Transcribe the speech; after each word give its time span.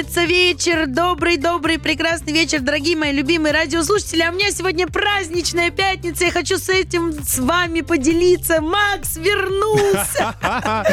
Пятница, 0.00 0.24
вечер, 0.24 0.86
добрый-добрый, 0.86 1.78
прекрасный 1.78 2.32
вечер, 2.32 2.60
дорогие 2.60 2.96
мои 2.96 3.12
любимые 3.12 3.52
радиослушатели. 3.52 4.22
А 4.22 4.30
у 4.30 4.32
меня 4.32 4.50
сегодня 4.50 4.86
праздничная 4.86 5.70
пятница. 5.70 6.24
Я 6.24 6.30
хочу 6.30 6.56
с 6.56 6.70
этим 6.70 7.22
с 7.22 7.38
вами 7.38 7.82
поделиться. 7.82 8.62
Макс 8.62 9.18
вернулся. 9.18 10.34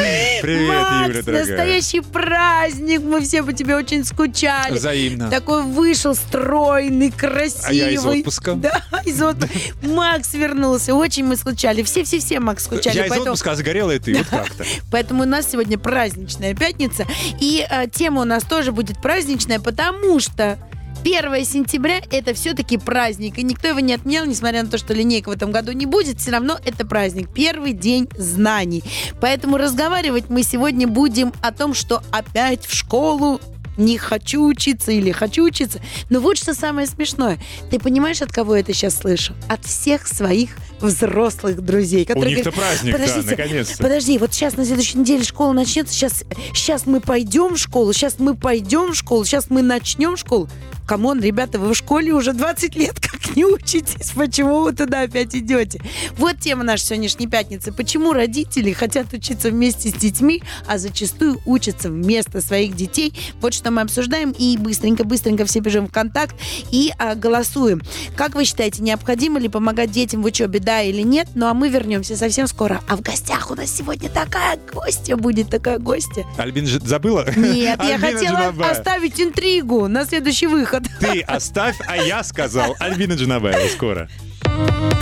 Привет, 0.42 0.68
Макс, 0.68 1.08
Юля, 1.08 1.22
дорогая. 1.22 1.46
настоящий 1.46 2.00
праздник. 2.00 3.00
Мы 3.00 3.22
все 3.22 3.42
по 3.42 3.54
тебе 3.54 3.76
очень 3.76 4.04
скучали. 4.04 4.74
Взаимно. 4.74 5.30
Такой 5.30 5.62
вышел 5.62 6.14
стройный, 6.14 7.10
красивый. 7.10 7.64
А 7.64 7.72
я 7.72 7.90
из 7.90 8.04
отпуска. 8.04 8.52
Да, 8.56 8.82
из 9.06 9.22
отпуска. 9.22 9.56
Макс 9.84 10.34
вернулся. 10.34 10.94
Очень 10.94 11.24
мы 11.24 11.36
скучали. 11.36 11.82
Все-все-все, 11.82 12.40
Макс, 12.40 12.64
скучали. 12.64 12.98
Я 12.98 13.06
из 13.06 13.12
отпуска, 13.12 13.52
а 13.52 13.56
загорелая 13.56 14.00
ты. 14.00 14.18
Вот 14.18 14.26
как-то. 14.30 14.64
Поэтому 14.92 15.22
у 15.22 15.26
нас 15.26 15.50
сегодня 15.50 15.78
праздничная 15.78 16.54
пятница. 16.54 17.06
И 17.40 17.66
э, 17.70 17.86
тема 17.90 18.20
у 18.20 18.24
нас 18.24 18.44
тоже 18.44 18.70
будет 18.70 18.97
праздничная, 19.02 19.60
потому 19.60 20.20
что 20.20 20.58
1 21.02 21.44
сентября 21.44 22.00
это 22.10 22.34
все-таки 22.34 22.76
праздник. 22.76 23.38
И 23.38 23.42
никто 23.42 23.68
его 23.68 23.80
не 23.80 23.94
отменял, 23.94 24.26
несмотря 24.26 24.62
на 24.62 24.68
то, 24.68 24.78
что 24.78 24.94
линейка 24.94 25.28
в 25.28 25.32
этом 25.32 25.50
году 25.52 25.72
не 25.72 25.86
будет. 25.86 26.20
Все 26.20 26.32
равно 26.32 26.58
это 26.64 26.86
праздник. 26.86 27.28
Первый 27.32 27.72
день 27.72 28.08
знаний. 28.16 28.82
Поэтому 29.20 29.56
разговаривать 29.56 30.28
мы 30.28 30.42
сегодня 30.42 30.86
будем 30.86 31.32
о 31.40 31.52
том, 31.52 31.74
что 31.74 32.02
опять 32.10 32.66
в 32.66 32.74
школу 32.74 33.40
не 33.76 33.96
хочу 33.96 34.44
учиться 34.44 34.90
или 34.90 35.12
хочу 35.12 35.44
учиться. 35.44 35.80
Но 36.10 36.20
вот 36.20 36.36
что 36.36 36.52
самое 36.52 36.86
смешное. 36.86 37.38
Ты 37.70 37.78
понимаешь, 37.78 38.20
от 38.20 38.32
кого 38.32 38.56
я 38.56 38.60
это 38.60 38.74
сейчас 38.74 38.98
слышу? 38.98 39.34
От 39.48 39.64
всех 39.64 40.06
своих 40.08 40.50
взрослых 40.80 41.62
друзей. 41.62 42.08
У 42.14 42.22
них-то 42.24 42.50
говорят, 42.50 42.54
праздник, 42.54 42.92
да, 42.92 42.98
«Подождите, 42.98 43.30
наконец-то. 43.30 43.82
Подожди, 43.82 44.18
вот 44.18 44.32
сейчас 44.32 44.56
на 44.56 44.64
следующей 44.64 44.98
неделе 44.98 45.24
школа 45.24 45.52
начнется, 45.52 45.92
сейчас, 45.92 46.24
сейчас 46.54 46.86
мы 46.86 47.00
пойдем 47.00 47.54
в 47.54 47.58
школу, 47.58 47.92
сейчас 47.92 48.18
мы 48.18 48.34
пойдем 48.34 48.92
в 48.92 48.94
школу, 48.94 49.24
сейчас 49.24 49.50
мы 49.50 49.62
начнем 49.62 50.16
школу. 50.16 50.48
Come 50.88 51.06
on, 51.06 51.20
ребята, 51.20 51.58
вы 51.58 51.74
в 51.74 51.76
школе 51.76 52.14
уже 52.14 52.32
20 52.32 52.74
лет 52.76 52.98
как 52.98 53.36
не 53.36 53.44
учитесь, 53.44 54.10
почему 54.12 54.62
вы 54.62 54.72
туда 54.72 55.02
опять 55.02 55.34
идете? 55.36 55.82
Вот 56.16 56.38
тема 56.38 56.64
нашей 56.64 56.84
сегодняшней 56.84 57.26
пятницы. 57.26 57.72
Почему 57.72 58.14
родители 58.14 58.72
хотят 58.72 59.12
учиться 59.12 59.50
вместе 59.50 59.90
с 59.90 59.92
детьми, 59.92 60.42
а 60.66 60.78
зачастую 60.78 61.42
учатся 61.44 61.90
вместо 61.90 62.40
своих 62.40 62.74
детей? 62.74 63.12
Вот 63.42 63.52
что 63.52 63.70
мы 63.70 63.82
обсуждаем 63.82 64.30
и 64.30 64.56
быстренько-быстренько 64.56 65.44
все 65.44 65.60
бежим 65.60 65.88
в 65.88 65.92
контакт 65.92 66.34
и 66.70 66.90
а, 66.98 67.14
голосуем. 67.14 67.82
Как 68.16 68.34
вы 68.34 68.46
считаете, 68.46 68.82
необходимо 68.82 69.38
ли 69.38 69.50
помогать 69.50 69.90
детям 69.90 70.22
в 70.22 70.24
учебе, 70.24 70.58
да 70.58 70.80
или 70.80 71.02
нет? 71.02 71.28
Ну 71.34 71.48
а 71.48 71.52
мы 71.52 71.68
вернемся 71.68 72.16
совсем 72.16 72.46
скоро. 72.46 72.80
А 72.88 72.96
в 72.96 73.02
гостях 73.02 73.50
у 73.50 73.54
нас 73.54 73.70
сегодня 73.70 74.08
такая 74.08 74.58
гостья 74.72 75.16
будет, 75.16 75.50
такая 75.50 75.78
гостья. 75.78 76.24
Альбин 76.38 76.66
же 76.66 76.80
забыла? 76.80 77.26
Нет, 77.36 77.78
я 77.84 77.98
хотела 77.98 78.54
оставить 78.70 79.20
интригу 79.20 79.86
на 79.86 80.06
следующий 80.06 80.46
выход. 80.46 80.77
Ты 81.00 81.20
оставь, 81.22 81.76
а 81.86 81.96
я 81.96 82.22
сказал. 82.22 82.76
Альбина 82.78 83.14
Джанабаева 83.14 83.68
скоро. 83.68 84.08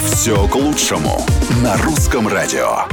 Все 0.03 0.47
к 0.49 0.55
лучшему 0.55 1.25
на 1.63 1.77
русском 1.79 2.29
радио. 2.29 2.87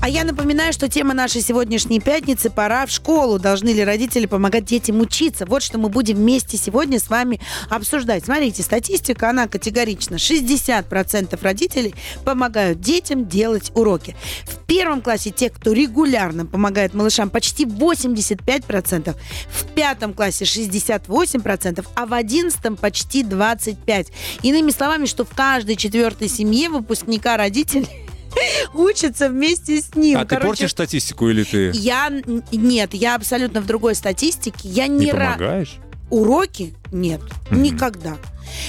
А 0.00 0.08
я 0.08 0.24
напоминаю, 0.24 0.72
что 0.72 0.88
тема 0.88 1.14
нашей 1.14 1.42
сегодняшней 1.42 2.00
пятницы 2.00 2.50
«Пора 2.50 2.86
в 2.86 2.90
школу». 2.90 3.38
Должны 3.38 3.68
ли 3.68 3.84
родители 3.84 4.26
помогать 4.26 4.64
детям 4.64 5.00
учиться? 5.00 5.46
Вот 5.46 5.62
что 5.62 5.78
мы 5.78 5.88
будем 5.88 6.16
вместе 6.16 6.56
сегодня 6.56 6.98
с 6.98 7.08
вами 7.08 7.40
обсуждать. 7.70 8.24
Смотрите, 8.24 8.62
статистика, 8.62 9.30
она 9.30 9.46
категорична. 9.46 10.16
60% 10.16 11.38
родителей 11.40 11.94
помогают 12.24 12.80
детям 12.80 13.26
делать 13.26 13.70
уроки. 13.74 14.16
В 14.44 14.64
первом 14.66 15.00
классе 15.00 15.30
те, 15.30 15.50
кто 15.50 15.72
регулярно 15.72 16.46
помогает 16.46 16.92
малышам, 16.92 17.30
почти 17.30 17.64
85%. 17.64 19.14
В 19.48 19.64
пятом 19.74 20.14
классе 20.14 20.44
68%, 20.44 21.86
а 21.94 22.06
в 22.06 22.12
одиннадцатом 22.12 22.76
почти 22.76 23.22
25%. 23.22 24.08
Иными 24.42 24.70
словами, 24.70 25.06
что 25.06 25.24
в 25.24 25.30
каждой 25.30 25.76
четвертой 25.76 26.28
семье 26.28 26.68
выпускника 26.68 27.36
родителей 27.36 28.05
учатся 28.74 29.28
вместе 29.28 29.80
с 29.80 29.94
ним. 29.94 30.18
А 30.18 30.24
ты 30.24 30.36
Короче, 30.36 30.48
портишь 30.48 30.70
статистику 30.70 31.28
или 31.28 31.44
ты 31.44 31.70
Я 31.74 32.10
нет, 32.52 32.94
я 32.94 33.14
абсолютно 33.14 33.60
в 33.60 33.66
другой 33.66 33.94
статистике. 33.94 34.68
Я 34.68 34.86
не, 34.86 35.06
не 35.06 35.12
помогаешь? 35.12 35.76
Уроки 36.10 36.74
нет, 36.92 37.20
Мгм. 37.50 37.62
никогда. 37.62 38.16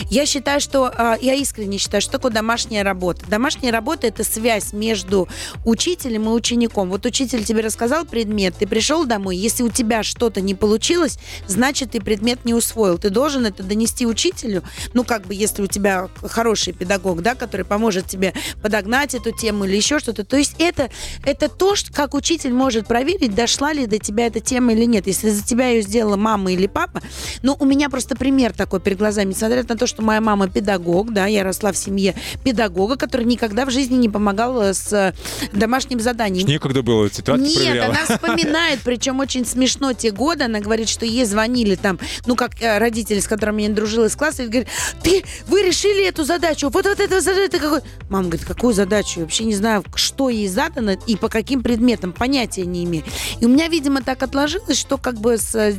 Я 0.09 0.25
считаю, 0.25 0.59
что 0.59 0.91
а, 0.95 1.17
я 1.21 1.35
искренне 1.35 1.77
считаю, 1.77 2.01
что 2.01 2.13
такое 2.13 2.31
домашняя 2.31 2.83
работа. 2.83 3.25
Домашняя 3.27 3.71
работа 3.71 4.07
это 4.07 4.23
связь 4.23 4.73
между 4.73 5.27
учителем 5.65 6.25
и 6.25 6.29
учеником. 6.29 6.89
Вот 6.89 7.05
учитель 7.05 7.43
тебе 7.43 7.61
рассказал 7.61 8.05
предмет, 8.05 8.55
ты 8.57 8.65
пришел 8.65 9.05
домой, 9.05 9.37
если 9.37 9.63
у 9.63 9.69
тебя 9.69 10.01
что-то 10.01 10.41
не 10.41 10.55
получилось, 10.55 11.19
значит 11.45 11.91
ты 11.91 12.01
предмет 12.01 12.43
не 12.43 12.53
усвоил. 12.55 12.97
Ты 12.97 13.11
должен 13.11 13.45
это 13.45 13.61
донести 13.63 14.05
учителю. 14.07 14.63
Ну 14.93 15.03
как 15.03 15.27
бы 15.27 15.35
если 15.35 15.61
у 15.61 15.67
тебя 15.67 16.09
хороший 16.23 16.73
педагог, 16.73 17.21
да, 17.21 17.35
который 17.35 17.65
поможет 17.65 18.07
тебе 18.07 18.33
подогнать 18.63 19.13
эту 19.13 19.31
тему 19.31 19.65
или 19.65 19.75
еще 19.75 19.99
что-то. 19.99 20.23
То 20.23 20.37
есть 20.37 20.55
это 20.57 20.89
это 21.23 21.49
то, 21.49 21.75
что, 21.75 21.93
как 21.93 22.13
учитель 22.15 22.51
может 22.51 22.87
проверить, 22.87 23.35
дошла 23.35 23.73
ли 23.73 23.85
до 23.85 23.99
тебя 23.99 24.25
эта 24.27 24.39
тема 24.39 24.73
или 24.73 24.85
нет. 24.85 25.05
Если 25.05 25.29
за 25.29 25.43
тебя 25.43 25.67
ее 25.69 25.83
сделала 25.83 26.15
мама 26.15 26.51
или 26.51 26.65
папа, 26.67 27.01
ну, 27.43 27.55
у 27.59 27.65
меня 27.65 27.89
просто 27.89 28.06
пример 28.15 28.53
такой 28.53 28.79
перед 28.79 28.97
глазами. 28.97 29.29
Несмотря 29.29 29.63
на 29.63 29.75
то, 29.75 29.87
что 29.87 30.01
моя 30.01 30.21
мама 30.21 30.47
педагог, 30.47 31.13
да, 31.13 31.25
я 31.25 31.43
росла 31.43 31.71
в 31.71 31.77
семье 31.77 32.15
педагога, 32.43 32.95
который 32.95 33.25
никогда 33.25 33.65
в 33.65 33.71
жизни 33.71 33.95
не 33.95 34.09
помогал 34.09 34.61
э, 34.61 34.73
с 34.73 34.91
э, 34.93 35.13
домашним 35.53 35.99
заданием. 35.99 36.47
Некогда 36.47 36.81
было, 36.81 37.09
тетрадки 37.09 37.43
Нет, 37.43 37.55
проверяла. 37.55 37.95
она 37.95 38.05
вспоминает, 38.15 38.79
причем 38.83 39.19
очень 39.19 39.45
смешно 39.45 39.93
те 39.93 40.11
годы. 40.11 40.45
Она 40.45 40.59
говорит, 40.59 40.89
что 40.89 41.05
ей 41.05 41.25
звонили 41.25 41.75
там, 41.75 41.99
ну, 42.25 42.35
как 42.35 42.61
э, 42.61 42.77
родители, 42.77 43.19
с 43.19 43.27
которыми 43.27 43.63
я 43.63 43.67
не 43.67 43.73
дружила 43.73 44.05
из 44.05 44.15
класса, 44.15 44.43
и 44.43 44.47
говорит, 44.47 44.67
ты, 45.03 45.23
вы 45.47 45.63
решили 45.63 46.05
эту 46.05 46.23
задачу, 46.23 46.69
вот, 46.69 46.85
вот 46.85 46.99
эту 46.99 47.19
задачу, 47.19 47.59
какой? 47.59 47.81
Мама 48.09 48.29
говорит, 48.29 48.45
какую 48.45 48.73
задачу? 48.73 49.19
Я 49.19 49.21
вообще 49.23 49.43
не 49.43 49.55
знаю, 49.55 49.83
что 49.95 50.29
ей 50.29 50.47
задано 50.47 50.91
и 50.91 51.15
по 51.15 51.29
каким 51.29 51.61
предметам, 51.61 52.13
понятия 52.13 52.65
не 52.65 52.83
имею. 52.83 53.03
И 53.39 53.45
у 53.45 53.49
меня, 53.49 53.67
видимо, 53.67 54.01
так 54.01 54.23
отложилось, 54.23 54.77
что 54.77 54.97
как 54.97 55.19
бы 55.19 55.37
с... 55.37 55.77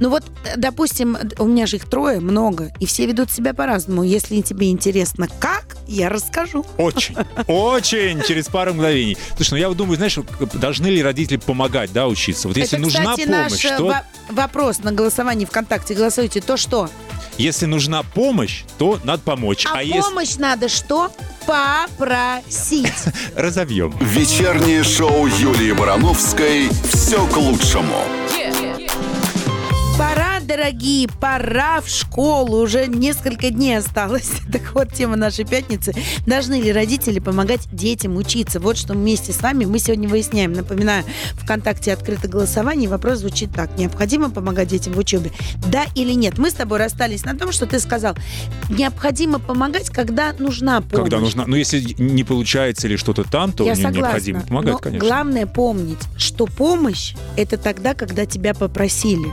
Ну 0.00 0.10
вот, 0.10 0.24
допустим, 0.56 1.16
у 1.38 1.46
меня 1.46 1.63
же 1.66 1.76
их 1.76 1.88
трое, 1.88 2.20
много, 2.20 2.72
и 2.80 2.86
все 2.86 3.06
ведут 3.06 3.30
себя 3.30 3.54
по-разному. 3.54 4.02
Если 4.02 4.40
тебе 4.40 4.70
интересно, 4.70 5.28
как, 5.38 5.76
я 5.86 6.08
расскажу. 6.08 6.64
Очень, 6.78 7.16
очень, 7.46 8.22
через 8.22 8.46
пару 8.48 8.74
мгновений. 8.74 9.16
Слушай, 9.36 9.50
ну 9.52 9.56
я 9.58 9.68
вот 9.68 9.76
думаю, 9.76 9.96
знаешь, 9.96 10.18
должны 10.54 10.86
ли 10.88 11.02
родители 11.02 11.36
помогать, 11.36 11.92
да, 11.92 12.06
учиться? 12.08 12.48
Вот 12.48 12.56
если 12.56 12.78
Это, 12.78 12.84
нужна 12.84 13.12
кстати, 13.12 13.26
помощь, 13.28 13.50
наш 13.52 13.64
э, 13.64 13.76
то... 13.76 13.84
во- 13.86 14.04
вопрос 14.30 14.78
на 14.80 14.92
голосовании 14.92 15.44
ВКонтакте. 15.46 15.94
Голосуйте, 15.94 16.40
то 16.40 16.56
что? 16.56 16.88
Если 17.36 17.66
нужна 17.66 18.02
помощь, 18.04 18.62
то 18.78 19.00
надо 19.02 19.22
помочь. 19.22 19.66
А, 19.66 19.78
А, 19.78 19.82
если... 19.82 20.00
помощь 20.00 20.36
надо 20.36 20.68
что? 20.68 21.10
Попросить. 21.46 22.92
Разовьем. 23.36 23.94
Вечернее 24.00 24.82
шоу 24.84 25.26
Юлии 25.26 25.72
Барановской. 25.72 26.68
Все 26.92 27.26
к 27.26 27.36
лучшему. 27.36 27.96
Пора, 28.30 28.43
дорогие, 30.56 31.08
пора 31.20 31.80
в 31.80 31.88
школу. 31.88 32.62
Уже 32.62 32.86
несколько 32.86 33.50
дней 33.50 33.78
осталось. 33.78 34.30
Так 34.54 34.72
вот, 34.72 34.92
тема 34.92 35.16
нашей 35.16 35.44
пятницы. 35.44 35.92
Должны 36.26 36.60
ли 36.60 36.70
родители 36.70 37.18
помогать 37.18 37.66
детям 37.72 38.16
учиться? 38.16 38.60
Вот 38.60 38.76
что 38.76 38.92
вместе 38.92 39.32
с 39.32 39.40
вами 39.40 39.64
мы 39.64 39.80
сегодня 39.80 40.08
выясняем. 40.08 40.52
Напоминаю, 40.52 41.04
ВКонтакте 41.42 41.92
открыто 41.92 42.28
голосование. 42.28 42.88
Вопрос 42.88 43.18
звучит 43.18 43.52
так. 43.52 43.76
Необходимо 43.76 44.30
помогать 44.30 44.68
детям 44.68 44.92
в 44.92 44.98
учебе? 44.98 45.32
Да 45.66 45.86
или 45.96 46.12
нет? 46.12 46.38
Мы 46.38 46.50
с 46.50 46.54
тобой 46.54 46.78
расстались 46.78 47.24
на 47.24 47.36
том, 47.36 47.50
что 47.50 47.66
ты 47.66 47.80
сказал, 47.80 48.16
необходимо 48.68 49.40
помогать, 49.40 49.90
когда 49.90 50.32
нужна 50.38 50.80
помощь. 50.80 51.10
Когда 51.10 51.18
нужна... 51.18 51.44
Ну, 51.46 51.56
если 51.56 51.80
не 51.98 52.22
получается 52.22 52.86
или 52.86 52.94
что-то 52.94 53.24
там, 53.24 53.52
то 53.52 53.64
Я 53.64 53.74
согласна. 53.74 53.98
необходимо 53.98 54.40
помогать, 54.42 54.72
но 54.74 54.78
конечно. 54.78 55.08
главное 55.08 55.46
помнить, 55.46 55.98
что 56.16 56.46
помощь 56.46 57.14
это 57.36 57.56
тогда, 57.56 57.94
когда 57.94 58.24
тебя 58.24 58.54
попросили. 58.54 59.32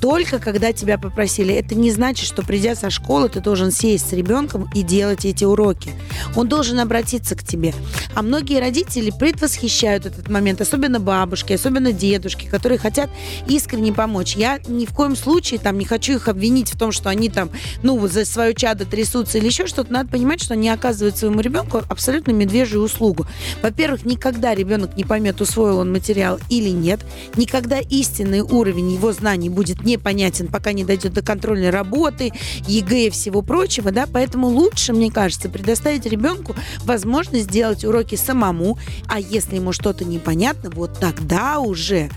Только 0.00 0.38
когда 0.38 0.72
тебя 0.72 0.98
попросили. 0.98 1.54
Это 1.54 1.74
не 1.74 1.90
значит, 1.90 2.26
что 2.26 2.42
придя 2.42 2.74
со 2.74 2.90
школы, 2.90 3.28
ты 3.28 3.40
должен 3.40 3.70
сесть 3.70 4.08
с 4.08 4.12
ребенком 4.12 4.70
и 4.74 4.82
делать 4.82 5.24
эти 5.24 5.44
уроки. 5.44 5.92
Он 6.36 6.48
должен 6.48 6.78
обратиться 6.78 7.34
к 7.34 7.42
тебе. 7.42 7.74
А 8.14 8.22
многие 8.22 8.60
родители 8.60 9.12
предвосхищают 9.16 10.06
этот 10.06 10.28
момент, 10.28 10.60
особенно 10.60 11.00
бабушки, 11.00 11.52
особенно 11.52 11.92
дедушки, 11.92 12.46
которые 12.46 12.78
хотят 12.78 13.10
искренне 13.46 13.92
помочь. 13.92 14.36
Я 14.36 14.60
ни 14.68 14.86
в 14.86 14.94
коем 14.94 15.16
случае 15.16 15.58
там 15.58 15.78
не 15.78 15.84
хочу 15.84 16.14
их 16.14 16.28
обвинить 16.28 16.72
в 16.72 16.78
том, 16.78 16.92
что 16.92 17.10
они 17.10 17.28
там, 17.28 17.50
ну, 17.82 18.06
за 18.06 18.24
свое 18.24 18.54
чадо 18.54 18.84
трясутся 18.84 19.38
или 19.38 19.46
еще 19.46 19.66
что-то. 19.66 19.92
Надо 19.92 20.10
понимать, 20.10 20.40
что 20.40 20.54
они 20.54 20.68
оказывают 20.68 21.16
своему 21.16 21.40
ребенку 21.40 21.82
абсолютно 21.88 22.32
медвежью 22.32 22.82
услугу. 22.82 23.26
Во-первых, 23.62 24.04
никогда 24.04 24.54
ребенок 24.54 24.96
не 24.96 25.04
поймет, 25.04 25.40
усвоил 25.40 25.78
он 25.78 25.92
материал 25.92 26.38
или 26.48 26.70
нет. 26.70 27.00
Никогда 27.36 27.78
истинный 27.78 28.40
уровень 28.40 28.92
его 28.92 29.12
знаний 29.12 29.48
будет 29.48 29.84
непонятен, 29.88 30.48
пока 30.48 30.72
не 30.72 30.84
дойдет 30.84 31.12
до 31.12 31.22
контрольной 31.22 31.70
работы, 31.70 32.32
ЕГЭ 32.66 33.06
и 33.06 33.10
всего 33.10 33.42
прочего, 33.42 33.90
да, 33.90 34.06
поэтому 34.10 34.48
лучше, 34.48 34.92
мне 34.92 35.10
кажется, 35.10 35.48
предоставить 35.48 36.06
ребенку 36.06 36.54
возможность 36.84 37.46
сделать 37.46 37.84
уроки 37.84 38.14
самому, 38.14 38.78
а 39.08 39.18
если 39.18 39.56
ему 39.56 39.72
что-то 39.72 40.04
непонятно, 40.04 40.70
вот 40.70 40.98
тогда 40.98 41.58
уже 41.58 42.10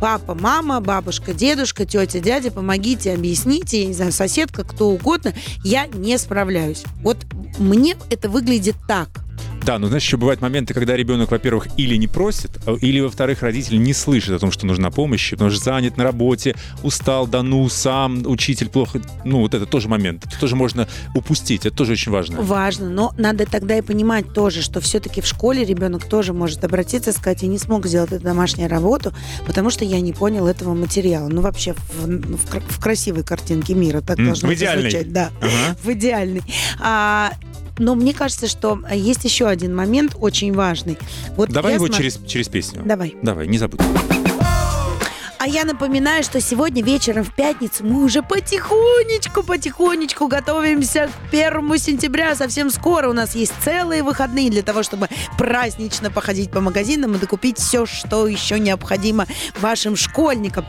папа, 0.00 0.34
мама, 0.34 0.80
бабушка, 0.80 1.32
дедушка, 1.32 1.86
тетя, 1.86 2.20
дядя, 2.20 2.50
помогите, 2.50 3.12
объясните, 3.12 3.82
я 3.82 3.86
не 3.86 3.94
знаю, 3.94 4.12
соседка, 4.12 4.64
кто 4.64 4.90
угодно, 4.90 5.32
я 5.64 5.86
не 5.86 6.18
справляюсь. 6.18 6.84
Вот 7.02 7.18
мне 7.58 7.96
это 8.10 8.28
выглядит 8.28 8.76
так. 8.86 9.23
Да, 9.64 9.78
но 9.78 9.86
знаешь, 9.86 10.04
еще 10.04 10.16
бывают 10.18 10.40
моменты, 10.42 10.74
когда 10.74 10.94
ребенок, 10.96 11.30
во-первых, 11.30 11.68
или 11.78 11.96
не 11.96 12.06
просит, 12.06 12.50
а, 12.66 12.74
или, 12.74 13.00
во-вторых, 13.00 13.42
родитель 13.42 13.80
не 13.80 13.94
слышит 13.94 14.30
о 14.34 14.38
том, 14.38 14.52
что 14.52 14.66
нужна 14.66 14.90
помощь, 14.90 15.30
потому 15.30 15.50
что 15.50 15.64
занят 15.64 15.96
на 15.96 16.04
работе, 16.04 16.54
устал, 16.82 17.26
да 17.26 17.42
ну, 17.42 17.66
сам, 17.70 18.22
учитель 18.26 18.68
плохо. 18.68 19.00
Ну, 19.24 19.38
вот 19.40 19.54
это 19.54 19.64
тоже 19.64 19.88
момент. 19.88 20.26
Это 20.26 20.38
тоже 20.38 20.54
можно 20.54 20.86
упустить, 21.14 21.64
это 21.64 21.74
тоже 21.74 21.92
очень 21.92 22.12
важно. 22.12 22.42
Важно, 22.42 22.90
но 22.90 23.14
надо 23.16 23.46
тогда 23.46 23.78
и 23.78 23.80
понимать 23.80 24.34
тоже, 24.34 24.60
что 24.60 24.80
все-таки 24.80 25.20
в 25.22 25.26
школе 25.26 25.64
ребенок 25.64 26.04
тоже 26.04 26.34
может 26.34 26.62
обратиться 26.64 27.10
и 27.10 27.14
сказать, 27.14 27.42
я 27.42 27.48
не 27.48 27.58
смог 27.58 27.86
сделать 27.86 28.12
эту 28.12 28.22
домашнюю 28.24 28.68
работу, 28.68 29.14
потому 29.46 29.70
что 29.70 29.84
я 29.84 30.00
не 30.00 30.12
понял 30.12 30.46
этого 30.46 30.74
материала. 30.74 31.28
Ну, 31.28 31.40
вообще, 31.40 31.72
в, 31.72 32.06
в, 32.06 32.60
в 32.68 32.80
красивой 32.80 33.24
картинке 33.24 33.74
мира 33.74 34.02
так 34.02 34.18
М, 34.18 34.26
должно 34.26 34.50
в 34.50 34.56
звучать. 34.56 35.10
Да, 35.12 35.30
Ага. 35.40 35.76
в 35.82 35.90
идеальной. 35.92 36.42
А, 36.80 37.32
но 37.78 37.94
мне 37.94 38.12
кажется, 38.12 38.46
что 38.46 38.80
есть 38.92 39.24
еще 39.24 39.46
один 39.46 39.74
момент 39.74 40.16
очень 40.20 40.52
важный. 40.52 40.98
Вот 41.36 41.50
Давай 41.50 41.74
его 41.74 41.86
смо- 41.86 41.96
через, 41.96 42.18
через 42.26 42.48
песню. 42.48 42.82
Давай. 42.84 43.14
Давай, 43.22 43.46
не 43.46 43.58
забудь. 43.58 43.80
А 45.44 45.46
я 45.46 45.66
напоминаю, 45.66 46.24
что 46.24 46.40
сегодня 46.40 46.82
вечером 46.82 47.22
в 47.22 47.34
пятницу 47.34 47.84
мы 47.84 48.02
уже 48.02 48.22
потихонечку, 48.22 49.42
потихонечку 49.42 50.26
готовимся 50.26 51.10
к 51.10 51.30
первому 51.30 51.76
сентября. 51.76 52.34
Совсем 52.34 52.70
скоро 52.70 53.10
у 53.10 53.12
нас 53.12 53.34
есть 53.34 53.52
целые 53.62 54.02
выходные 54.02 54.48
для 54.48 54.62
того, 54.62 54.82
чтобы 54.82 55.10
празднично 55.36 56.10
походить 56.10 56.50
по 56.50 56.62
магазинам 56.62 57.14
и 57.14 57.18
докупить 57.18 57.58
все, 57.58 57.84
что 57.84 58.26
еще 58.26 58.58
необходимо 58.58 59.26
вашим 59.60 59.96
школьникам. 59.96 60.64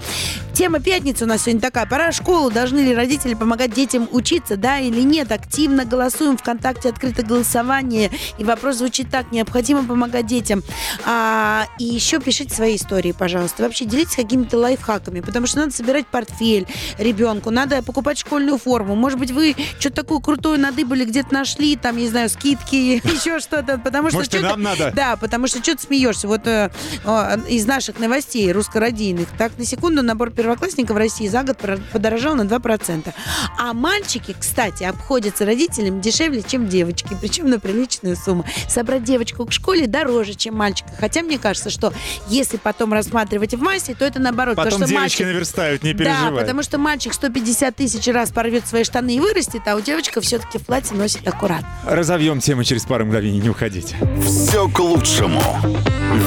Тема 0.56 0.81
пятницы 0.81 1.24
у 1.24 1.27
нас 1.27 1.44
сегодня 1.44 1.62
такая. 1.62 1.86
Пора 1.86 2.12
в 2.12 2.16
школу. 2.16 2.51
Должны 2.51 2.80
ли 2.80 2.94
родители 2.94 3.33
помогать 3.33 3.74
детям 3.74 4.10
учиться, 4.12 4.57
да 4.57 4.80
или 4.80 5.01
нет? 5.01 5.31
Активно 5.31 5.86
голосуем. 5.86 6.38
ВКонтакте 6.38 6.89
открыто 6.89 7.24
голосование. 7.24 8.12
И 8.38 8.44
вопрос 8.44 8.77
звучит 8.77 9.10
так. 9.10 9.31
Необходимо 9.31 9.86
помогать 9.86 10.27
детям. 10.27 10.63
А, 11.06 11.66
и 11.80 11.86
еще 11.86 12.19
пишите 12.19 12.54
свои 12.54 12.75
истории, 12.75 13.13
пожалуйста. 13.13 13.63
Вообще 13.63 13.86
делитесь 13.86 14.16
какими-то 14.16 14.64
лайфхаками, 14.65 15.21
потому 15.21 15.47
что 15.47 15.59
надо 15.59 15.73
собирать 15.73 16.07
портфель 16.07 16.67
ребенку, 16.97 17.51
надо 17.51 17.81
покупать 17.83 18.17
школьную 18.17 18.57
форму. 18.57 18.95
Может 18.95 19.19
быть, 19.19 19.31
вы 19.31 19.56
что-то 19.79 19.95
такое 19.97 20.19
крутое 20.19 20.59
надыбали, 20.59 21.06
где-то 21.06 21.33
нашли, 21.33 21.75
там, 21.75 21.97
не 21.97 22.07
знаю, 22.07 22.29
скидки, 22.29 23.01
еще 23.07 23.39
что-то, 23.39 23.77
потому 23.77 24.09
что... 24.09 24.17
Может, 24.17 24.41
нам 24.41 24.62
надо? 24.62 24.91
Да, 24.95 25.15
потому 25.15 25.47
что 25.47 25.59
что 25.62 25.75
ты 25.75 25.83
смеешься? 25.83 26.27
Вот 26.27 26.47
э, 26.47 26.71
э, 27.03 27.38
из 27.50 27.65
наших 27.65 28.00
новостей 28.00 28.51
русско-радийных, 28.51 29.29
так, 29.38 29.57
на 29.57 29.65
секунду, 29.65 30.01
набор 30.01 30.31
первоклассников 30.31 30.95
в 30.95 30.97
России 30.97 31.27
за 31.27 31.44
год 31.44 31.57
подорожал 31.91 32.35
на 32.35 32.44
2%. 32.44 33.13
А 33.57 33.73
мальчики, 33.73 34.35
кстати, 34.38 34.83
обходятся 34.83 35.45
родителям 35.45 36.01
дешевле, 36.01 36.44
чем 36.45 36.67
девочки, 36.67 37.15
причем 37.21 37.50
на 37.50 37.59
приличную 37.59 38.15
сумму. 38.15 38.45
Собрать 38.67 39.03
девочку 39.03 39.45
к 39.45 39.51
школе 39.51 39.88
дороже, 39.88 40.33
чем 40.33 40.56
мальчика. 40.56 40.89
Хотя 41.00 41.21
мне 41.21 41.38
кажется, 41.38 41.69
что 41.69 41.94
если 42.27 42.57
потом 42.57 42.94
рассматривать 42.94 43.53
в 43.53 43.62
массе, 43.62 43.95
то 43.95 44.06
это 44.06 44.19
наоборот. 44.19 44.55
Потом 44.56 44.72
потому 44.74 44.86
что 44.88 44.90
девочки 44.96 45.22
мальчик- 45.22 45.25
наверстают, 45.28 45.84
не 45.84 45.94
да, 45.94 46.04
переживай. 46.06 46.42
потому 46.42 46.63
что 46.63 46.78
мальчик 46.78 47.13
150 47.13 47.75
тысяч 47.75 48.07
раз 48.07 48.31
порвет 48.31 48.68
свои 48.68 48.84
штаны 48.84 49.16
и 49.16 49.19
вырастет, 49.19 49.62
а 49.68 49.75
у 49.75 49.81
девочка 49.81 50.22
все-таки 50.22 50.57
в 50.57 50.63
платье 50.66 50.96
носит 50.96 51.28
аккуратно. 51.28 51.68
Разовьем 51.86 52.40
тему 52.40 52.63
через 52.63 52.84
пару 52.86 53.06
мгновений, 53.06 53.40
не 53.40 53.50
уходите. 53.50 53.96
Все 54.25 54.68
к 54.69 54.80
лучшему. 54.80 55.42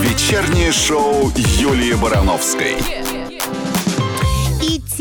Вечернее 0.03 0.73
шоу 0.73 1.33
Юлии 1.37 1.95
Барановской. 1.95 2.73
И 2.73 3.08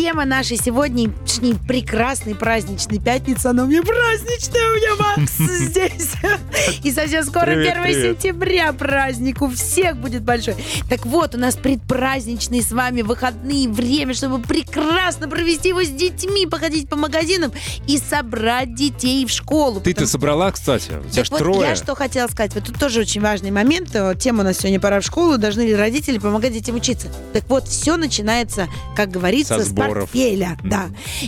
тема 0.07 0.23
нашей 0.23 0.55
сегодняшней 0.55 1.53
прекрасной 1.67 2.33
праздничной 2.33 2.97
пятницы, 2.97 3.47
она 3.47 3.63
у 3.63 3.67
меня 3.67 3.83
праздничная, 3.83 4.61
у 4.71 4.75
меня 4.75 4.95
Макс 4.95 5.33
здесь. 5.37 6.11
И 6.81 6.93
совсем 6.93 7.25
скоро 7.25 7.47
Привет, 7.47 7.73
1 7.73 7.83
привет. 7.83 8.21
сентября 8.21 8.71
праздник 8.71 9.41
у 9.41 9.49
всех 9.49 9.97
будет 9.97 10.23
большой. 10.23 10.55
Так 10.89 11.05
вот, 11.05 11.35
у 11.35 11.37
нас 11.37 11.57
предпраздничные 11.57 12.61
с 12.61 12.71
вами 12.71 13.01
выходные, 13.01 13.67
время, 13.67 14.13
чтобы 14.13 14.41
прекрасно 14.41 15.27
провести 15.27 15.69
его 15.69 15.83
с 15.83 15.89
детьми, 15.89 16.45
походить 16.47 16.87
по 16.87 16.95
магазинам 16.95 17.51
и 17.85 17.97
собрать 17.97 18.75
детей 18.75 19.25
в 19.25 19.29
школу. 19.29 19.81
Ты-то 19.81 19.89
Потому- 19.95 20.07
собрала, 20.07 20.51
кстати? 20.53 20.91
У 21.05 21.09
тебя 21.09 21.23
так 21.23 21.31
вот 21.31 21.39
трое. 21.39 21.69
я 21.71 21.75
что 21.75 21.95
хотела 21.95 22.29
сказать. 22.29 22.53
Вот 22.55 22.63
тут 22.63 22.79
тоже 22.79 23.01
очень 23.01 23.19
важный 23.19 23.51
момент. 23.51 23.93
Э, 23.93 24.13
Тема 24.17 24.43
у 24.43 24.45
нас 24.45 24.59
сегодня 24.59 24.79
«Пора 24.79 25.01
в 25.01 25.03
школу». 25.03 25.37
Должны 25.37 25.63
ли 25.63 25.75
родители 25.75 26.17
помогать 26.17 26.53
детям 26.53 26.77
учиться? 26.77 27.09
Так 27.33 27.43
вот, 27.49 27.67
все 27.67 27.97
начинается, 27.97 28.69
как 28.95 29.09
говорится, 29.11 29.59
Со 29.59 29.65
с 29.65 29.73
сборов. 29.97 30.09
портфеля. 30.11 30.57
Мгм. 30.61 30.69
Да. 30.69 30.85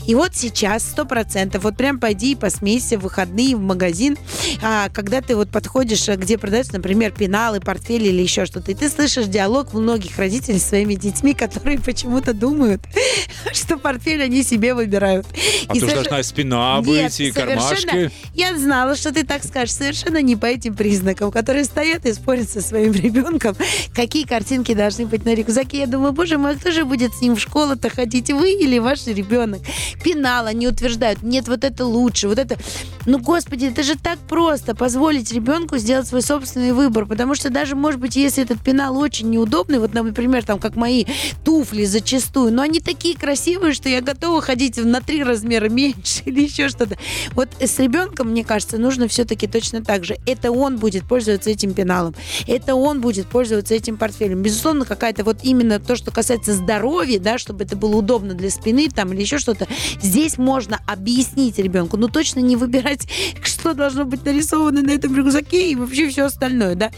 И 0.08 0.16
вот 0.16 0.36
сейчас 0.36 0.84
сто 0.84 1.06
процентов. 1.06 1.64
Вот 1.64 1.78
прям 1.78 2.00
пойди 2.00 2.32
и 2.34 2.36
посмейся 2.36 2.98
в 2.98 3.02
выходные 3.02 3.56
в 3.56 3.60
магазин, 3.62 4.18
а, 4.62 4.90
когда 4.90 5.22
ты 5.22 5.36
вот 5.36 5.50
подходишь, 5.50 6.08
а, 6.10 6.16
где 6.16 6.38
продаются, 6.38 6.74
например, 6.74 7.12
пеналы, 7.12 7.60
портфели 7.60 8.08
или 8.10 8.22
еще 8.22 8.46
что-то, 8.46 8.72
и 8.72 8.76
ты 8.76 8.90
слышишь 8.90 9.26
диалог 9.26 9.74
многих 9.74 10.18
родителей 10.18 10.60
с 10.60 10.66
своими 10.68 10.96
детьми, 10.96 11.34
которые 11.34 11.80
почему-то 11.86 12.34
думают, 12.34 12.82
что 13.54 13.78
портфель 13.78 14.22
они 14.24 14.44
себе 14.44 14.74
выбирают. 14.74 15.26
А 15.68 15.76
И 15.76 15.80
то 15.80 15.88
соверш- 15.88 15.94
должна 15.96 16.24
спина 16.24 16.82
нет, 16.86 16.86
быть, 17.12 17.20
и 17.20 17.32
кармашки. 17.32 18.12
Я 18.34 18.58
знала, 18.58 18.96
что 18.96 19.12
ты 19.14 19.26
так 19.26 19.44
скажешь. 19.44 19.74
Совершенно 19.76 20.22
не 20.22 20.36
по 20.36 20.46
этим 20.46 20.76
признакам, 20.76 21.32
которые 21.32 21.64
стоят 21.66 22.06
и 22.06 22.14
спорят 22.14 22.50
со 22.50 22.62
своим 22.62 22.92
ребенком, 22.94 23.56
какие 23.94 24.26
картинки 24.26 24.74
должны 24.74 25.06
быть 25.06 25.26
на 25.26 25.34
рюкзаке. 25.34 25.80
Я 25.80 25.88
думаю, 25.88 26.14
боже 26.14 26.38
мой, 26.38 26.56
кто 26.56 26.72
же 26.72 26.86
будет 26.86 27.14
с 27.14 27.22
ним 27.22 27.36
в 27.36 27.40
школу-то 27.40 27.90
ходить, 27.90 28.32
вы 28.32 28.49
или 28.54 28.80
ваш 28.80 29.08
ребенок? 29.08 29.62
Пенал, 30.04 30.46
они 30.48 30.68
утверждают, 30.68 31.24
нет, 31.24 31.48
вот 31.48 31.64
это 31.64 31.86
лучше, 31.86 32.28
вот 32.28 32.40
это... 32.40 32.58
Ну, 33.06 33.18
господи, 33.20 33.66
это 33.66 33.84
же 33.84 33.96
так 33.98 34.20
просто, 34.20 34.76
позволить 34.76 35.32
ребенку 35.32 35.78
сделать 35.78 36.08
свой 36.08 36.22
собственный 36.22 36.74
выбор, 36.74 37.06
потому 37.06 37.36
что 37.36 37.50
даже, 37.50 37.76
может 37.76 38.00
быть, 38.00 38.16
если 38.16 38.44
этот 38.44 38.62
пенал 38.62 38.98
очень 38.98 39.30
неудобный, 39.30 39.80
вот, 39.80 39.94
например, 39.94 40.44
там, 40.46 40.60
как 40.60 40.76
мои 40.76 41.06
туфли 41.44 41.86
зачастую, 41.86 42.54
но 42.54 42.62
они 42.62 42.80
такие 42.80 43.18
красивые, 43.18 43.74
что 43.74 43.90
я 43.90 44.02
готова 44.02 44.42
ходить 44.42 44.78
на 44.78 45.02
три 45.02 45.24
размера 45.24 45.70
меньше 45.70 46.22
или 46.26 46.44
еще 46.44 46.70
что-то. 46.70 46.98
Вот 47.34 47.50
с 47.60 47.80
ребенком, 47.80 48.30
мне 48.30 48.44
кажется, 48.44 48.78
нужно 48.78 49.08
все-таки 49.08 49.48
точно 49.48 49.84
так 49.84 50.04
же. 50.04 50.18
Это 50.26 50.52
он 50.52 50.78
будет 50.78 51.08
пользоваться 51.08 51.50
этим 51.50 51.74
пеналом, 51.74 52.16
это 52.48 52.76
он 52.76 53.02
будет 53.02 53.28
пользоваться 53.28 53.74
этим 53.74 53.98
портфелем. 53.98 54.42
Безусловно, 54.42 54.86
какая-то 54.86 55.24
вот 55.24 55.38
именно 55.44 55.80
то, 55.80 55.96
что 55.96 56.12
касается 56.12 56.54
здоровья, 56.54 57.20
да, 57.20 57.38
чтобы 57.38 57.64
это 57.64 57.76
было 57.76 57.98
удобно 57.98 58.34
для 58.40 58.50
спины 58.50 58.90
там 58.90 59.14
или 59.14 59.22
еще 59.22 59.38
что-то, 59.38 59.68
здесь 60.02 60.38
можно 60.38 60.80
объяснить 60.88 61.58
ребенку, 61.60 61.98
но 61.98 62.08
точно 62.08 62.40
не 62.40 62.56
выбирать, 62.56 63.08
что 63.44 63.74
должно 63.74 64.06
быть 64.06 64.26
нарисовано 64.26 64.82
на 64.82 64.92
этом 64.92 65.16
рюкзаке 65.16 65.72
и 65.72 65.76
вообще 65.76 66.10
все 66.10 66.26
остальное, 66.26 66.76
да. 66.76 66.92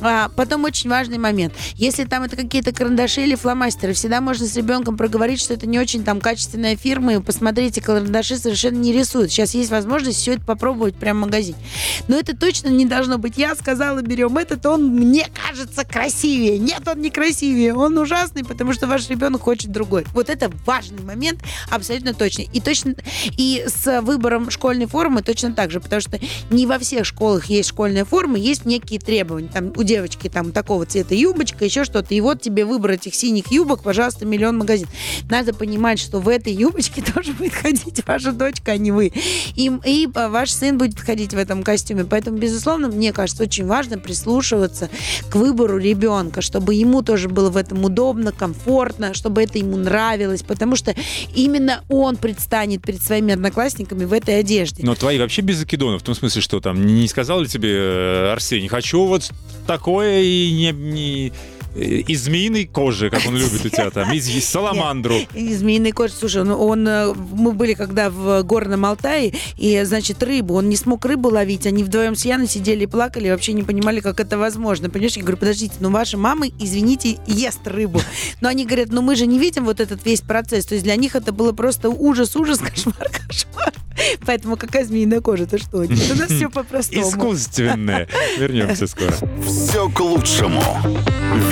А, 0.00 0.28
потом 0.36 0.64
очень 0.64 0.90
важный 0.90 1.18
момент. 1.18 1.54
Если 1.74 2.04
там 2.04 2.24
это 2.24 2.36
какие-то 2.36 2.72
карандаши 2.72 3.22
или 3.22 3.34
фломастеры, 3.34 3.92
всегда 3.94 4.20
можно 4.20 4.46
с 4.46 4.56
ребенком 4.56 4.96
проговорить, 4.96 5.40
что 5.40 5.54
это 5.54 5.66
не 5.66 5.78
очень 5.78 6.04
там 6.04 6.20
качественная 6.20 6.76
фирма, 6.76 7.14
и 7.14 7.20
посмотрите, 7.20 7.80
карандаши 7.80 8.36
совершенно 8.36 8.78
не 8.78 8.92
рисуют. 8.92 9.30
Сейчас 9.30 9.54
есть 9.54 9.70
возможность 9.70 10.18
все 10.18 10.34
это 10.34 10.44
попробовать 10.44 10.96
прямо 10.96 11.22
в 11.22 11.22
магазине. 11.26 11.58
Но 12.08 12.16
это 12.16 12.36
точно 12.36 12.68
не 12.68 12.86
должно 12.86 13.18
быть. 13.18 13.36
Я 13.36 13.54
сказала, 13.54 14.02
берем 14.02 14.36
этот, 14.36 14.64
он 14.66 14.88
мне 14.88 15.28
кажется 15.46 15.84
красивее. 15.84 16.58
Нет, 16.58 16.86
он 16.86 17.00
не 17.00 17.10
красивее. 17.10 17.74
Он 17.74 17.96
ужасный, 17.98 18.44
потому 18.44 18.72
что 18.72 18.86
ваш 18.86 19.08
ребенок 19.08 19.42
хочет 19.42 19.70
другой. 19.70 20.04
Вот 20.14 20.28
это 20.28 20.50
важный 20.88 21.04
момент, 21.04 21.40
абсолютно 21.70 22.14
точно. 22.14 22.42
И 22.52 22.60
точно 22.60 22.94
и 23.36 23.64
с 23.66 24.00
выбором 24.02 24.50
школьной 24.50 24.86
формы 24.86 25.22
точно 25.22 25.52
так 25.52 25.70
же, 25.70 25.80
потому 25.80 26.00
что 26.00 26.18
не 26.50 26.66
во 26.66 26.78
всех 26.78 27.04
школах 27.04 27.46
есть 27.46 27.68
школьная 27.68 28.04
форма, 28.04 28.38
есть 28.38 28.64
некие 28.64 29.00
требования. 29.00 29.48
Там 29.48 29.72
у 29.76 29.82
девочки 29.82 30.28
там 30.28 30.52
такого 30.52 30.86
цвета 30.86 31.14
юбочка, 31.14 31.64
еще 31.64 31.84
что-то. 31.84 32.14
И 32.14 32.20
вот 32.20 32.40
тебе 32.40 32.64
выбор 32.64 32.92
этих 32.92 33.14
синих 33.14 33.50
юбок, 33.50 33.82
пожалуйста, 33.82 34.24
миллион 34.24 34.58
магазин. 34.58 34.88
Надо 35.28 35.54
понимать, 35.54 35.98
что 35.98 36.20
в 36.20 36.28
этой 36.28 36.52
юбочке 36.52 37.02
тоже 37.14 37.32
будет 37.32 37.54
ходить 37.54 38.06
ваша 38.06 38.32
дочка, 38.32 38.72
а 38.72 38.76
не 38.78 38.90
вы. 38.92 39.12
И, 39.54 39.70
и 39.84 40.08
ваш 40.12 40.50
сын 40.50 40.78
будет 40.78 41.00
ходить 41.00 41.34
в 41.34 41.38
этом 41.38 41.62
костюме. 41.62 42.04
Поэтому, 42.04 42.38
безусловно, 42.38 42.88
мне 42.88 43.12
кажется, 43.12 43.42
очень 43.42 43.66
важно 43.66 43.98
прислушиваться 43.98 44.88
к 45.30 45.36
выбору 45.36 45.78
ребенка, 45.78 46.40
чтобы 46.40 46.74
ему 46.74 47.02
тоже 47.02 47.28
было 47.28 47.50
в 47.50 47.56
этом 47.56 47.84
удобно, 47.84 48.32
комфортно, 48.32 49.14
чтобы 49.14 49.42
это 49.42 49.58
ему 49.58 49.76
нравилось, 49.76 50.42
потому 50.42 50.76
что 50.78 50.94
именно 51.34 51.84
он 51.88 52.16
предстанет 52.16 52.82
перед 52.82 53.02
своими 53.02 53.34
одноклассниками 53.34 54.04
в 54.04 54.12
этой 54.12 54.40
одежде. 54.40 54.82
Но 54.84 54.94
твои 54.94 55.18
вообще 55.18 55.42
без 55.42 55.56
закидонов, 55.56 56.02
в 56.02 56.04
том 56.04 56.14
смысле, 56.14 56.40
что 56.40 56.60
там 56.60 56.86
не 56.86 57.06
сказал 57.08 57.40
ли 57.40 57.48
тебе 57.48 57.70
э, 57.74 58.32
Арсений, 58.32 58.68
хочу 58.68 59.04
вот 59.04 59.30
такое 59.66 60.20
и 60.22 60.50
не, 60.52 60.72
не- 60.72 61.32
из 61.74 62.24
змеиной 62.24 62.66
кожи, 62.66 63.10
как 63.10 63.22
он 63.26 63.36
любит 63.36 63.64
у 63.64 63.68
тебя 63.68 63.90
там, 63.90 64.12
из, 64.12 64.44
саламандру. 64.44 65.16
Из 65.34 65.58
змеиной 65.58 65.92
кожи. 65.92 66.12
Слушай, 66.18 66.42
он, 66.42 66.50
он, 66.50 66.88
э, 66.88 67.14
мы 67.14 67.52
были 67.52 67.74
когда 67.74 68.10
в 68.10 68.42
Горном 68.42 68.84
Алтае, 68.84 69.34
и, 69.56 69.82
значит, 69.84 70.22
рыбу, 70.22 70.54
он 70.54 70.68
не 70.68 70.76
смог 70.76 71.04
рыбу 71.04 71.28
ловить, 71.28 71.66
они 71.66 71.84
вдвоем 71.84 72.14
с 72.14 72.24
Яной 72.24 72.48
сидели 72.48 72.84
и 72.84 72.86
плакали, 72.86 73.30
вообще 73.30 73.52
не 73.52 73.62
понимали, 73.62 74.00
как 74.00 74.20
это 74.20 74.38
возможно. 74.38 74.90
Понимаешь, 74.90 75.16
я 75.16 75.22
говорю, 75.22 75.38
подождите, 75.38 75.74
ну 75.80 75.90
ваша 75.90 76.16
мама, 76.16 76.46
извините, 76.58 77.18
ест 77.26 77.66
рыбу. 77.66 78.00
Но 78.40 78.48
они 78.48 78.64
говорят, 78.64 78.88
ну 78.90 79.02
мы 79.02 79.16
же 79.16 79.26
не 79.26 79.38
видим 79.38 79.64
вот 79.64 79.80
этот 79.80 80.04
весь 80.04 80.20
процесс. 80.20 80.66
То 80.66 80.74
есть 80.74 80.84
для 80.84 80.96
них 80.96 81.14
это 81.16 81.32
было 81.32 81.52
просто 81.52 81.90
ужас, 81.90 82.34
ужас, 82.36 82.58
кошмар, 82.58 83.08
кошмар. 83.26 83.72
Поэтому 84.26 84.56
какая 84.56 84.84
змеиная 84.84 85.20
кожа, 85.20 85.44
это 85.44 85.58
что? 85.58 85.84
Нет, 85.84 86.10
у 86.12 86.16
нас 86.16 86.30
все 86.30 86.48
по-простому. 86.48 87.08
Искусственное. 87.08 88.08
Вернемся 88.38 88.86
скоро. 88.86 89.12
Все 89.44 89.88
к 89.88 90.00
лучшему. 90.00 90.62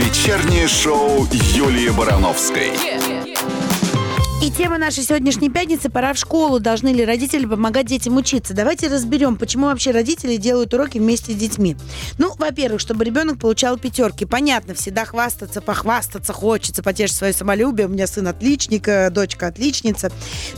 Вечернее 0.06 0.68
шоу 0.68 1.26
Юлии 1.32 1.88
Барановской. 1.88 2.70
И 4.43 4.50
тема 4.50 4.76
нашей 4.76 5.02
сегодняшней 5.02 5.49
пятницы 5.49 5.88
«Пора 5.88 6.12
в 6.12 6.19
школу. 6.19 6.61
Должны 6.61 6.90
ли 6.90 7.07
родители 7.07 7.47
помогать 7.47 7.87
детям 7.87 8.19
учиться?» 8.19 8.52
Давайте 8.52 8.88
разберем, 8.88 9.37
почему 9.37 9.66
вообще 9.66 9.93
родители 9.93 10.37
делают 10.37 10.75
уроки 10.75 10.99
вместе 10.99 11.33
с 11.33 11.37
детьми. 11.37 11.75
Ну, 12.19 12.35
во-первых, 12.37 12.81
чтобы 12.83 13.07
ребенок 13.07 13.40
получал 13.40 13.78
пятерки. 13.78 14.26
Понятно, 14.26 14.75
всегда 14.75 15.07
хвастаться, 15.07 15.62
похвастаться 15.62 16.35
хочется, 16.35 16.83
потешить 16.83 17.16
свое 17.16 17.33
самолюбие. 17.33 17.87
У 17.87 17.90
меня 17.90 18.07
сын 18.07 18.28
отличник, 18.28 18.87
э, 18.88 19.09
дочка 19.09 19.47
отличница. 19.47 20.12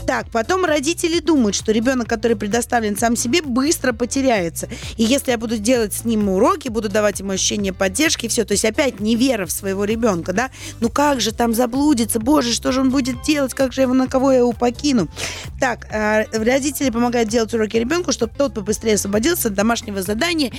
Так, 0.09 0.29
потом 0.33 0.65
родители 0.65 1.21
думают, 1.21 1.55
что 1.55 1.71
ребенок, 1.71 2.09
который 2.09 2.37
предоставлен 2.37 2.97
сам 2.99 3.15
себе, 3.15 3.43
быстро 3.43 3.93
потеряется. 3.93 4.69
И 4.97 5.05
если 5.05 5.31
я 5.31 5.39
буду 5.39 5.57
делать 5.57 5.95
с 5.95 6.05
ним 6.05 6.29
уроки, 6.29 6.69
буду 6.69 6.89
давать 6.89 7.21
ему 7.21 7.31
ощущение 7.31 7.73
поддержки, 7.73 8.27
все, 8.27 8.45
то 8.45 8.53
есть 8.53 8.65
опять 8.65 8.99
невера 8.99 9.47
в 9.47 9.53
своего 9.53 9.85
ребенка, 9.85 10.33
да? 10.33 10.51
Ну 10.81 10.91
как 10.91 11.21
же 11.21 11.33
там 11.33 11.55
заблудится, 11.55 12.19
боже, 12.19 12.53
что 12.53 12.73
же 12.73 12.81
он 12.81 12.91
будет 12.91 13.23
делать, 13.23 13.55
как 13.55 13.68
же 13.73 13.83
его, 13.83 13.95
на 13.95 14.07
кого 14.07 14.33
я 14.33 14.39
его 14.39 14.53
покину? 14.53 15.09
Так, 15.61 15.87
э, 15.91 16.25
родители 16.33 16.91
помогают 16.91 17.29
делать 17.29 17.53
уроки 17.55 17.77
ребенку, 17.77 18.13
чтобы 18.13 18.33
тот 18.37 18.55
побыстрее 18.55 18.95
освободился 18.95 19.49
от 19.49 19.55
домашнего 19.55 20.03
задания. 20.03 20.53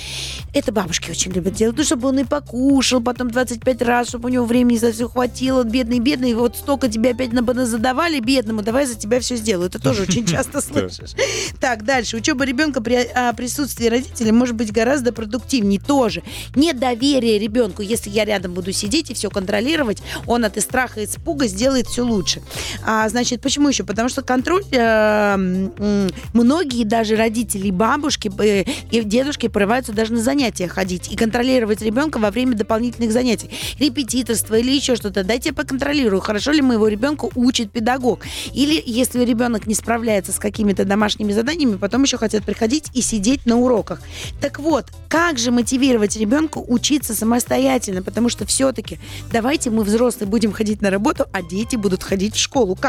Это 0.53 0.71
бабушки 0.71 1.11
очень 1.11 1.31
любят 1.31 1.53
делать, 1.53 1.77
ну, 1.77 1.83
чтобы 1.83 2.09
он 2.09 2.19
и 2.19 2.23
покушал 2.23 3.01
потом 3.01 3.31
25 3.31 3.81
раз, 3.81 4.09
чтобы 4.09 4.29
у 4.29 4.31
него 4.31 4.45
времени 4.45 4.77
за 4.77 4.91
все 4.91 5.07
хватило. 5.07 5.63
Бедный, 5.63 5.99
бедный, 5.99 6.33
вот 6.33 6.57
столько 6.57 6.87
тебе 6.87 7.11
опять 7.11 7.33
на 7.33 7.65
задавали, 7.65 8.19
бедному, 8.19 8.61
давай 8.61 8.85
за 8.85 8.95
тебя 8.95 9.19
все 9.19 9.35
сделаю. 9.35 9.69
Это 9.69 9.79
тоже 9.79 10.03
очень 10.03 10.25
часто 10.27 10.61
слышишь. 10.61 11.11
Так, 11.59 11.83
дальше. 11.83 12.17
Учеба 12.17 12.45
ребенка 12.45 12.81
при 12.81 13.07
а, 13.13 13.33
присутствии 13.33 13.87
родителей 13.87 14.31
может 14.31 14.55
быть 14.55 14.71
гораздо 14.71 15.11
продуктивнее 15.13 15.79
тоже. 15.79 16.23
Недоверие 16.55 17.39
ребенку, 17.39 17.81
если 17.81 18.09
я 18.09 18.25
рядом 18.25 18.53
буду 18.53 18.71
сидеть 18.71 19.09
и 19.11 19.13
все 19.13 19.29
контролировать, 19.29 20.01
он 20.27 20.45
от 20.45 20.57
и 20.57 20.61
страха, 20.61 21.01
и 21.01 21.05
испуга 21.05 21.47
сделает 21.47 21.87
все 21.87 22.03
лучше. 22.03 22.41
А, 23.01 23.07
значит, 23.07 23.39
почему 23.39 23.69
еще? 23.69 23.85
Потому 23.85 24.09
что 24.09 24.21
контроль, 24.23 24.63
э, 24.71 26.09
многие 26.33 26.83
даже 26.83 27.15
родители, 27.15 27.71
бабушки 27.71 28.29
э, 28.39 28.65
и 28.91 29.01
дедушки 29.03 29.47
порываются 29.47 29.93
даже 29.93 30.11
на 30.11 30.21
занятия 30.21 30.67
ходить 30.67 31.09
и 31.09 31.15
контролировать 31.15 31.81
ребенка 31.81 32.17
во 32.17 32.29
время 32.29 32.55
дополнительных 32.55 33.13
занятий. 33.13 33.49
Репетиторство 33.79 34.55
или 34.55 34.71
еще 34.71 34.97
что-то. 34.97 35.23
Дайте 35.23 35.49
я 35.49 35.53
поконтролирую, 35.53 36.19
хорошо 36.19 36.51
ли 36.51 36.61
моего 36.61 36.89
ребенка 36.89 37.29
учит 37.35 37.71
педагог. 37.71 38.25
Или 38.53 38.83
если 38.85 39.23
ребенок 39.23 39.65
не 39.65 39.75
справляется 39.75 40.33
с 40.33 40.37
какими-то 40.39 40.83
домашними 40.83 41.31
заданиями, 41.31 41.77
потом 41.77 42.03
еще 42.03 42.17
хотят 42.17 42.43
приходить 42.43 42.89
и 42.93 43.01
сидеть 43.01 43.45
на 43.45 43.55
уроках. 43.55 44.01
Так 44.41 44.59
вот, 44.59 44.87
как 45.07 45.37
же 45.37 45.51
мотивировать 45.51 46.17
ребенка 46.17 46.57
учиться 46.57 47.15
самостоятельно? 47.15 48.03
Потому 48.03 48.27
что 48.27 48.45
все-таки 48.45 48.99
давайте 49.31 49.69
мы 49.69 49.83
взрослые 49.83 50.27
будем 50.29 50.51
ходить 50.51 50.81
на 50.81 50.89
работу, 50.89 51.27
а 51.31 51.41
дети 51.41 51.77
будут 51.77 52.03
ходить 52.03 52.35
в 52.35 52.39
школу. 52.39 52.75
Как? 52.75 52.88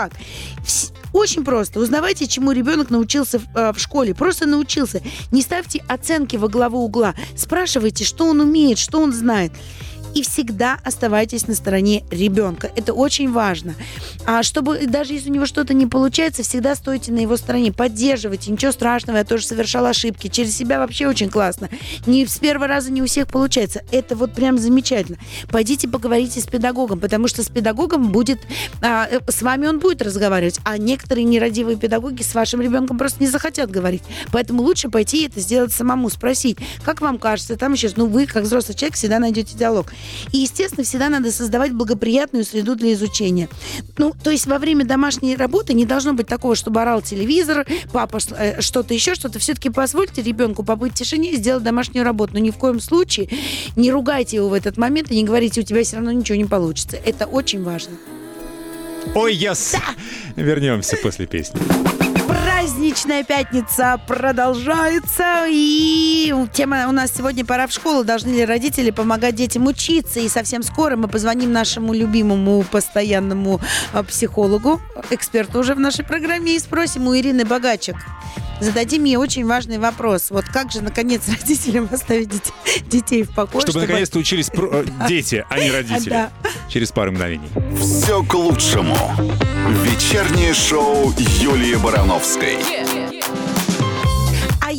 Вс- 0.65 0.93
Очень 1.13 1.45
просто. 1.45 1.81
Узнавайте, 1.81 2.27
чему 2.27 2.53
ребенок 2.53 2.91
научился 2.91 3.39
в, 3.41 3.45
э, 3.55 3.73
в 3.73 3.79
школе. 3.79 4.15
Просто 4.15 4.47
научился. 4.47 5.03
Не 5.33 5.43
ставьте 5.43 5.83
оценки 5.89 6.37
во 6.37 6.49
главу 6.49 6.79
угла. 6.85 7.15
Спрашивайте, 7.37 8.05
что 8.05 8.27
он 8.27 8.41
умеет, 8.41 8.79
что 8.79 9.01
он 9.01 9.13
знает. 9.13 9.53
И 10.15 10.23
всегда 10.23 10.79
оставайтесь 10.85 11.47
на 11.47 11.55
стороне 11.55 12.05
ребенка. 12.11 12.71
Это 12.77 12.93
очень 12.93 13.31
важно. 13.31 13.75
А 14.27 14.43
чтобы 14.43 14.87
даже 14.87 15.13
если 15.13 15.31
у 15.31 15.33
него 15.33 15.47
что-то 15.47 15.75
не 15.75 15.87
получается, 15.87 16.43
всегда 16.43 16.75
стойте 16.75 17.13
на 17.13 17.19
его 17.19 17.37
стороне, 17.37 17.73
поддерживайте. 17.73 18.51
Ничего 18.51 18.73
страшного, 18.73 19.19
я 19.19 19.25
тоже 19.25 19.47
совершал 19.47 19.87
ошибки. 19.87 20.29
Через 20.29 20.57
себя 20.57 20.79
вообще 20.79 21.07
очень 21.07 21.31
классно. 21.31 21.69
Не 22.07 22.27
с 22.27 22.39
первого 22.39 22.67
раза 22.67 22.91
не 22.91 23.03
у 23.03 23.07
всех 23.07 23.29
получается. 23.29 23.83
Это 23.93 24.17
вот 24.17 24.35
прям 24.35 24.59
замечательно. 24.59 25.19
Пойдите 25.51 25.89
поговорите 25.89 26.41
с 26.41 26.47
педагогом, 26.47 26.99
потому 27.01 27.29
что 27.29 27.43
с 27.43 27.49
педагогом 27.49 28.11
будет, 28.11 28.41
а, 28.83 29.07
э, 29.11 29.21
с 29.29 29.43
вами 29.43 29.67
он 29.67 29.79
будет 29.79 30.03
разговаривать, 30.03 30.59
а 30.65 30.79
некоторые 30.79 31.25
нерадивые 31.25 31.77
педагоги 31.77 32.23
с 32.23 32.35
вашим 32.35 32.61
ребенком 32.61 32.99
просто 32.99 33.23
не 33.23 33.29
захотят 33.29 33.71
говорить. 33.71 34.03
Поэтому 34.33 34.63
лучше 34.63 34.89
пойти 34.89 35.27
это 35.27 35.41
сделать 35.41 35.73
самому, 35.73 36.11
спросить, 36.11 36.59
как 36.85 37.01
вам 37.01 37.19
кажется, 37.19 37.57
там 37.57 37.77
сейчас, 37.77 37.97
ну 37.97 38.07
вы, 38.07 38.27
как 38.27 38.45
взрослый 38.45 38.77
человек, 38.77 38.97
всегда 38.97 39.19
найдете 39.19 39.57
диалог. 39.57 39.93
И, 40.33 40.39
естественно, 40.39 40.85
всегда 40.85 41.09
надо 41.09 41.31
создавать 41.33 41.73
благоприятную 41.73 42.45
среду 42.45 42.77
для 42.77 42.93
изучения. 42.93 43.49
Ну, 43.99 44.15
то 44.23 44.31
есть 44.31 44.47
во 44.47 44.59
время 44.59 44.85
домашней 44.85 45.37
работы 45.37 45.75
не 45.75 45.85
должно 45.85 46.13
быть 46.13 46.27
такого, 46.27 46.55
чтобы 46.55 46.83
орал 46.83 47.03
телевизор, 47.03 47.67
папа 47.93 48.19
э, 48.37 48.61
что-то 48.61 48.95
еще, 48.95 49.15
что-то. 49.15 49.39
Все-таки 49.39 49.71
позвольте 49.71 50.23
ребенку 50.23 50.63
побыть 50.63 50.93
в 50.93 50.97
тишине 50.97 51.33
и 51.33 51.37
сделать 51.37 51.63
домашнюю 51.63 52.05
работу. 52.05 52.35
Но 52.35 52.39
ни 52.41 52.51
в 52.51 52.57
коем 52.57 52.81
случае 52.81 53.29
не 53.77 53.91
ругайте 53.91 54.37
его 54.37 54.49
в 54.49 54.53
этот 54.53 54.77
момент 54.77 55.11
и 55.11 55.17
не 55.17 55.25
говорите, 55.25 55.61
у 55.61 55.65
тебя 55.65 55.83
все 55.83 55.97
равно 55.97 56.13
ничего 56.13 56.37
не 56.37 56.45
получится. 56.45 56.97
Это 57.05 57.27
очень 57.27 57.63
важно. 57.63 57.93
Ой, 59.15 59.35
yes! 59.35 59.77
Вернемся 60.37 60.97
после 61.03 61.27
песни. 61.27 61.61
Праздничная 62.91 63.23
пятница 63.23 64.01
продолжается, 64.05 65.47
и 65.49 66.35
тема 66.53 66.89
у 66.89 66.93
нас 66.93 67.13
сегодня 67.17 67.45
«Пора 67.45 67.69
в 67.69 67.73
школу». 67.73 68.03
Должны 68.03 68.33
ли 68.33 68.45
родители 68.45 68.91
помогать 68.91 69.37
детям 69.37 69.69
учиться? 69.69 70.19
И 70.19 70.29
совсем 70.29 70.65
скоро 70.65 70.97
мы 70.97 71.07
позвоним 71.07 71.53
нашему 71.53 71.95
любимому 71.95 72.65
постоянному 72.65 73.61
а, 73.93 74.03
психологу, 74.03 74.81
эксперту 75.11 75.61
уже 75.61 75.77
в 75.77 75.79
нашей 75.79 76.05
программе, 76.05 76.57
и 76.57 76.59
спросим 76.59 77.07
у 77.07 77.17
Ирины 77.17 77.45
Богачек. 77.45 77.95
Зададим 78.61 79.05
ей 79.05 79.17
очень 79.17 79.47
важный 79.47 79.79
вопрос. 79.79 80.31
Вот 80.31 80.45
как 80.45 80.71
же, 80.71 80.83
наконец, 80.83 81.23
родителям 81.29 81.89
оставить 81.91 82.29
дет- 82.29 82.53
детей 82.87 83.23
в 83.23 83.31
покое? 83.31 83.63
Чтобы 83.63 83.81
наконец-то 83.81 84.19
учились 84.19 84.49
про- 84.49 84.83
э, 84.83 84.85
дети, 85.09 85.45
а 85.49 85.59
не 85.59 85.71
родители. 85.71 86.11
Да. 86.11 86.31
Через 86.69 86.93
пару 86.93 87.13
мгновений. 87.13 87.49
Все 87.81 88.23
к 88.23 88.35
лучшему. 88.35 88.97
Вечернее 89.85 90.53
шоу 90.53 91.13
Юлии 91.39 91.77
Барановской. 91.77 92.59
А 92.80 92.80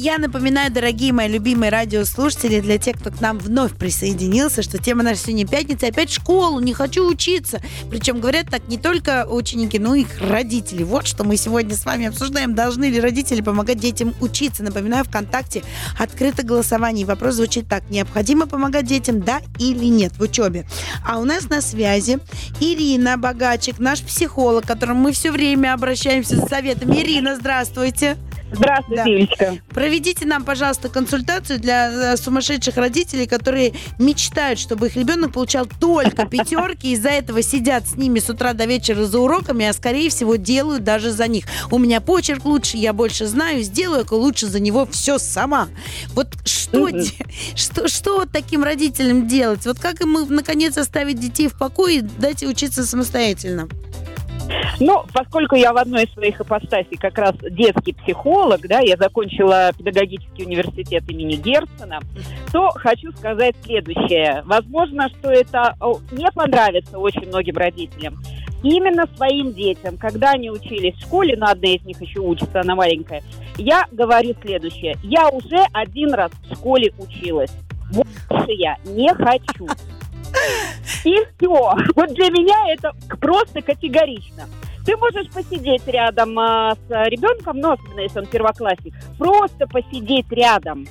я 0.02 0.18
напоминаю, 0.18 0.72
дорогие 0.72 1.14
мои 1.14 1.28
любимые 1.28 1.70
радиослушатели, 1.70 2.60
для 2.60 2.80
тех, 2.80 2.98
кто 2.98 3.12
к 3.12 3.22
нам 3.22 3.38
вновь 3.38 3.76
присоединился, 3.76 4.64
что 4.64 4.80
тема 4.80 5.04
нашей 5.04 5.20
сегодня 5.20 5.48
пятница 5.48 5.88
опять 5.88 6.12
школу, 6.12 6.60
не 6.60 6.74
хочу 6.74 7.08
учиться. 7.08 7.62
Причем 7.88 8.20
говорят 8.20 8.48
так 8.50 8.68
не 8.68 8.80
только 8.80 9.28
ученики, 9.30 9.78
но 9.78 9.94
и 9.94 10.02
их 10.02 10.20
родители. 10.20 10.82
Вот 10.82 11.06
что 11.06 11.24
мы 11.24 11.38
сегодня 11.38 11.76
с 11.76 11.86
вами 11.86 12.08
обсуждаем. 12.08 12.56
Должны 12.56 12.86
ли 12.86 13.00
родители 13.00 13.42
помогать 13.42 13.78
детям 13.78 14.16
учиться? 14.22 14.64
Напоминаю, 14.64 15.06
ВКонтакте 15.06 15.62
открыто 16.00 16.42
голосование. 16.42 17.04
И 17.04 17.06
вопрос 17.06 17.36
звучит 17.36 17.68
так. 17.68 17.84
Необходимо 17.92 18.48
помогать 18.48 18.88
детям, 18.88 19.22
да 19.22 19.40
или 19.60 19.86
нет 19.86 20.14
в 20.18 20.22
учебе? 20.22 20.66
А 21.08 21.20
у 21.20 21.26
нас 21.26 21.48
на 21.48 21.62
связи 21.62 22.18
Ирина 22.60 23.20
Богачек, 23.20 23.78
наш 23.78 24.02
психолог, 24.02 24.64
к 24.64 24.68
которому 24.68 25.02
мы 25.02 25.12
все 25.12 25.32
время 25.32 25.76
обращаемся 25.76 26.38
за 26.38 26.48
советами. 26.48 26.96
Ирина, 26.96 27.36
здравствуйте. 27.36 27.52
Здравствуйте, 27.92 28.31
Да. 28.60 28.82
Юлечка. 29.06 29.58
Проведите 29.70 30.26
нам, 30.26 30.44
пожалуйста, 30.44 30.90
консультацию 30.90 31.60
для 31.60 32.14
э, 32.14 32.18
сумасшедших 32.18 32.78
родителей, 32.78 33.28
которые 33.28 33.74
мечтают, 34.00 34.60
чтобы 34.60 34.88
их 34.88 34.96
ребенок 34.96 35.34
получал 35.34 35.66
только 35.66 36.26
пятерки, 36.26 36.92
из-за 36.92 37.10
этого 37.10 37.42
сидят 37.42 37.88
с 37.88 37.96
ними 37.96 38.20
с 38.20 38.30
утра 38.30 38.54
до 38.54 38.66
вечера 38.66 39.06
за 39.06 39.20
уроками, 39.20 39.66
а 39.66 39.74
скорее 39.74 40.10
всего 40.10 40.36
делают 40.36 40.84
даже 40.84 41.12
за 41.12 41.28
них. 41.28 41.46
У 41.72 41.78
меня 41.78 42.02
почерк 42.02 42.46
лучше, 42.46 42.78
я 42.78 42.94
больше 42.94 43.26
знаю, 43.26 43.64
сделаю 43.64 44.06
лучше 44.12 44.48
за 44.48 44.60
него 44.60 44.86
все 44.86 45.18
сама. 45.18 45.70
Вот 46.14 46.36
что, 46.46 46.90
что, 47.56 47.88
что 47.88 48.20
вот 48.20 48.32
таким 48.32 48.64
родителям 48.64 49.28
делать? 49.28 49.66
Вот 49.66 49.80
как 49.80 50.02
им, 50.02 50.14
наконец, 50.30 50.78
оставить 50.78 51.20
детей 51.20 51.48
в 51.48 51.58
покое 51.58 51.98
и 51.98 52.02
дать 52.02 52.44
учиться 52.44 52.86
самостоятельно? 52.86 53.68
Ну, 54.80 55.04
поскольку 55.14 55.56
я 55.56 55.74
в 55.74 55.78
одной 55.78 56.06
из 56.06 56.14
своих 56.14 56.42
ипостасей 56.42 56.98
как 56.98 57.18
раз 57.18 57.36
детский 57.42 57.94
психолог, 57.94 58.62
да, 58.68 58.80
я 58.80 58.98
закончила 58.98 59.72
педагогический 59.78 60.46
университет 60.46 61.04
имени 61.10 61.36
Герцена, 61.36 62.00
то 62.52 62.70
хочу 62.72 63.12
сказать 63.12 63.56
следующее. 63.64 64.42
Возможно, 64.46 65.10
что 65.10 65.32
это 65.32 65.76
не 66.12 66.30
понравится 66.32 66.98
очень 66.98 67.28
многим 67.28 67.58
родителям. 67.58 68.22
Именно 68.64 69.08
своим 69.16 69.54
детям, 69.54 69.98
когда 69.98 70.32
они 70.32 70.52
учились 70.52 70.96
в 70.96 71.02
школе, 71.02 71.36
но 71.36 71.48
одна 71.48 71.70
из 71.70 71.84
них 71.84 72.00
еще 72.02 72.20
учится, 72.20 72.62
она 72.62 72.76
маленькая, 72.76 73.24
я 73.58 73.86
говорю 73.92 74.36
следующее. 74.42 74.96
Я 75.04 75.30
уже 75.30 75.66
один 75.74 76.14
раз 76.14 76.32
в 76.44 76.56
школе 76.56 76.94
училась. 77.00 77.52
Больше 77.92 78.52
я 78.52 78.78
не 78.86 79.14
хочу. 79.16 79.68
И 81.06 81.16
все. 81.38 81.76
Вот 81.96 82.14
для 82.14 82.30
меня 82.30 82.74
это 82.74 82.92
просто 83.20 83.62
категорично. 83.62 84.48
Ты 84.86 84.98
можешь 84.98 85.30
посидеть 85.30 85.88
рядом 85.88 86.38
а, 86.40 86.74
с 86.74 86.90
ребенком, 87.08 87.60
ну, 87.60 87.74
особенно 87.74 88.00
если 88.00 88.20
он 88.20 88.26
первоклассник, 88.26 88.96
просто 89.18 89.68
посидеть 89.68 90.32
рядом. 90.32 90.88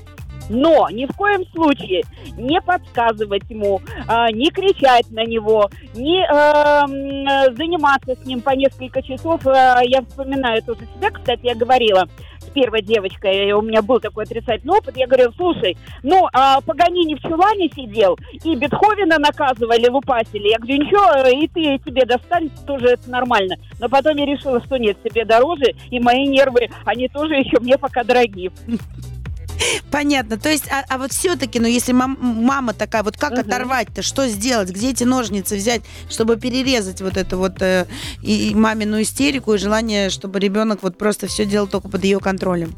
Но 0.49 0.89
ни 0.91 1.07
в 1.07 1.17
коем 1.17 1.47
случае 1.53 2.03
не 2.37 2.61
подсказывать 2.61 3.49
ему, 3.49 3.81
а, 4.07 4.31
не 4.33 4.51
кричать 4.51 5.11
на 5.11 5.25
него, 5.25 5.71
не 5.95 6.25
а, 6.25 6.87
заниматься 6.87 8.17
с 8.17 8.27
ним 8.27 8.41
по 8.41 8.51
несколько 8.51 9.01
часов. 9.03 9.47
А, 9.47 9.81
я 9.83 10.03
вспоминаю 10.03 10.63
тоже 10.63 10.81
себя, 10.97 11.11
кстати, 11.11 11.47
я 11.47 11.55
говорила 11.55 12.09
первой 12.51 12.83
девочкой, 12.83 13.53
у 13.53 13.63
меня 13.63 13.83
был 13.83 14.01
такой 14.01 14.25
отрицательный 14.25 14.77
опыт, 14.79 14.97
я 14.97 15.07
говорю, 15.07 15.33
слушай, 15.37 15.77
ну, 16.03 16.27
а, 16.33 16.61
Паганини 16.61 17.15
в 17.15 17.23
чулане 17.23 17.69
сидел, 17.75 18.19
и 18.45 18.55
Бетховена 18.57 19.19
наказывали, 19.19 19.89
лупасили. 19.89 20.49
Я 20.49 20.59
говорю, 20.59 20.77
ничего, 20.77 21.29
и 21.29 21.49
ты 21.49 21.79
тебе 21.85 22.05
достанется, 22.05 22.65
тоже 22.65 22.87
это 22.89 23.11
нормально. 23.11 23.57
Но 23.79 23.89
потом 23.89 24.17
я 24.17 24.27
решила, 24.27 24.63
что 24.65 24.77
нет, 24.77 24.97
себе 25.05 25.25
дороже, 25.25 25.75
и 25.91 26.01
мои 26.01 26.27
нервы, 26.27 26.69
они 26.85 27.09
тоже 27.09 27.35
еще 27.35 27.59
мне 27.61 27.79
пока 27.79 28.05
дороги. 28.05 28.51
Понятно. 29.91 30.39
То 30.39 30.49
есть, 30.49 30.65
а, 30.71 30.85
а 30.89 30.99
вот 30.99 31.13
все-таки, 31.13 31.61
ну, 31.61 31.67
если 31.67 31.93
мам- 31.93 32.19
мама 32.21 32.73
такая, 32.73 33.03
вот 33.03 33.17
как 33.17 33.33
Мгм. 33.33 33.41
оторвать-то, 33.41 34.03
что 34.03 34.29
сделать, 34.29 34.71
где 34.71 34.91
эти 34.91 35.05
ножницы 35.05 35.57
взять, 35.57 35.83
чтобы 36.09 36.37
перерезать 36.37 37.01
вот 37.01 37.17
эту 37.17 37.39
вот 37.39 37.61
э, 37.63 37.87
и, 38.23 38.51
и 38.51 38.55
мамину 38.55 39.01
истерику 39.03 39.55
и 39.55 39.59
желание, 39.59 40.11
чтобы 40.11 40.39
ребенок 40.39 40.83
вот 40.83 40.99
просто 40.99 41.27
все 41.27 41.45
делал 41.45 41.67
только 41.67 41.89
под 41.89 42.05
ее 42.05 42.21
контролем. 42.21 42.75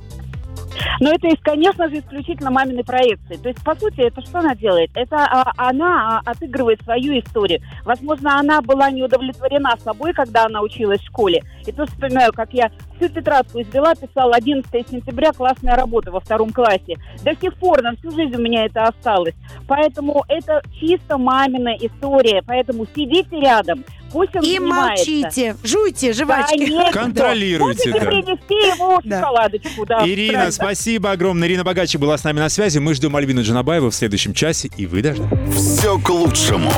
Но 1.00 1.11
это, 1.11 1.29
конечно 1.43 1.88
же, 1.88 1.99
исключительно 1.99 2.50
маминой 2.50 2.85
проекции. 2.85 3.37
То 3.37 3.49
есть, 3.49 3.62
по 3.64 3.75
сути, 3.75 4.00
это 4.00 4.21
что 4.23 4.38
она 4.38 4.55
делает? 4.55 4.91
Это 4.95 5.17
а, 5.17 5.52
она 5.57 6.21
а, 6.25 6.31
отыгрывает 6.31 6.83
свою 6.83 7.19
историю. 7.19 7.61
Возможно, 7.85 8.38
она 8.38 8.61
была 8.62 8.91
не 8.91 9.02
удовлетворена 9.02 9.76
собой, 9.83 10.12
когда 10.12 10.45
она 10.45 10.61
училась 10.61 11.00
в 11.00 11.07
школе. 11.07 11.43
И 11.67 11.73
тут 11.73 11.91
вспоминаю, 11.91 12.33
как 12.33 12.52
я 12.52 12.71
всю 12.97 13.09
тетрадку 13.09 13.61
извела, 13.61 13.95
писала 13.95 14.35
11 14.37 14.88
сентября, 14.88 15.33
классная 15.33 15.76
работа 15.76 16.11
во 16.11 16.21
втором 16.21 16.50
классе. 16.50 16.97
До 17.25 17.35
сих 17.35 17.55
пор, 17.55 17.83
на 17.83 17.97
всю 17.97 18.11
жизнь 18.11 18.35
у 18.37 18.41
меня 18.41 18.64
это 18.67 18.85
осталось. 18.85 19.35
Поэтому 19.67 20.25
это 20.29 20.62
чисто 20.79 21.19
мамина 21.19 21.75
история. 21.81 22.43
Поэтому 22.47 22.87
сидите 22.95 23.41
рядом, 23.41 23.85
пусть 24.12 24.35
он 24.37 24.42
И 24.42 24.57
занимается. 24.59 25.11
молчите, 25.11 25.57
жуйте, 25.64 26.12
жвачки. 26.12 26.59
Конечно. 26.59 26.92
Контролируйте, 26.92 27.90
Можете 27.90 27.92
да. 27.92 28.11
принести 28.11 28.54
ему 28.54 29.00
Да. 29.04 29.19
шоколадочку, 29.21 29.87
да. 29.87 30.09
Ирина, 30.09 30.33
правильно. 30.33 30.52
спасибо 30.52 31.11
огромное. 31.12 31.49
Ирина 31.49 31.64
Богачи 31.64 31.97
была 31.99 32.16
с 32.19 32.25
нами 32.25 32.38
на 32.40 32.49
связи. 32.49 32.78
Мы 32.78 32.95
ждем 32.95 33.14
Альбину 33.16 33.42
Джанабаеву 33.42 33.90
в 33.90 33.95
следующем 33.95 34.35
часе, 34.35 34.71
и 34.76 34.87
вы 34.87 35.02
даже. 35.02 35.23
Все 35.54 35.99
к 35.99 36.09
лучшему. 36.11 36.73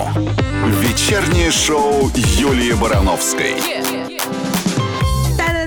Вечернее 0.80 1.50
шоу 1.50 2.10
Юлии 2.38 2.72
Барановской. 2.72 3.54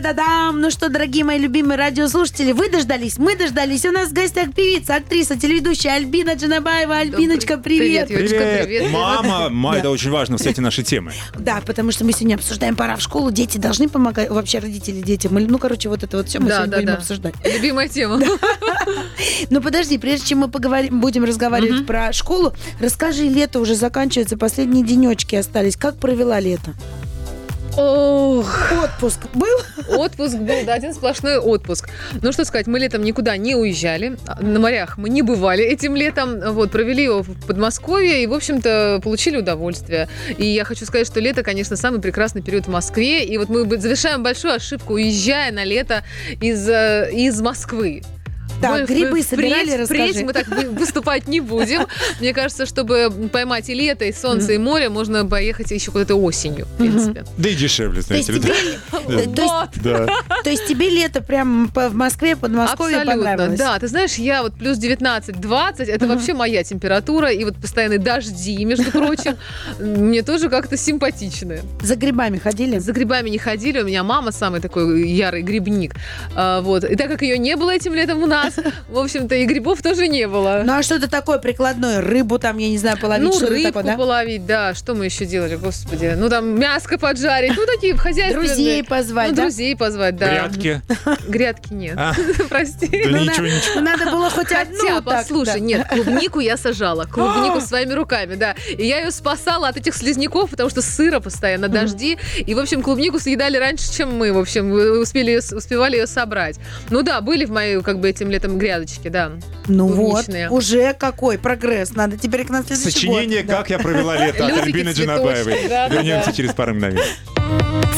Та-да-да-дам! 0.07 0.61
Ну 0.61 0.71
что, 0.71 0.87
дорогие 0.89 1.25
мои 1.25 1.37
любимые 1.37 1.77
радиослушатели, 1.77 2.53
вы 2.53 2.69
дождались, 2.69 3.17
мы 3.17 3.35
дождались. 3.35 3.83
У 3.85 3.91
нас 3.91 4.09
в 4.09 4.13
гостях 4.13 4.53
певица, 4.53 4.95
актриса, 4.95 5.37
телеведущая 5.37 5.95
Альбина 5.95 6.35
Джанабаева. 6.35 6.95
Альбиночка, 6.95 7.57
привет! 7.57 8.07
Привет, 8.07 8.31
Юлечка, 8.31 8.63
привет. 8.63 8.91
Мама, 8.91 9.49
ма, 9.51 9.73
Да. 9.73 9.79
это 9.79 9.89
очень 9.89 10.09
важно 10.09 10.37
в 10.37 10.41
свете 10.41 10.61
нашей 10.61 10.85
темы. 10.85 11.11
Да, 11.37 11.61
потому 11.65 11.91
что 11.91 12.05
мы 12.05 12.13
сегодня 12.13 12.35
обсуждаем 12.35 12.77
пора 12.77 12.95
в 12.95 13.01
школу, 13.01 13.31
дети 13.31 13.57
должны 13.57 13.89
помогать, 13.89 14.29
вообще 14.29 14.59
родители 14.59 15.01
детям. 15.01 15.33
Ну, 15.33 15.57
короче, 15.57 15.89
вот 15.89 16.03
это 16.03 16.17
вот 16.17 16.29
все 16.29 16.39
мы 16.39 16.47
Да, 16.47 16.55
сегодня 16.57 16.71
да, 16.71 16.77
будем 16.77 16.87
да. 16.87 16.97
обсуждать. 16.97 17.35
Любимая 17.43 17.89
тема. 17.89 18.21
Ну, 19.49 19.61
подожди, 19.61 19.97
прежде 19.97 20.27
чем 20.27 20.39
мы 20.39 20.47
поговорим, 20.47 21.01
будем 21.01 21.23
разговаривать 21.23 21.85
про 21.85 22.13
школу, 22.13 22.53
расскажи, 22.79 23.23
лето 23.23 23.59
уже 23.59 23.75
заканчивается, 23.75 24.37
последние 24.37 24.83
денечки 24.85 25.35
остались. 25.35 25.75
Как 25.75 25.97
провела 25.97 26.39
лето? 26.39 26.73
Ох, 27.77 28.71
Отпуск 28.83 29.19
был? 29.33 29.57
отпуск 29.87 30.37
был, 30.37 30.65
да, 30.65 30.73
один 30.73 30.93
сплошной 30.93 31.37
отпуск. 31.37 31.89
Ну, 32.21 32.31
что 32.31 32.45
сказать, 32.45 32.67
мы 32.67 32.79
летом 32.79 33.03
никуда 33.03 33.37
не 33.37 33.55
уезжали. 33.55 34.17
На 34.39 34.59
морях 34.59 34.97
мы 34.97 35.09
не 35.09 35.21
бывали 35.21 35.63
этим 35.63 35.95
летом. 35.95 36.39
Вот, 36.53 36.71
провели 36.71 37.03
его 37.03 37.21
в 37.23 37.47
Подмосковье 37.47 38.23
и, 38.23 38.27
в 38.27 38.33
общем-то, 38.33 38.99
получили 39.03 39.37
удовольствие. 39.37 40.09
И 40.37 40.45
я 40.45 40.63
хочу 40.63 40.85
сказать, 40.85 41.07
что 41.07 41.19
лето, 41.19 41.43
конечно, 41.43 41.75
самый 41.75 42.01
прекрасный 42.01 42.41
период 42.41 42.65
в 42.65 42.69
Москве. 42.69 43.23
И 43.23 43.37
вот 43.37 43.49
мы 43.49 43.65
завершаем 43.79 44.23
большую 44.23 44.55
ошибку, 44.55 44.93
уезжая 44.93 45.51
на 45.51 45.63
лето 45.63 46.03
из, 46.41 46.67
э, 46.67 47.09
из 47.13 47.39
Москвы. 47.41 48.01
Так, 48.61 48.71
Мы 48.71 48.85
грибы 48.85 49.19
впредь- 49.21 49.27
собирали, 49.29 49.71
расскажи. 49.81 50.11
Впредь 50.11 50.25
мы 50.25 50.33
так 50.33 50.47
вы- 50.47 50.69
выступать 50.69 51.27
не 51.27 51.39
будем. 51.41 51.85
Мне 52.19 52.33
кажется, 52.33 52.65
чтобы 52.65 53.29
поймать 53.31 53.69
и 53.69 53.73
лето, 53.75 54.05
и 54.05 54.11
солнце, 54.11 54.53
и 54.53 54.57
море, 54.57 54.89
можно 54.89 55.25
поехать 55.25 55.69
еще 55.71 55.91
куда-то 55.91 56.15
осенью, 56.15 56.65
в 56.65 56.77
принципе. 56.77 57.23
Да 57.37 57.49
и 57.49 57.55
дешевле, 57.55 58.01
знаете 58.01 58.31
ли. 58.33 58.39
то 59.09 60.49
есть, 60.49 60.67
тебе 60.67 60.89
лето 60.89 61.21
прям 61.21 61.71
в 61.73 61.93
Москве, 61.93 62.35
Подмосковье 62.35 62.97
Абсолютно, 62.97 63.25
понравилось? 63.29 63.59
да. 63.59 63.79
Ты 63.79 63.87
знаешь, 63.87 64.13
я 64.15 64.43
вот 64.43 64.53
плюс 64.55 64.77
19-20, 64.77 65.83
это 65.85 66.07
вообще 66.07 66.33
моя 66.33 66.63
температура, 66.63 67.31
и 67.31 67.43
вот 67.43 67.55
постоянные 67.57 67.99
дожди, 67.99 68.63
между 68.65 68.91
прочим, 68.91 69.35
мне 69.79 70.21
тоже 70.23 70.49
как-то 70.49 70.77
симпатичны. 70.77 71.61
За 71.81 71.95
грибами 71.95 72.37
ходили? 72.37 72.79
За 72.79 72.91
грибами 72.91 73.29
не 73.29 73.37
ходили, 73.37 73.81
у 73.81 73.85
меня 73.85 74.03
мама 74.03 74.31
самый 74.31 74.61
такой 74.61 75.07
ярый 75.09 75.41
грибник. 75.41 75.93
А, 76.35 76.61
вот. 76.61 76.83
И 76.83 76.95
так 76.95 77.09
как 77.09 77.21
ее 77.21 77.37
не 77.37 77.55
было 77.55 77.71
этим 77.71 77.93
летом 77.93 78.21
у 78.23 78.25
нас, 78.25 78.46
в 78.89 78.97
общем-то, 78.97 79.35
и 79.35 79.45
грибов 79.45 79.81
тоже 79.81 80.07
не 80.07 80.27
было. 80.27 80.61
Ну 80.65 80.73
а 80.73 80.83
что-то 80.83 81.09
такое 81.09 81.37
прикладное? 81.39 82.01
Рыбу 82.01 82.39
там, 82.39 82.57
я 82.57 82.69
не 82.69 82.77
знаю, 82.77 82.97
половить, 82.99 83.25
Ну, 83.25 83.31
что-то 83.33 83.53
рыбку 83.53 83.67
такое, 83.67 83.83
да? 83.83 83.97
половить, 83.97 84.45
да. 84.45 84.73
Что 84.73 84.93
мы 84.95 85.05
еще 85.05 85.25
делали, 85.25 85.55
господи? 85.55 86.13
Ну, 86.17 86.29
там 86.29 86.59
мяско 86.59 86.97
поджарить. 86.97 87.53
Ну, 87.55 87.65
такие 87.65 87.95
хозяйственные. 87.95 88.47
Друзей 88.47 88.83
позвать, 88.83 89.29
Ну, 89.31 89.35
да? 89.35 89.41
друзей 89.43 89.75
позвать, 89.75 90.15
да. 90.15 90.27
Грядки. 90.47 90.81
Грядки 91.27 91.73
нет. 91.73 91.95
А. 91.97 92.13
Прости. 92.49 92.87
Да 92.87 93.09
Ну, 93.09 93.17
ничего, 93.23 93.43
на- 93.43 93.47
ничего. 93.47 93.75
Ну, 93.75 93.81
надо 93.81 94.05
было 94.11 94.29
хоть 94.29 94.47
Хотя, 94.47 94.61
одну 94.61 95.01
так, 95.01 95.03
послушай, 95.03 95.53
да. 95.53 95.59
нет, 95.59 95.87
клубнику 95.89 96.39
я 96.39 96.57
сажала. 96.57 97.05
Клубнику 97.11 97.61
своими 97.61 97.93
руками, 97.93 98.35
да. 98.35 98.55
И 98.77 98.85
я 98.85 98.99
ее 99.01 99.11
спасала 99.11 99.67
от 99.69 99.77
этих 99.77 99.93
слизняков, 99.95 100.49
потому 100.51 100.69
что 100.69 100.81
сыра 100.81 101.19
постоянно, 101.19 101.67
дожди. 101.67 102.17
И, 102.37 102.53
в 102.53 102.59
общем, 102.59 102.81
клубнику 102.81 103.19
съедали 103.19 103.57
раньше, 103.57 103.91
чем 103.91 104.15
мы, 104.15 104.31
в 104.33 104.37
общем, 104.37 104.71
успели, 105.01 105.31
её- 105.31 105.57
успевали 105.57 105.97
ее 105.97 106.07
собрать. 106.07 106.59
Ну 106.89 107.01
да, 107.01 107.21
были 107.21 107.45
в 107.45 107.51
моей, 107.51 107.81
как 107.81 107.99
бы, 107.99 108.09
этим 108.09 108.29
летом 108.29 108.36
грядочки, 108.39 109.09
да. 109.09 109.31
Ну 109.67 109.87
вот, 109.87 110.25
клубничные. 110.25 110.49
уже 110.49 110.93
какой 110.93 111.37
прогресс. 111.37 111.91
Надо 111.91 112.17
теперь 112.17 112.45
к 112.45 112.49
нам 112.49 112.65
следующий 112.65 112.91
Сочинение 112.91 113.41
год. 113.41 113.51
Да. 113.51 113.57
«Как 113.57 113.69
я 113.69 113.79
провела 113.79 114.17
лето» 114.17 114.45
от 114.47 114.57
Альбины 114.57 114.89
Джанабаевой. 114.89 115.67
Вернемся 115.89 116.31
через 116.33 116.53
пару 116.53 116.73
мгновений. 116.73 117.01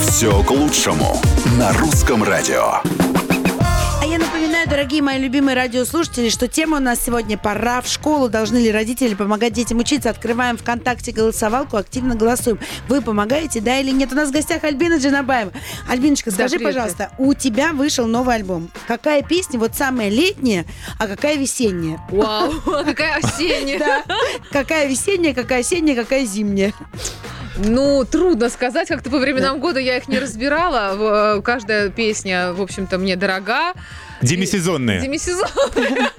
Все 0.07 0.43
к 0.43 0.51
лучшему 0.51 1.21
на 1.57 1.73
русском 1.73 2.23
радио. 2.23 2.81
Я 4.09 4.17
напоминаю, 4.17 4.67
дорогие 4.67 5.03
мои 5.03 5.19
любимые 5.19 5.55
радиослушатели, 5.55 6.29
что 6.29 6.47
тема 6.47 6.77
у 6.77 6.79
нас 6.79 6.99
сегодня 6.99 7.37
«Пора 7.37 7.79
в 7.79 7.87
школу». 7.87 8.27
Должны 8.27 8.57
ли 8.57 8.71
родители 8.71 9.13
помогать 9.13 9.53
детям 9.53 9.77
учиться? 9.77 10.09
Открываем 10.09 10.57
ВКонтакте 10.57 11.11
голосовалку, 11.11 11.77
активно 11.77 12.15
голосуем. 12.15 12.57
Вы 12.87 13.03
помогаете, 13.03 13.61
да 13.61 13.77
или 13.77 13.91
нет? 13.91 14.11
У 14.11 14.15
нас 14.15 14.29
в 14.29 14.31
гостях 14.31 14.63
Альбина 14.63 14.97
Джанабаева. 14.97 15.51
Альбиночка, 15.87 16.31
Да, 16.31 16.37
скажи, 16.37 16.55
привет, 16.57 16.73
пожалуйста, 16.73 17.11
у 17.19 17.35
тебя 17.35 17.71
вышел 17.71 18.07
новый 18.07 18.33
альбом. 18.33 18.71
Какая 18.87 19.21
песня 19.21 19.59
вот 19.59 19.75
самая 19.75 20.09
летняя, 20.09 20.65
а 20.97 21.05
какая 21.05 21.35
весенняя? 21.37 22.01
Вау, 22.09 22.51
какая 22.65 23.17
осенняя. 23.17 23.77
Да. 23.79 24.03
Какая 24.51 24.87
весенняя, 24.87 25.35
какая 25.35 25.59
осенняя, 25.59 25.95
какая 25.95 26.25
зимняя? 26.25 26.73
Ну, 27.61 28.05
трудно 28.05 28.49
сказать, 28.49 28.87
как-то 28.87 29.09
по 29.09 29.17
временам 29.19 29.59
года 29.59 29.79
я 29.79 29.97
их 29.97 30.07
не 30.07 30.17
разбирала. 30.19 31.37
Э, 31.37 31.41
Каждая 31.41 31.89
песня, 31.89 32.53
в 32.53 32.61
общем-то, 32.61 32.97
мне 32.97 33.15
дорога. 33.15 33.73
Демисезонные. 34.21 35.01
Демисезонная. 35.01 36.09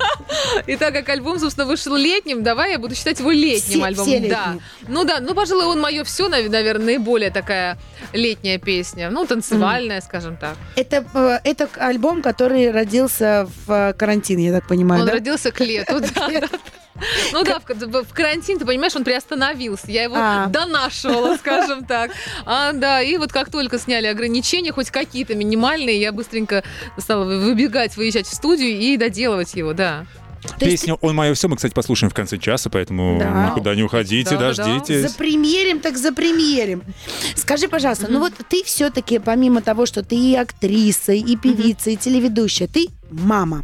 И 0.67 0.77
так 0.77 0.93
как 0.95 1.09
альбом, 1.09 1.39
собственно, 1.39 1.67
вышел 1.67 1.95
летним, 1.97 2.43
давай 2.43 2.73
я 2.73 2.79
буду 2.79 2.95
считать 2.95 3.19
его 3.21 3.31
летним 3.31 3.81
Все- 3.81 3.85
альбомом. 3.85 4.09
все 4.11 4.29
да. 4.29 4.59
Ну 4.89 5.05
да, 5.05 5.21
ну, 5.21 5.35
пожалуй, 5.35 5.65
он 5.65 5.81
мое 5.81 6.05
все, 6.05 6.29
наверное, 6.29 6.85
наиболее 6.87 7.31
такая 7.31 7.79
летняя 8.13 8.59
песня. 8.59 9.11
Ну, 9.11 9.25
танцевальная, 9.27 10.01
скажем 10.01 10.37
так. 10.37 10.57
Это, 10.77 11.05
э, 11.15 11.41
это 11.45 11.69
альбом, 11.77 12.23
который 12.23 12.71
родился 12.71 13.49
в 13.67 13.73
э, 13.73 13.93
карантин, 13.95 14.39
я 14.39 14.53
так 14.53 14.67
понимаю, 14.67 15.03
Он 15.03 15.07
да? 15.07 15.13
родился 15.15 15.51
к 15.53 15.61
лету, 15.61 16.01
да. 16.15 16.29
Ну 17.33 17.45
да, 17.45 17.59
в, 17.61 18.13
карантин, 18.13 18.59
ты 18.59 18.65
понимаешь, 18.65 18.95
он 18.97 19.05
приостановился. 19.05 19.87
Я 19.91 20.05
его 20.05 20.17
А. 20.19 20.47
донашивала, 20.47 21.37
скажем 21.37 21.85
так. 21.85 22.11
А, 22.45 22.73
да, 22.73 23.01
и 23.03 23.17
вот 23.17 23.33
как 23.33 23.51
только 23.51 23.79
сняли 23.79 24.07
ограничения, 24.07 24.73
хоть 24.73 24.91
какие-то 24.91 25.35
минимальные, 25.35 26.01
я 26.01 26.13
быстренько 26.13 26.63
стала 26.99 27.25
вы- 27.25 27.41
выбегать, 27.41 27.97
выезжать 27.97 28.27
в 28.27 28.35
студию 28.35 28.71
и 28.79 28.97
доделывать 28.97 29.55
его, 29.55 29.73
да. 29.73 30.07
То 30.59 30.65
есть 30.65 30.81
Песню 30.85 30.97
«Он 31.03 31.15
мое 31.15 31.35
все» 31.35 31.49
мы, 31.49 31.57
кстати, 31.57 31.75
послушаем 31.75 32.11
в 32.11 32.15
конце 32.15 32.39
часа, 32.39 32.71
поэтому 32.71 33.19
Да. 33.21 33.51
никуда 33.51 33.75
не 33.75 33.83
уходите, 33.83 34.31
Да, 34.37 34.39
да, 34.39 34.55
да. 34.55 34.65
дождитесь. 34.65 35.11
Запремьерим, 35.11 35.81
так 35.81 35.99
запремьерим. 35.99 36.83
Скажи, 37.37 37.69
пожалуйста, 37.69 38.07
ну 38.09 38.21
вот 38.21 38.33
ты 38.49 38.65
все-таки, 38.65 39.19
помимо 39.19 39.61
того, 39.61 39.85
что 39.85 40.03
ты 40.03 40.17
и 40.17 40.35
актриса, 40.35 41.13
и 41.13 41.37
певица, 41.37 41.91
и 41.91 41.97
телеведущая, 41.97 42.69
ты 42.69 42.87
мама. 43.11 43.63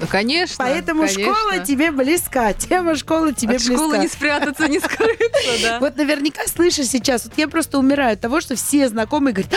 Ну, 0.00 0.06
конечно. 0.06 0.56
Поэтому 0.58 1.02
конечно. 1.06 1.22
школа 1.34 1.58
тебе 1.64 1.90
близка. 1.90 2.52
Тема 2.52 2.96
школы 2.96 3.32
тебе 3.32 3.56
От 3.56 3.62
близка. 3.62 3.74
школы 3.74 3.98
не 3.98 4.08
спрятаться, 4.08 4.68
не 4.68 4.78
скрыться, 4.78 5.62
да. 5.62 5.78
Вот 5.80 5.96
наверняка 5.96 6.42
слышишь 6.46 6.86
сейчас, 6.88 7.24
вот 7.24 7.32
я 7.36 7.48
просто 7.48 7.78
умираю 7.78 8.12
от 8.14 8.20
того, 8.20 8.40
что 8.40 8.56
все 8.56 8.88
знакомые 8.88 9.32
говорят, 9.32 9.52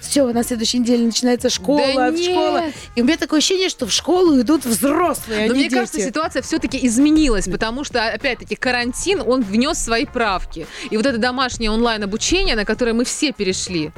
все, 0.00 0.24
на 0.32 0.42
следующей 0.42 0.78
неделе 0.80 1.04
начинается 1.06 1.48
школа, 1.48 2.10
Да 2.10 2.16
школа. 2.16 2.62
И 2.96 3.02
у 3.02 3.04
меня 3.04 3.16
такое 3.16 3.38
ощущение, 3.38 3.68
что 3.68 3.86
в 3.86 3.92
школу 3.92 4.40
идут 4.40 4.64
взрослые, 4.64 5.44
а 5.44 5.48
Но 5.48 5.54
не 5.54 5.60
мне 5.60 5.62
дети. 5.64 5.74
кажется, 5.74 6.00
ситуация 6.00 6.42
все-таки 6.42 6.84
изменилась, 6.86 7.46
потому 7.46 7.84
что, 7.84 8.04
опять-таки, 8.06 8.56
карантин, 8.56 9.22
он 9.24 9.42
внес 9.42 9.78
свои 9.78 10.06
правки. 10.06 10.66
И 10.90 10.96
вот 10.96 11.06
это 11.06 11.18
домашнее 11.18 11.70
онлайн-обучение, 11.70 12.56
на 12.56 12.64
которое 12.64 12.92
мы 12.94 13.04
все 13.04 13.32
перешли, 13.32 13.92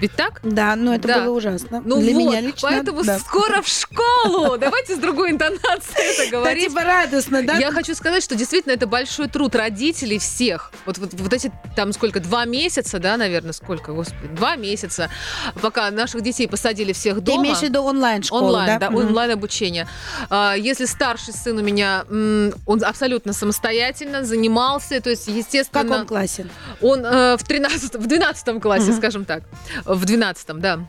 ведь 0.00 0.12
так? 0.16 0.40
Да, 0.42 0.76
ну 0.76 0.92
это 0.94 1.08
Да. 1.08 1.20
было 1.24 1.36
ужасно. 1.36 1.82
Ну 1.84 2.00
Для 2.00 2.12
вот, 2.14 2.18
меня 2.18 2.40
лично. 2.40 2.68
поэтому 2.68 3.02
да. 3.04 3.18
скоро 3.18 3.62
в 3.62 3.68
школу. 3.68 4.56
Давайте 4.58 4.94
с 4.96 4.98
другой 4.98 5.30
интонацией 5.32 6.14
это 6.14 6.30
Да, 6.30 6.38
говорить. 6.38 6.68
типа 6.68 6.82
радостно, 6.82 7.42
да? 7.42 7.58
Я 7.58 7.70
хочу 7.72 7.94
сказать, 7.94 8.22
что 8.22 8.34
действительно 8.34 8.72
это 8.72 8.86
большой 8.86 9.28
труд 9.28 9.54
родителей 9.54 10.18
всех. 10.18 10.72
Вот, 10.86 10.98
вот, 10.98 11.12
вот 11.14 11.32
эти 11.32 11.52
там 11.76 11.92
сколько, 11.92 12.20
два 12.20 12.44
месяца, 12.44 12.98
да, 12.98 13.16
наверное, 13.16 13.52
сколько, 13.52 13.92
господи, 13.92 14.28
два 14.28 14.56
месяца, 14.56 15.10
пока 15.60 15.90
наших 15.90 16.22
детей 16.22 16.48
посадили 16.48 16.92
всех 16.92 17.16
Ты 17.16 17.20
дома. 17.22 17.42
имеешь 17.44 17.58
в 17.58 17.62
виду 17.62 17.82
онлайн-школу, 17.82 18.46
Онлайн, 18.46 18.78
да, 18.78 18.90
Мгм. 18.90 19.06
онлайн 19.08 19.30
обучение. 19.32 19.86
А, 20.28 20.54
Если 20.54 20.84
старший 20.86 21.34
сын 21.34 21.58
у 21.58 21.62
меня, 21.62 22.04
он 22.66 22.84
абсолютно 22.84 23.32
самостоятельно 23.32 24.24
занимался, 24.24 25.00
то 25.00 25.10
есть, 25.10 25.26
В 25.26 25.36
естественно, 25.36 25.84
каком 25.84 26.06
классе? 26.06 26.46
он 26.80 27.04
э, 27.04 27.36
в 27.36 27.44
13, 27.44 27.94
в 27.96 28.06
12 28.06 28.60
классе, 28.60 28.90
Мгм. 28.90 28.96
скажем 28.96 29.24
так, 29.24 29.42
в 29.84 30.04
12, 30.04 30.58
да. 30.58 30.80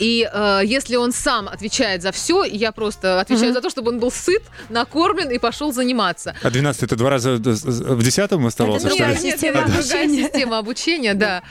И 0.00 0.28
э, 0.32 0.60
если 0.64 0.96
он 0.96 1.12
сам 1.12 1.48
отвечает 1.48 2.02
за 2.02 2.10
все, 2.10 2.42
я 2.44 2.72
просто 2.72 3.20
отвечаю 3.20 3.48
Мгм. 3.50 3.54
за 3.54 3.60
то, 3.60 3.70
чтобы 3.70 3.90
он 3.92 4.00
был 4.00 4.10
сыт, 4.10 4.42
накормлен 4.70 5.30
и 5.30 5.38
пошел 5.38 5.72
заниматься. 5.72 6.34
А 6.42 6.50
12 6.50 6.82
это 6.82 6.96
два 6.96 7.10
раза 7.10 7.32
в 7.34 8.02
десятом 8.02 8.44
оставался, 8.46 8.86
Это 8.88 8.96
что 8.96 9.04
другая 9.04 9.18
ли? 9.18 9.24
Нет, 9.24 9.34
система 9.34 9.62
другая 9.66 9.78
обучения. 9.78 10.22
система 10.24 10.58
обучения, 10.58 11.14
да. 11.14 11.42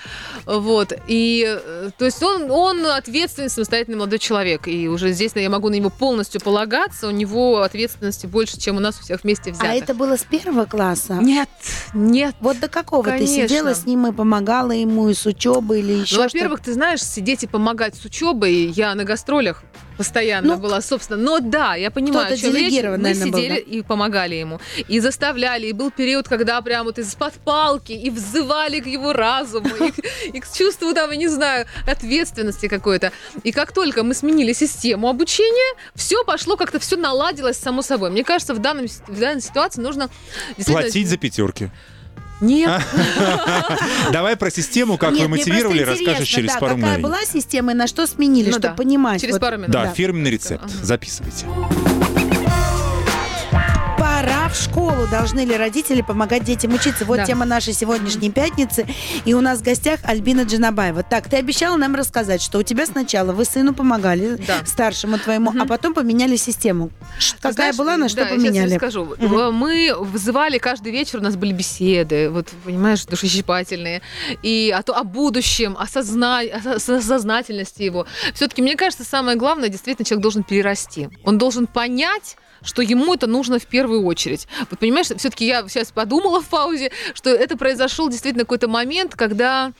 Вот. 0.45 0.93
И, 1.07 1.45
э, 1.47 1.91
то 1.97 2.05
есть 2.05 2.21
он, 2.23 2.49
он 2.51 2.85
ответственный, 2.87 3.49
самостоятельный 3.49 3.97
молодой 3.97 4.19
человек. 4.19 4.67
И 4.67 4.87
уже 4.87 5.11
здесь 5.11 5.31
я 5.35 5.49
могу 5.49 5.69
на 5.69 5.75
него 5.75 5.89
полностью 5.91 6.41
полагаться. 6.41 7.07
У 7.07 7.11
него 7.11 7.61
ответственности 7.61 8.25
больше, 8.25 8.59
чем 8.59 8.77
у 8.77 8.79
нас 8.79 8.97
у 8.99 9.03
всех 9.03 9.23
вместе 9.23 9.51
взятых. 9.51 9.69
А 9.69 9.75
это 9.75 9.93
было 9.93 10.17
с 10.17 10.23
первого 10.23 10.65
класса? 10.65 11.19
Нет, 11.21 11.49
нет. 11.93 12.35
Вот 12.39 12.59
до 12.59 12.67
какого 12.67 13.03
Конечно. 13.03 13.27
ты 13.27 13.47
сидела 13.47 13.75
с 13.75 13.85
ним 13.85 14.07
и 14.07 14.11
помогала 14.11 14.71
ему 14.71 15.09
и 15.09 15.13
с 15.13 15.25
учебой 15.25 15.79
или 15.81 15.93
еще 15.93 16.15
Ну, 16.15 16.23
во-первых, 16.23 16.61
ты 16.61 16.73
знаешь, 16.73 17.03
сидеть 17.03 17.43
и 17.43 17.47
помогать 17.47 17.95
с 17.95 18.03
учебой, 18.05 18.38
я 18.47 18.95
на 18.95 19.03
гастролях 19.03 19.63
постоянно 19.97 20.55
Ну, 20.55 20.61
была, 20.61 20.79
собственно. 20.81 21.19
Но 21.21 21.39
да, 21.41 21.75
я 21.75 21.91
понимаю, 21.91 22.27
кто-то 22.27 22.33
о 22.35 22.37
чем 22.37 22.55
речь. 22.55 22.71
Мы 22.83 22.97
наверное, 22.97 23.27
был, 23.31 23.39
сидели 23.39 23.59
и 23.59 23.81
помогали 23.81 24.35
ему. 24.35 24.61
И 24.87 25.01
заставляли. 25.01 25.67
И 25.67 25.73
был 25.73 25.91
период, 25.91 26.27
когда 26.29 26.61
прям 26.61 26.85
вот 26.85 26.99
из-под 26.99 27.33
палки 27.33 27.91
и 27.91 28.09
взывали 28.09 28.79
к 28.79 28.85
его 28.87 29.11
разуму, 29.11 29.67
и, 29.67 29.91
к- 29.91 30.05
и 30.33 30.39
к 30.39 30.47
чувству, 30.53 30.93
там, 30.93 31.11
я 31.11 31.17
не 31.17 31.27
знаю, 31.27 31.65
ответственности 31.85 32.67
какой-то. 32.69 33.11
И 33.43 33.51
как 33.51 33.73
только 33.73 34.03
мы 34.03 34.13
сменили 34.13 34.53
систему 34.53 35.09
обучения, 35.09 35.75
все 35.95 36.23
пошло, 36.23 36.55
как-то 36.55 36.79
все 36.79 36.95
наладилось 36.95 37.57
само 37.57 37.81
собой. 37.81 38.09
Мне 38.09 38.23
кажется, 38.23 38.53
в, 38.53 38.59
данном, 38.59 38.87
в 39.07 39.19
данной 39.19 39.41
ситуации 39.41 39.81
нужно. 39.81 40.09
Платить 40.65 41.09
за 41.09 41.17
пятерки. 41.17 41.69
Нет. 42.41 42.81
Давай 44.11 44.35
про 44.35 44.49
систему, 44.51 44.97
как 44.97 45.13
вы 45.13 45.27
мотивировали, 45.27 45.81
расскажешь 45.83 46.27
через 46.27 46.51
пару 46.53 46.59
какая 46.59 46.75
мгновений. 46.75 47.03
была 47.03 47.21
система 47.25 47.71
и 47.71 47.75
на 47.75 47.87
что 47.87 48.07
сменили, 48.07 48.49
Ну 48.49 48.59
чтобы 48.59 48.75
понимать. 48.75 49.21
Через 49.21 49.37
пару 49.39 49.57
минут. 49.57 49.71
Да, 49.71 49.91
фирменный 49.91 50.31
рецепт. 50.31 50.69
Записывайте. 50.69 51.45
Школу. 54.71 55.07
Должны 55.09 55.41
ли 55.45 55.55
родители 55.57 56.01
помогать 56.01 56.43
детям 56.43 56.73
учиться? 56.73 57.03
Вот 57.05 57.17
Да. 57.17 57.25
тема 57.25 57.45
нашей 57.45 57.73
сегодняшней 57.73 58.29
пятницы. 58.29 58.85
И 59.25 59.33
у 59.33 59.41
нас 59.41 59.59
в 59.59 59.63
гостях 59.63 59.99
Альбина 60.03 60.41
Джанабаева. 60.41 61.01
Так, 61.03 61.27
ты 61.27 61.37
обещала 61.37 61.75
нам 61.75 61.95
рассказать, 61.95 62.41
что 62.41 62.59
у 62.59 62.63
тебя 62.63 62.85
сначала 62.85 63.31
вы 63.31 63.45
сыну 63.45 63.73
помогали, 63.73 64.35
Да. 64.35 64.65
старшему 64.65 65.17
твоему, 65.17 65.51
а 65.59 65.65
потом 65.65 65.93
поменяли 65.93 66.35
систему. 66.35 66.91
Какая 67.37 67.53
знаешь, 67.53 67.75
была, 67.77 67.97
на 67.97 68.09
что 68.09 68.17
да, 68.23 68.29
я 68.29 68.35
поменяли? 68.35 68.69
сейчас 68.69 68.73
расскажу. 68.73 69.15
Э, 69.17 69.49
Мы 69.51 69.93
вызывали 69.97 70.57
каждый 70.59 70.91
вечер, 70.91 71.19
у 71.19 71.21
нас 71.23 71.35
были 71.35 71.51
беседы, 71.53 72.29
вот, 72.29 72.49
понимаешь, 72.63 73.03
душещипательные, 73.05 74.01
и 74.43 74.73
о, 74.77 74.83
то, 74.83 74.95
о 74.95 75.03
будущем, 75.03 75.75
о, 75.79 75.87
созна... 75.87 76.39
о 76.41 76.79
со- 76.79 77.01
сознательности 77.01 77.81
его. 77.83 78.05
Все-таки, 78.35 78.61
мне 78.61 78.75
кажется, 78.75 79.03
самое 79.03 79.37
главное, 79.37 79.69
действительно, 79.69 80.05
человек 80.05 80.21
должен 80.21 80.43
перерасти. 80.43 81.09
Он 81.23 81.37
должен 81.37 81.65
понять, 81.67 82.37
что 82.63 82.81
ему 82.81 83.13
это 83.13 83.27
нужно 83.27 83.59
в 83.59 83.65
первую 83.65 84.03
очередь. 84.05 84.47
Вот 84.69 84.79
понимаешь, 84.79 85.07
все-таки 85.07 85.45
я 85.45 85.67
сейчас 85.67 85.91
подумала 85.91 86.41
в 86.41 86.47
паузе, 86.47 86.91
что 87.13 87.29
это 87.29 87.57
произошел 87.57 88.09
действительно 88.09 88.43
какой-то 88.43 88.67
момент, 88.67 89.15
когда 89.15 89.71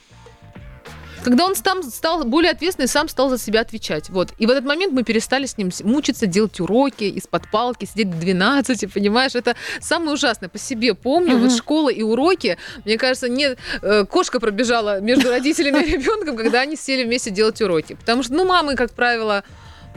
когда 1.22 1.44
он 1.44 1.54
там 1.54 1.82
стал 1.82 2.24
более 2.24 2.52
ответственный, 2.52 2.88
сам 2.88 3.06
стал 3.06 3.28
за 3.28 3.36
себя 3.38 3.60
отвечать. 3.60 4.08
Вот. 4.08 4.32
И 4.38 4.46
в 4.46 4.50
этот 4.50 4.64
момент 4.64 4.94
мы 4.94 5.02
перестали 5.02 5.44
с 5.44 5.58
ним 5.58 5.70
мучиться, 5.84 6.26
делать 6.26 6.58
уроки 6.60 7.04
из-под 7.04 7.50
палки, 7.50 7.84
сидеть 7.84 8.10
до 8.10 8.16
12, 8.16 8.90
понимаешь? 8.94 9.34
Это 9.34 9.54
самое 9.80 10.12
ужасное. 10.12 10.48
По 10.48 10.58
себе 10.58 10.94
помню, 10.94 11.34
Мгм. 11.36 11.48
вот 11.48 11.56
школа 11.58 11.90
и 11.90 12.02
уроки, 12.02 12.56
мне 12.86 12.96
кажется, 12.96 13.28
не, 13.28 13.54
э, 13.82 14.04
кошка 14.06 14.40
пробежала 14.40 15.00
между 15.00 15.28
родителями 15.28 15.84
и 15.84 15.90
ребенком, 15.92 16.38
когда 16.38 16.60
они 16.60 16.74
сели 16.76 17.04
вместе 17.04 17.30
делать 17.30 17.60
уроки. 17.60 17.96
Потому 17.96 18.22
что, 18.22 18.32
ну, 18.32 18.46
мамы, 18.46 18.74
как 18.74 18.92
правило, 18.92 19.44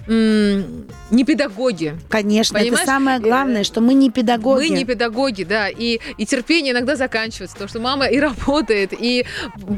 не 0.07 1.23
педагоги. 1.23 1.97
Конечно, 2.09 2.59
Понимаешь? 2.59 2.81
это 2.81 2.91
самое 2.91 3.19
главное, 3.19 3.63
что 3.63 3.81
мы 3.81 3.93
не 3.93 4.09
педагоги. 4.09 4.67
Мы 4.67 4.69
не 4.69 4.85
педагоги, 4.85 5.43
да, 5.43 5.69
и, 5.69 5.99
и 6.17 6.25
терпение 6.25 6.73
иногда 6.73 6.95
заканчивается, 6.95 7.55
потому 7.55 7.69
что 7.69 7.79
мама 7.79 8.07
и 8.07 8.19
работает, 8.19 8.93
и, 8.93 9.25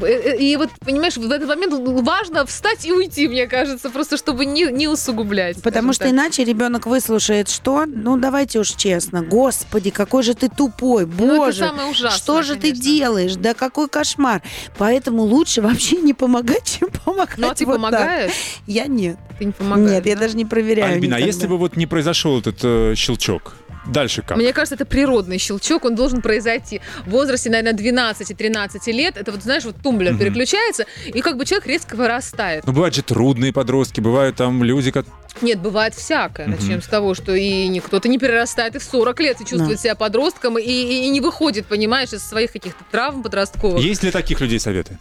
и, 0.02 0.36
и 0.38 0.56
вот, 0.56 0.70
понимаешь, 0.84 1.16
в 1.16 1.30
этот 1.30 1.48
момент 1.48 1.74
важно 2.02 2.44
встать 2.46 2.84
и 2.86 2.92
уйти, 2.92 3.28
мне 3.28 3.46
кажется, 3.46 3.90
просто 3.90 4.16
чтобы 4.16 4.46
не, 4.46 4.64
не 4.64 4.88
усугублять. 4.88 5.62
Потому 5.62 5.92
что 5.92 6.04
так. 6.04 6.12
иначе 6.12 6.44
ребенок 6.44 6.86
выслушает 6.86 7.48
что? 7.48 7.84
Ну, 7.86 8.16
давайте 8.16 8.58
уж 8.58 8.70
честно. 8.70 9.22
Господи, 9.22 9.90
какой 9.90 10.22
же 10.22 10.34
ты 10.34 10.48
тупой. 10.48 11.06
Ну, 11.06 11.36
Боже, 11.36 11.66
самое 11.66 11.90
ужасное, 11.90 12.18
что 12.18 12.42
же 12.42 12.54
ты 12.54 12.70
конечно. 12.70 12.82
делаешь? 12.82 13.36
Да 13.36 13.54
какой 13.54 13.88
кошмар. 13.88 14.42
Поэтому 14.78 15.22
лучше 15.22 15.62
вообще 15.62 15.96
не 15.96 16.14
помогать, 16.14 16.64
чем 16.78 16.88
помогать. 17.04 17.38
Ну, 17.38 17.48
а 17.48 17.54
ты 17.54 17.66
вот 17.66 17.74
так. 17.74 17.82
помогаешь? 17.82 18.32
Я 18.66 18.86
нет. 18.86 19.16
Ты 19.38 19.44
не 19.44 19.52
помогаешь, 19.52 19.90
нет, 19.90 20.06
я 20.06 20.15
да? 20.16 20.22
даже 20.22 20.36
не 20.36 20.44
проверяю. 20.44 20.94
Альбина, 20.94 21.16
а 21.16 21.20
если 21.20 21.46
бы 21.46 21.56
вот 21.58 21.76
не 21.76 21.86
произошел 21.86 22.38
этот 22.40 22.58
э, 22.62 22.94
щелчок, 22.96 23.54
дальше 23.86 24.22
как? 24.22 24.36
Мне 24.36 24.52
кажется, 24.52 24.74
это 24.74 24.84
природный 24.84 25.38
щелчок, 25.38 25.84
он 25.84 25.94
должен 25.94 26.20
произойти 26.22 26.80
в 27.06 27.10
возрасте, 27.10 27.50
наверное, 27.50 27.72
12-13 27.74 28.92
лет. 28.92 29.16
Это 29.16 29.32
вот, 29.32 29.42
знаешь, 29.42 29.64
вот 29.64 29.76
тумблер 29.82 30.12
Мгм. 30.12 30.20
переключается, 30.20 30.86
и 31.06 31.20
как 31.20 31.36
бы 31.36 31.44
человек 31.44 31.66
резко 31.66 31.94
вырастает. 31.96 32.66
Ну, 32.66 32.72
бывают 32.72 32.94
же 32.94 33.02
трудные 33.02 33.52
подростки, 33.52 34.00
бывают 34.00 34.36
там 34.36 34.62
люди, 34.64 34.90
как... 34.90 35.06
Нет, 35.42 35.60
бывает 35.60 35.94
всякое. 35.94 36.46
Мгм. 36.48 36.56
Начнем 36.58 36.82
с 36.82 36.86
того, 36.86 37.14
что 37.14 37.34
и 37.34 37.68
не- 37.68 37.80
кто-то 37.80 38.08
не 38.08 38.18
перерастает 38.18 38.74
и 38.74 38.78
в 38.78 38.82
40 38.82 39.20
лет, 39.20 39.36
и 39.40 39.44
чувствует 39.44 39.76
Да. 39.76 39.82
себя 39.82 39.94
подростком, 39.94 40.58
и, 40.58 40.62
и- 40.62 41.04
и 41.04 41.08
не 41.10 41.20
выходит, 41.20 41.66
понимаешь, 41.66 42.12
из 42.12 42.22
своих 42.26 42.52
каких-то 42.52 42.82
травм 42.90 43.22
подростковых. 43.22 43.82
Есть 43.84 44.02
ли 44.02 44.10
таких 44.10 44.40
людей 44.40 44.58
советы? 44.58 44.98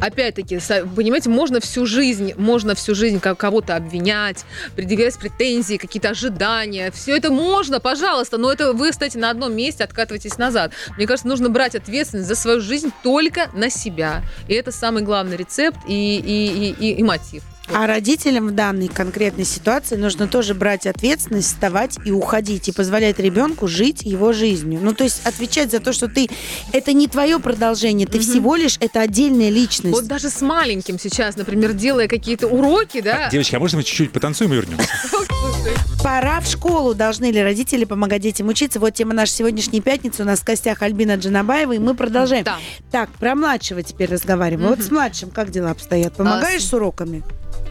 Опять-таки, 0.00 0.58
понимаете, 0.96 1.28
можно 1.30 1.60
всю 1.60 1.86
жизнь, 1.86 2.32
можно 2.36 2.74
всю 2.74 2.94
жизнь 2.94 3.20
ко- 3.20 3.34
кого-то 3.34 3.76
обвинять, 3.76 4.44
предъявлять 4.76 5.18
претензии, 5.18 5.76
какие-то 5.76 6.10
ожидания. 6.10 6.90
Все 6.90 7.16
это 7.16 7.30
можно, 7.30 7.80
пожалуйста, 7.80 8.38
но 8.38 8.52
это 8.52 8.72
вы, 8.72 8.90
кстати, 8.90 9.16
на 9.16 9.30
одном 9.30 9.54
месте 9.54 9.84
откатываетесь 9.84 10.38
назад. 10.38 10.72
Мне 10.96 11.06
кажется, 11.06 11.28
нужно 11.28 11.48
брать 11.50 11.74
ответственность 11.74 12.28
за 12.28 12.34
свою 12.34 12.60
жизнь 12.60 12.92
только 13.02 13.50
на 13.54 13.70
себя. 13.70 14.22
И 14.48 14.54
это 14.54 14.72
самый 14.72 15.02
главный 15.02 15.36
рецепт 15.36 15.78
и, 15.86 16.16
и, 16.16 16.74
и, 16.80 16.90
и- 16.90 16.94
и 16.94 17.02
мотив. 17.02 17.42
А 17.72 17.86
родителям 17.86 18.48
в 18.48 18.50
данной 18.52 18.88
конкретной 18.88 19.44
ситуации 19.44 19.96
нужно 19.96 20.26
тоже 20.26 20.54
брать 20.54 20.86
ответственность, 20.86 21.48
вставать 21.48 21.98
и 22.04 22.10
уходить, 22.10 22.68
и 22.68 22.72
позволять 22.72 23.18
ребенку 23.18 23.68
жить 23.68 24.02
его 24.02 24.32
жизнью. 24.32 24.80
Ну, 24.82 24.92
то 24.92 25.04
есть 25.04 25.24
отвечать 25.24 25.70
за 25.70 25.80
то, 25.80 25.92
что 25.92 26.08
ты... 26.08 26.28
Это 26.72 26.92
не 26.92 27.06
твое 27.06 27.38
продолжение, 27.38 28.06
ты 28.06 28.18
всего 28.18 28.56
лишь 28.56 28.76
это 28.80 29.00
отдельная 29.00 29.50
личность. 29.50 29.94
Вот 29.94 30.06
даже 30.06 30.30
с 30.30 30.40
маленьким 30.40 30.98
сейчас, 30.98 31.36
например, 31.36 31.72
делая 31.72 32.08
какие-то 32.08 32.46
уроки, 32.48 33.00
да, 33.00 33.28
Девочки, 33.30 33.54
а 33.54 33.60
можно 33.60 33.78
мы 33.78 33.84
чуть-чуть 33.84 34.12
потанцуем 34.12 34.52
и 34.52 34.56
вернемся? 34.56 34.88
Пора 36.02 36.40
в 36.40 36.46
школу. 36.46 36.94
Должны 36.94 37.30
ли 37.30 37.42
родители 37.42 37.84
помогать 37.84 38.22
детям 38.22 38.48
учиться? 38.48 38.80
Вот 38.80 38.94
тема 38.94 39.12
нашей 39.14 39.32
сегодняшней 39.32 39.80
пятницы. 39.80 40.22
У 40.22 40.26
нас 40.26 40.40
в 40.40 40.44
гостях 40.44 40.82
Альбина 40.82 41.16
Джанабаева, 41.16 41.72
и 41.72 41.78
мы 41.78 41.94
продолжаем. 41.94 42.44
Да. 42.44 42.58
Так, 42.90 43.10
про 43.10 43.34
младшего 43.34 43.82
теперь 43.82 44.10
разговариваем. 44.10 44.70
Вот 44.70 44.80
с 44.80 44.90
младшим 44.90 45.30
как 45.30 45.50
дела 45.50 45.70
обстоят? 45.70 46.14
Помогаешь 46.14 46.62
А, 46.62 46.66
с 46.66 46.72
уроками? 46.72 47.22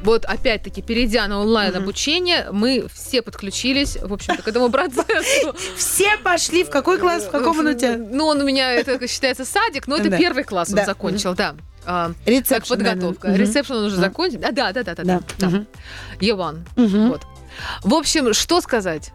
Вот 0.04 0.26
опять-таки, 0.26 0.82
перейдя 0.82 1.28
на 1.28 1.40
онлайн 1.42 1.76
обучение, 1.76 2.48
мы 2.52 2.88
все 2.94 3.22
подключились, 3.22 3.98
в 4.02 4.14
общем-то, 4.14 4.44
к 4.44 4.48
этому 4.48 4.70
процессу. 4.70 5.56
Все 5.76 6.18
пошли. 6.24 6.64
В 6.64 6.70
какой 6.70 6.98
класс? 6.98 7.26
В 7.26 7.30
каком 7.30 7.60
он 7.60 7.68
у 7.68 7.74
тебя? 7.74 7.98
Ну, 7.98 8.26
он 8.28 8.42
у 8.42 8.46
меня, 8.46 8.72
это 8.72 9.08
считается 9.08 9.46
садик, 9.46 9.88
но 9.88 9.98
это 9.98 10.18
первый 10.18 10.44
класс 10.44 10.72
он 10.72 10.86
закончил, 10.86 11.34
да. 11.36 11.56
А, 11.86 12.12
Рецепшн, 12.26 12.76
как 12.76 12.86
подготовка. 12.86 13.34
Ресепшн 13.34 13.74
он 13.74 13.86
уже 13.86 13.96
закончил. 13.96 14.40
А, 14.44 14.52
да, 14.52 14.72
да, 14.72 14.84
да, 14.84 14.96
да. 14.96 15.04
Да. 15.04 15.22
да. 15.40 15.48
Мгм. 15.48 15.68
Е1. 16.20 16.60
Мгм. 16.76 17.10
Вот. 17.10 17.22
В 17.84 17.94
общем, 17.94 18.34
что 18.34 18.62
сказать? 18.62 19.12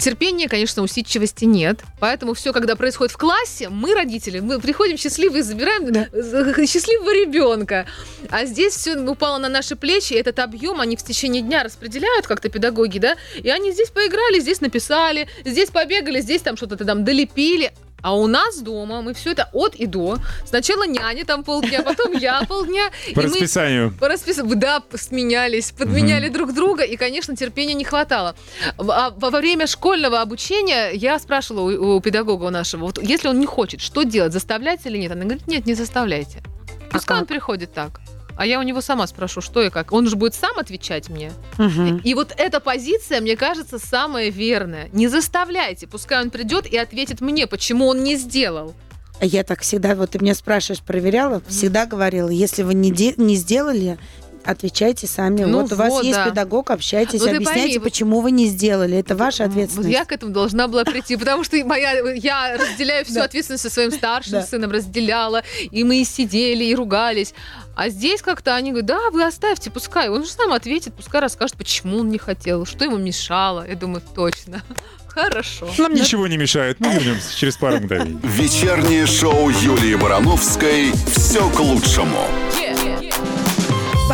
Терпения, 0.00 0.48
конечно, 0.48 0.82
усидчивости 0.82 1.44
нет. 1.44 1.80
Поэтому 2.00 2.34
все, 2.34 2.52
когда 2.52 2.76
происходит 2.76 3.12
в 3.12 3.16
классе, 3.18 3.68
мы, 3.68 3.94
родители, 3.94 4.40
мы 4.40 4.58
приходим 4.60 4.96
счастливые, 4.96 5.42
забираем 5.42 5.88
э, 5.88 6.66
счастливого 6.66 7.10
ребенка. 7.10 7.86
А 8.30 8.44
здесь 8.44 8.74
все 8.74 8.96
упало 8.96 9.38
на 9.38 9.48
наши 9.48 9.76
плечи, 9.76 10.14
этот 10.14 10.38
объем 10.38 10.80
они 10.80 10.96
в 10.96 11.02
течение 11.02 11.42
дня 11.42 11.62
распределяют 11.62 12.26
как-то 12.26 12.48
педагоги, 12.48 12.98
да, 12.98 13.16
и 13.36 13.50
они 13.50 13.72
здесь 13.72 13.90
поиграли, 13.90 14.40
здесь 14.40 14.60
написали, 14.60 15.28
здесь 15.44 15.70
побегали, 15.70 16.20
здесь 16.20 16.42
там 16.42 16.56
что-то 16.56 16.84
там 16.84 17.04
долепили. 17.04 17.72
А 18.02 18.16
у 18.16 18.26
нас 18.26 18.58
дома 18.60 19.00
мы 19.00 19.14
все 19.14 19.32
это 19.32 19.48
от 19.52 19.74
и 19.76 19.86
до. 19.86 20.18
Сначала 20.44 20.86
няня 20.86 21.24
там 21.24 21.44
полдня, 21.44 21.82
потом 21.84 22.12
я 22.12 22.42
полдня. 22.42 22.90
По 23.14 23.22
расписанию. 23.22 23.94
по 23.98 24.08
расписанию, 24.08 24.56
да, 24.56 24.82
сменялись, 24.94 25.72
подменяли 25.72 26.28
друг 26.28 26.52
друга, 26.52 26.82
и, 26.82 26.96
конечно, 26.96 27.36
терпения 27.36 27.74
не 27.74 27.84
хватало. 27.84 28.34
А 28.78 29.10
во 29.16 29.30
время 29.30 29.66
школьного 29.66 30.20
обучения 30.20 30.90
я 30.92 31.18
спрашивала 31.18 31.96
у, 31.96 32.00
педагога 32.00 32.50
нашего, 32.50 32.86
вот 32.86 33.02
если 33.02 33.28
он 33.28 33.38
не 33.38 33.46
хочет, 33.46 33.80
что 33.80 34.02
делать, 34.02 34.32
заставлять 34.32 34.80
или 34.84 34.98
нет? 34.98 35.12
Она 35.12 35.22
говорит, 35.24 35.46
нет, 35.46 35.66
не 35.66 35.74
заставляйте. 35.74 36.42
Пускай 36.90 37.20
он 37.20 37.26
приходит 37.26 37.72
так. 37.72 38.00
А 38.36 38.46
я 38.46 38.58
у 38.58 38.62
него 38.62 38.80
сама 38.80 39.06
спрошу, 39.06 39.40
что 39.40 39.62
и 39.62 39.70
как. 39.70 39.92
Он 39.92 40.06
же 40.08 40.16
будет 40.16 40.34
сам 40.34 40.58
отвечать 40.58 41.08
мне. 41.08 41.32
Мгм. 41.58 41.98
И 41.98 42.14
вот 42.14 42.32
эта 42.36 42.60
позиция, 42.60 43.20
мне 43.20 43.36
кажется, 43.36 43.78
самая 43.78 44.30
верная. 44.30 44.88
Не 44.92 45.08
заставляйте, 45.08 45.86
пускай 45.86 46.20
он 46.22 46.30
придет 46.30 46.66
и 46.66 46.76
ответит 46.76 47.20
мне, 47.20 47.46
почему 47.46 47.86
он 47.88 48.02
не 48.02 48.16
сделал. 48.16 48.74
А 49.20 49.24
Я 49.26 49.44
так 49.44 49.60
всегда, 49.60 49.94
вот 49.94 50.10
ты 50.10 50.18
меня 50.18 50.34
спрашиваешь, 50.34 50.82
проверяла, 50.82 51.42
всегда 51.46 51.86
говорила, 51.86 52.28
если 52.28 52.62
вы 52.62 52.74
не, 52.74 52.90
де- 52.90 53.14
не 53.16 53.36
сделали, 53.36 53.98
отвечайте 54.44 55.06
сами. 55.06 55.44
Ну 55.44 55.62
вот 55.62 55.72
у 55.72 55.76
вас 55.76 55.90
вот, 55.90 56.02
есть 56.04 56.16
да. 56.18 56.24
педагог, 56.28 56.70
общайтесь, 56.72 57.20
Ну 57.20 57.26
объясняйте, 57.28 57.60
пойми, 57.62 57.78
вот- 57.78 57.84
почему 57.84 58.20
вы 58.20 58.32
не 58.32 58.46
сделали. 58.48 58.98
Это 58.98 59.14
ваша 59.14 59.44
Вот 59.44 59.50
ответственность. 59.52 59.92
я 59.92 60.04
к 60.04 60.10
этому 60.10 60.32
должна 60.32 60.66
была 60.66 60.82
прийти, 60.84 61.16
потому 61.16 61.44
что 61.44 61.56
моя, 61.64 61.92
я 62.14 62.56
разделяю 62.56 63.04
всю 63.04 63.14
Да. 63.14 63.24
ответственность 63.24 63.62
со 63.62 63.70
своим 63.70 63.92
старшим 63.92 64.32
Да. 64.32 64.42
сыном, 64.42 64.72
разделяла, 64.72 65.44
и 65.70 65.84
мы 65.84 66.00
и 66.00 66.04
сидели, 66.04 66.64
и 66.64 66.74
ругались. 66.74 67.34
А 67.74 67.88
здесь 67.88 68.22
как-то 68.22 68.54
они 68.54 68.70
говорят, 68.70 68.86
да, 68.86 69.10
вы 69.10 69.24
оставьте, 69.24 69.70
пускай. 69.70 70.08
Он 70.08 70.24
же 70.24 70.30
сам 70.30 70.52
ответит, 70.52 70.94
пускай 70.94 71.20
расскажет, 71.20 71.56
почему 71.56 71.98
он 71.98 72.08
не 72.08 72.18
хотел, 72.18 72.66
что 72.66 72.84
ему 72.84 72.98
мешало. 72.98 73.66
Я 73.66 73.76
думаю, 73.76 74.02
точно. 74.14 74.62
Хорошо. 75.08 75.68
Нам 75.78 75.94
ничего 75.94 76.26
не 76.26 76.36
мешает. 76.36 76.80
Мы 76.80 76.92
вернемся 76.92 77.36
через 77.36 77.56
пару 77.56 77.78
мгновений. 77.78 78.18
Вечернее 78.22 79.06
шоу 79.06 79.50
Юлии 79.50 79.94
Барановской 79.94 80.92
«Все 81.16 81.48
к 81.50 81.60
лучшему». 81.60 82.26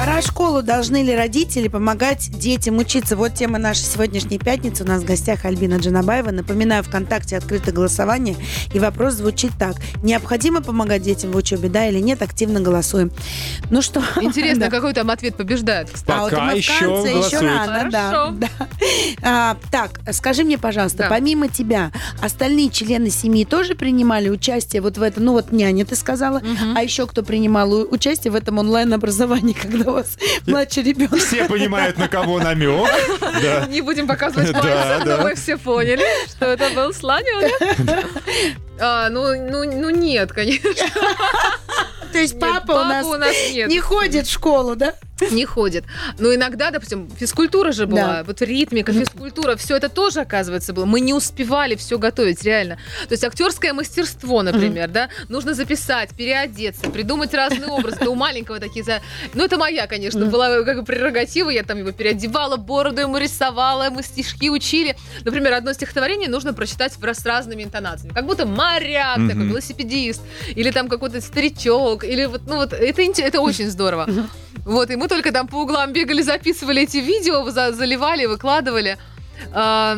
Пора 0.08 0.22
школу. 0.22 0.62
Должны 0.62 1.02
ли 1.02 1.14
родители 1.14 1.68
помогать 1.68 2.30
детям 2.30 2.78
учиться? 2.78 3.14
Вот 3.14 3.34
тема 3.34 3.58
нашей 3.58 3.82
сегодняшней 3.84 4.38
пятницы. 4.38 4.82
У 4.82 4.86
нас 4.86 5.02
в 5.02 5.04
гостях 5.04 5.44
Альбина 5.44 5.74
Джанабаева. 5.76 6.30
Напоминаю, 6.30 6.82
ВКонтакте 6.82 7.36
открыто 7.36 7.72
голосование. 7.72 8.34
И 8.72 8.78
вопрос 8.78 9.14
звучит 9.14 9.52
так. 9.58 9.76
Необходимо 10.02 10.62
помогать 10.62 11.02
детям 11.02 11.32
в 11.32 11.36
учебе, 11.36 11.68
да 11.68 11.86
или 11.86 11.98
нет? 11.98 12.22
Активно 12.22 12.60
голосуем. 12.60 13.10
Ну 13.70 13.82
что? 13.82 14.02
Интересно, 14.22 14.64
Да. 14.64 14.70
какой 14.70 14.94
там 14.94 15.10
ответ 15.10 15.36
побеждает, 15.36 15.90
кстати. 15.90 16.18
А 16.18 16.22
вот 16.22 16.30
Пока 16.30 16.44
мы 16.44 16.52
в 16.52 16.56
еще 16.56 16.78
конце, 16.78 17.08
еще 17.10 17.40
рано, 17.40 17.88
да, 17.90 18.08
Хорошо. 18.10 18.34
да. 18.38 18.48
А, 19.22 19.56
так, 19.70 20.00
скажи 20.12 20.42
мне, 20.42 20.56
пожалуйста, 20.56 20.98
Да. 21.00 21.08
помимо 21.10 21.48
тебя, 21.48 21.92
остальные 22.22 22.70
члены 22.70 23.10
семьи 23.10 23.44
тоже 23.44 23.74
принимали 23.74 24.30
участие 24.30 24.80
вот 24.80 24.96
в 24.96 25.02
этом? 25.02 25.24
Ну 25.26 25.32
вот 25.32 25.52
няня, 25.52 25.84
ты 25.84 25.94
сказала. 25.96 26.38
Мгм. 26.38 26.76
А 26.78 26.82
еще 26.82 27.06
кто 27.06 27.22
принимал 27.22 27.70
участие 27.90 28.32
в 28.32 28.36
этом 28.36 28.56
онлайн-образовании, 28.56 29.52
когда 29.62 29.97
вас 29.98 30.16
младший 30.46 30.82
ребенок? 30.82 31.18
Все 31.20 31.44
понимают, 31.46 31.98
на 31.98 32.08
кого 32.08 32.38
намек. 32.40 32.88
Да. 33.42 33.66
Не 33.68 33.80
будем 33.82 34.06
показывать 34.06 34.52
Да, 34.52 34.60
пальцем, 34.60 35.04
да. 35.04 35.16
но 35.16 35.22
мы 35.22 35.34
все 35.34 35.56
поняли, 35.56 36.04
что 36.30 36.46
это 36.46 36.70
был 36.70 36.92
слоненок. 36.92 37.52
А, 38.80 39.08
ну, 39.08 39.34
ну, 39.50 39.64
ну 39.64 39.90
нет, 39.90 40.30
конечно. 40.32 40.70
То 42.12 42.18
есть 42.18 42.34
Нет, 42.34 42.40
папа, 42.40 42.70
у 42.72 42.84
нас 42.84 43.06
у 43.06 43.16
нас 43.16 43.34
нет. 43.50 43.68
не 43.68 43.80
ходит 43.80 44.28
в 44.28 44.30
школу, 44.32 44.76
да? 44.76 44.94
Не 45.30 45.44
ходит. 45.44 45.84
Но 46.18 46.34
иногда, 46.34 46.70
допустим, 46.70 47.08
физкультура 47.10 47.72
же 47.72 47.86
была, 47.86 47.98
Да. 48.18 48.24
вот 48.24 48.40
ритмика, 48.42 48.92
физкультура, 48.92 49.56
все 49.56 49.76
это 49.76 49.88
тоже, 49.88 50.20
оказывается, 50.20 50.72
было. 50.72 50.84
Мы 50.84 51.00
не 51.00 51.12
успевали 51.14 51.74
все 51.76 51.98
готовить, 51.98 52.42
реально. 52.44 52.76
То 53.08 53.12
есть 53.12 53.24
актерское 53.24 53.72
мастерство, 53.72 54.42
например, 54.42 54.88
да, 54.88 55.08
нужно 55.28 55.54
записать, 55.54 56.10
переодеться, 56.16 56.90
придумать 56.90 57.34
разные 57.34 57.66
образы. 57.68 57.96
Это 58.00 58.10
у 58.10 58.14
маленького 58.14 58.60
такие... 58.60 58.84
за- 58.84 59.00
Ну, 59.34 59.44
это 59.44 59.56
моя, 59.58 59.86
конечно, 59.86 60.26
была 60.26 60.62
как 60.62 60.78
бы 60.78 60.84
прерогатива, 60.84 61.50
я 61.50 61.62
там 61.62 61.78
его 61.78 61.92
переодевала, 61.92 62.56
бороду 62.56 63.00
ему 63.00 63.18
рисовала, 63.18 63.90
мы 63.90 64.02
стишки 64.02 64.50
учили. 64.50 64.96
Например, 65.24 65.54
одно 65.54 65.72
стихотворение 65.72 66.28
нужно 66.28 66.52
прочитать 66.54 66.92
раз- 67.02 67.18
с 67.18 67.26
разными 67.26 67.64
интонациями. 67.64 68.14
Как 68.14 68.26
будто 68.26 68.46
моряк 68.46 69.16
такой, 69.28 69.46
велосипедист, 69.48 70.22
или 70.54 70.70
там 70.70 70.88
какой-то 70.88 71.20
старичок, 71.20 72.04
или 72.04 72.26
вот, 72.26 72.42
ну 72.46 72.56
вот, 72.56 72.72
это, 72.72 73.02
это 73.22 73.40
очень 73.40 73.68
здорово. 73.68 74.08
Вот, 74.68 74.90
и 74.90 74.96
мы 74.96 75.08
только 75.08 75.32
там 75.32 75.48
по 75.48 75.62
углам 75.62 75.94
бегали, 75.94 76.20
записывали 76.20 76.82
эти 76.82 76.98
видео, 76.98 77.48
за- 77.48 77.72
заливали, 77.72 78.26
выкладывали. 78.26 78.98
А, 79.50 79.96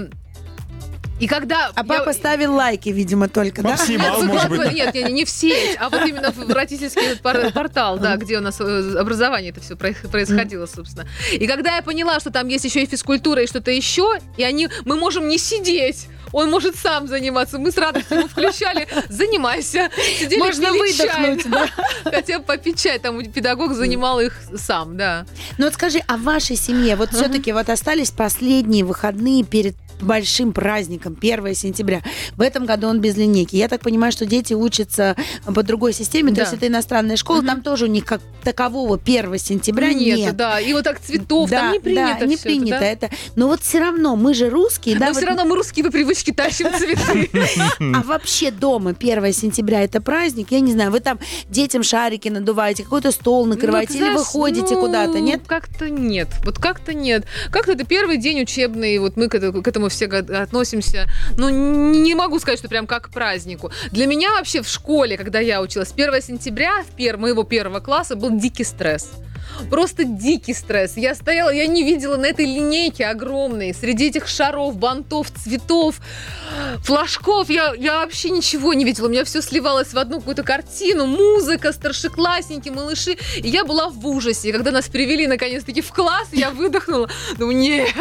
и 1.18 1.26
когда... 1.26 1.72
А 1.74 1.80
я- 1.80 1.84
папа 1.84 2.12
ставил 2.12 2.54
лайки, 2.54 2.88
видимо, 2.90 3.28
только, 3.28 3.62
да? 3.62 3.70
Нет, 3.70 3.78
Максимал, 3.80 4.22
может 4.22 4.48
быть. 4.48 4.72
нет, 4.72 4.94
нет, 4.94 5.10
не 5.10 5.24
в 5.24 5.28
сеть, 5.28 5.76
а 5.80 5.88
вот 5.88 6.06
именно 6.06 6.30
в 6.30 6.48
родительский 6.52 7.16
портал, 7.52 7.98
да, 7.98 8.16
где 8.16 8.38
у 8.38 8.40
нас 8.40 8.60
э, 8.60 8.94
образование 8.96 9.50
это 9.50 9.60
все 9.60 9.74
происходило, 9.76 10.66
собственно. 10.66 11.04
И 11.32 11.48
когда 11.48 11.74
я 11.74 11.82
поняла, 11.82 12.20
что 12.20 12.30
там 12.30 12.46
есть 12.46 12.64
еще 12.64 12.84
и 12.84 12.86
физкультура 12.86 13.42
и 13.42 13.48
что-то 13.48 13.72
еще, 13.72 14.18
и 14.36 14.44
они, 14.44 14.68
мы 14.84 14.94
можем 14.94 15.26
не 15.26 15.36
сидеть, 15.38 16.06
он 16.32 16.50
может 16.50 16.76
сам 16.76 17.08
заниматься. 17.08 17.58
Мы 17.58 17.70
с 17.72 17.76
радостью 17.76 18.18
ему 18.18 18.28
включали, 18.28 18.88
занимайся. 19.08 19.90
Сидели, 20.18 20.38
Можно 20.38 20.66
чай. 20.66 20.78
выдохнуть, 20.78 21.50
да? 21.50 21.68
Хотя 22.04 22.38
бы 22.38 22.44
попить 22.44 22.80
чай, 22.80 22.98
там 22.98 23.24
педагог 23.24 23.72
занимал 23.74 24.20
их 24.20 24.34
сам, 24.56 24.96
да. 24.96 25.26
Ну 25.58 25.64
вот 25.64 25.74
скажи, 25.74 26.00
а 26.06 26.16
в 26.16 26.22
вашей 26.22 26.56
семье 26.56 26.96
вот 26.96 27.10
все-таки 27.10 27.52
вот 27.52 27.68
остались 27.68 28.10
последние 28.10 28.84
выходные 28.84 29.44
перед 29.44 29.74
большим 30.02 30.52
праздником, 30.52 31.16
1 31.20 31.54
сентября. 31.54 32.02
В 32.36 32.40
этом 32.42 32.66
году 32.66 32.88
он 32.88 33.00
без 33.00 33.16
линейки. 33.16 33.56
Я 33.56 33.68
так 33.68 33.80
понимаю, 33.82 34.12
что 34.12 34.26
дети 34.26 34.54
учатся 34.54 35.16
по 35.44 35.62
другой 35.62 35.92
системе, 35.92 36.30
то 36.30 36.36
Да. 36.36 36.42
есть 36.42 36.54
это 36.54 36.66
иностранная 36.66 37.16
школа, 37.16 37.42
там 37.42 37.62
тоже 37.62 37.84
у 37.84 37.88
них 37.88 38.04
как 38.04 38.20
такового 38.42 38.96
1 38.96 39.38
сентября 39.38 39.92
Нету, 39.92 40.20
нет. 40.20 40.36
да. 40.36 40.60
И 40.60 40.72
вот 40.72 40.84
так 40.84 41.00
цветов, 41.00 41.50
да, 41.50 41.60
там 41.62 41.72
не 41.72 41.80
принято 41.80 42.16
да, 42.20 42.26
не 42.26 42.36
всё 42.36 42.48
это, 42.50 42.58
принято 42.58 42.78
да? 42.80 42.86
это. 42.86 43.10
Но 43.36 43.48
вот 43.48 43.60
все 43.62 43.78
равно 43.80 44.16
мы 44.16 44.34
же 44.34 44.48
русские, 44.48 44.96
да? 44.98 45.06
Но 45.06 45.12
вот- 45.12 45.16
все 45.18 45.26
равно 45.26 45.44
мы 45.44 45.56
русские 45.56 45.84
по 45.84 45.90
привычке 45.90 46.32
тащим 46.32 46.68
цветы. 46.78 47.30
А 47.80 48.02
вообще 48.02 48.50
дома 48.50 48.94
1 48.98 49.32
сентября 49.32 49.82
это 49.84 50.00
праздник? 50.00 50.48
Я 50.50 50.60
не 50.60 50.72
знаю, 50.72 50.90
вы 50.90 51.00
там 51.00 51.18
детям 51.48 51.82
шарики 51.82 52.28
надуваете, 52.28 52.84
какой-то 52.84 53.10
стол 53.12 53.46
накрываете, 53.46 53.92
Ну, 53.94 53.98
ты 53.98 54.06
или 54.06 54.14
вы 54.16 54.24
ходите 54.24 54.74
ну, 54.74 54.80
куда-то, 54.80 55.20
нет? 55.20 55.42
Как-то 55.46 55.90
нет. 55.90 56.28
Вот 56.44 56.58
как-то 56.58 56.94
нет. 56.94 57.24
Как-то 57.50 57.72
это 57.72 57.84
первый 57.84 58.16
день 58.16 58.40
учебный, 58.42 58.98
вот 58.98 59.16
мы 59.16 59.28
к 59.28 59.34
этому 59.34 59.89
все 59.90 60.06
относимся. 60.06 61.06
Ну, 61.36 61.48
не 61.48 62.14
могу 62.14 62.38
сказать, 62.40 62.58
что 62.58 62.68
прям 62.68 62.86
как 62.86 63.08
к 63.08 63.10
празднику. 63.10 63.70
Для 63.92 64.06
меня 64.06 64.32
вообще 64.32 64.62
в 64.62 64.68
школе, 64.68 65.16
когда 65.16 65.40
я 65.40 65.60
училась, 65.60 65.92
1 65.92 66.22
сентября 66.22 66.82
в 66.82 66.98
пер- 66.98 67.16
моего 67.16 67.44
первого 67.44 67.80
класса 67.80 68.16
был 68.16 68.38
дикий 68.38 68.64
стресс. 68.64 69.10
Просто 69.68 70.04
дикий 70.04 70.54
стресс. 70.54 70.96
Я 70.96 71.14
стояла, 71.14 71.50
я 71.50 71.66
не 71.66 71.84
видела 71.84 72.16
на 72.16 72.26
этой 72.26 72.44
линейке 72.44 73.06
огромной, 73.06 73.74
среди 73.74 74.08
этих 74.08 74.28
шаров, 74.28 74.76
бантов, 74.76 75.30
цветов, 75.30 75.96
флажков, 76.82 77.50
я, 77.50 77.74
я 77.74 78.00
вообще 78.00 78.30
ничего 78.30 78.74
не 78.74 78.84
видела. 78.84 79.06
У 79.06 79.10
меня 79.10 79.24
все 79.24 79.42
сливалось 79.42 79.92
в 79.92 79.98
одну 79.98 80.18
какую-то 80.18 80.42
картину. 80.42 81.06
Музыка, 81.06 81.72
старшеклассники, 81.72 82.68
малыши. 82.68 83.16
И 83.36 83.48
я 83.48 83.64
была 83.64 83.88
в 83.88 84.06
ужасе. 84.06 84.48
И 84.48 84.52
когда 84.52 84.70
нас 84.70 84.88
привели 84.88 85.26
наконец-таки 85.26 85.80
в 85.80 85.92
класс, 85.92 86.28
я 86.32 86.50
выдохнула. 86.50 87.08
Думаю, 87.38 87.56
нет, 87.56 87.94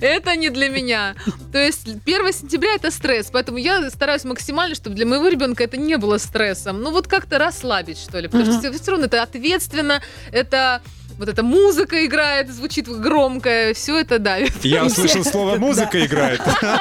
это 0.00 0.36
не 0.36 0.50
для 0.50 0.68
меня. 0.68 1.14
То 1.52 1.58
есть 1.58 1.86
1 1.88 2.32
сентября 2.32 2.74
это 2.74 2.90
стресс. 2.90 3.30
Поэтому 3.32 3.58
я 3.58 3.90
стараюсь 3.90 4.24
максимально, 4.24 4.74
чтобы 4.74 4.96
для 4.96 5.06
моего 5.06 5.28
ребенка 5.28 5.64
это 5.64 5.76
не 5.76 5.96
было 5.96 6.18
стрессом. 6.18 6.82
Ну 6.82 6.90
вот 6.90 7.06
как-то 7.06 7.38
расслабить, 7.38 7.98
что 7.98 8.18
ли. 8.18 8.28
Потому 8.28 8.52
что 8.52 8.72
все 8.72 8.90
равно 8.90 9.06
это 9.06 9.22
ответственно, 9.22 10.02
это 10.32 10.82
вот 11.20 11.28
эта 11.28 11.42
музыка 11.42 12.06
играет, 12.06 12.50
звучит 12.50 12.88
громко, 12.88 13.72
все 13.74 13.98
это 14.00 14.18
давит. 14.18 14.52
Я 14.64 14.84
услышал 14.86 15.22
слово 15.22 15.56
«музыка 15.56 16.04
играет». 16.04 16.40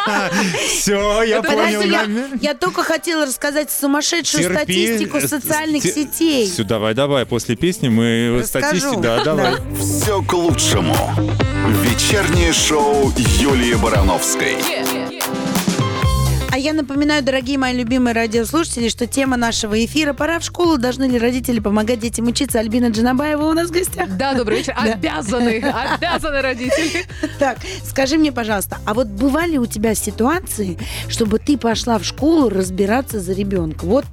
Все, 0.69 1.23
я 1.23 1.43
понял. 1.43 1.81
Я, 2.39 2.53
только 2.53 2.83
хотела 2.83 3.25
рассказать 3.25 3.69
сумасшедшую 3.69 4.45
статистику 4.55 5.19
социальных 5.19 5.83
Те- 5.83 5.91
сетей. 5.91 6.49
Всё, 6.49 6.63
давай, 6.63 6.93
давай, 6.93 7.25
после 7.25 7.57
песни 7.57 7.89
мы 7.89 8.41
статистику, 8.45 9.01
да, 9.01 9.23
давай. 9.25 9.55
«Все 9.77 10.21
к 10.23 10.31
лучшему». 10.33 10.95
Вечернее 11.83 12.53
шоу 12.53 13.11
Юлии 13.17 13.75
Барановской. 13.75 14.55
А 14.55 14.98
я 16.59 16.73
напоминаю, 16.73 17.23
дорогие 17.23 17.57
мои 17.57 17.73
любимые 17.73 18.13
радиослушатели, 18.13 18.89
что 18.89 19.07
тема 19.07 19.37
нашего 19.37 19.83
эфира 19.83 20.13
«Пора 20.13 20.39
в 20.39 20.43
школу. 20.43 20.77
Должны 20.77 21.05
ли 21.05 21.17
родители 21.17 21.59
помогать 21.59 21.99
детям 21.99 22.27
учиться?» 22.27 22.59
Альбина 22.59 22.87
Джанабаева 22.87 23.45
у 23.45 23.53
нас 23.53 23.69
в 23.69 23.71
гостях. 23.71 24.09
Да, 24.17 24.33
добрый 24.33 24.57
вечер. 24.57 24.75
Обязаны, 24.77 25.59
обязаны 25.97 26.41
родители. 26.41 27.05
Так, 27.39 27.57
скажи 27.83 28.17
мне, 28.17 28.31
пожалуйста, 28.31 28.77
а 28.85 28.93
вот 28.93 29.07
бывали 29.07 29.57
у 29.57 29.65
тебя 29.65 29.95
ситуации, 29.95 30.77
чтобы 31.07 31.39
ты 31.39 31.57
пошла 31.57 31.97
в 31.97 32.03
школу 32.03 32.49
разбираться 32.49 33.19
за 33.19 33.33
ребенка? 33.33 33.85
Вот 33.85 34.05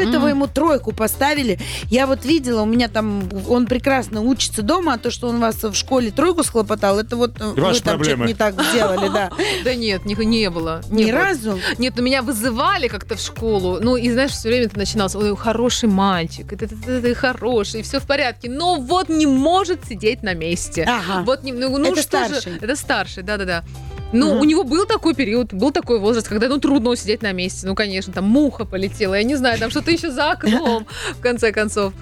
что 0.00 0.08
это 0.08 0.20
вы 0.20 0.30
ему 0.30 0.46
тройку 0.46 0.92
поставили? 0.92 1.58
Я 1.90 2.06
вот 2.06 2.24
видела, 2.24 2.62
у 2.62 2.66
меня 2.66 2.88
там, 2.88 3.28
он 3.48 3.66
прекрасно 3.66 4.20
учится 4.20 4.62
дома, 4.62 4.94
а 4.94 4.98
то, 4.98 5.10
что 5.10 5.28
он 5.28 5.40
вас 5.40 5.62
в 5.62 5.74
школе 5.74 6.10
тройку 6.10 6.42
схлопотал, 6.42 6.98
это 6.98 7.16
вот 7.16 7.40
э, 7.40 7.54
И 7.56 7.60
вы 7.60 7.80
там 7.80 8.02
что-то 8.04 8.24
не 8.24 8.34
так 8.34 8.60
сделали, 8.60 9.08
да. 9.08 9.30
Да 9.64 9.74
нет, 9.74 10.04
не, 10.04 10.14
не 10.14 10.50
было. 10.50 10.82
Ни 10.90 11.10
разу? 11.10 11.58
Нет, 11.78 11.94
ну 11.96 12.02
меня 12.02 12.22
вызывали 12.22 12.88
как-то 12.88 13.16
в 13.16 13.20
школу. 13.20 13.78
Ну, 13.80 13.96
и 13.96 14.10
знаешь, 14.10 14.32
все 14.32 14.48
время 14.48 14.66
это 14.66 14.78
начиналось. 14.78 15.14
Ой, 15.14 15.36
хороший 15.36 15.88
мальчик, 15.88 16.52
это 16.52 17.14
хороший, 17.14 17.82
все 17.82 18.00
в 18.00 18.06
порядке. 18.06 18.50
Но 18.50 18.76
вот 18.80 19.08
не 19.08 19.26
может 19.26 19.86
сидеть 19.86 20.22
на 20.22 20.34
месте. 20.34 20.84
Ага. 20.88 21.22
Вот 21.24 21.42
не, 21.42 21.52
ну, 21.52 21.76
ну 21.76 21.92
Это 21.92 22.02
что 22.02 22.02
старший. 22.02 22.52
же, 22.52 22.58
это 22.60 22.76
старший, 22.76 23.22
да-да-да. 23.22 23.64
Ну, 24.12 24.30
Мгм. 24.30 24.40
у 24.40 24.44
него 24.44 24.64
был 24.64 24.86
такой 24.86 25.14
период, 25.14 25.52
был 25.52 25.72
такой 25.72 25.98
возраст, 25.98 26.28
когда, 26.28 26.48
ну, 26.48 26.58
трудно 26.58 26.90
усидеть 26.90 27.22
на 27.22 27.32
месте. 27.32 27.66
Ну, 27.66 27.74
конечно, 27.74 28.12
там 28.12 28.24
муха 28.24 28.64
полетела, 28.64 29.14
я 29.14 29.24
не 29.24 29.34
знаю, 29.36 29.58
там 29.58 29.70
что-то 29.70 29.90
еще 29.90 30.10
за 30.10 30.30
окном, 30.32 30.86
в 31.16 31.20
конце 31.20 31.52
концов. 31.52 31.92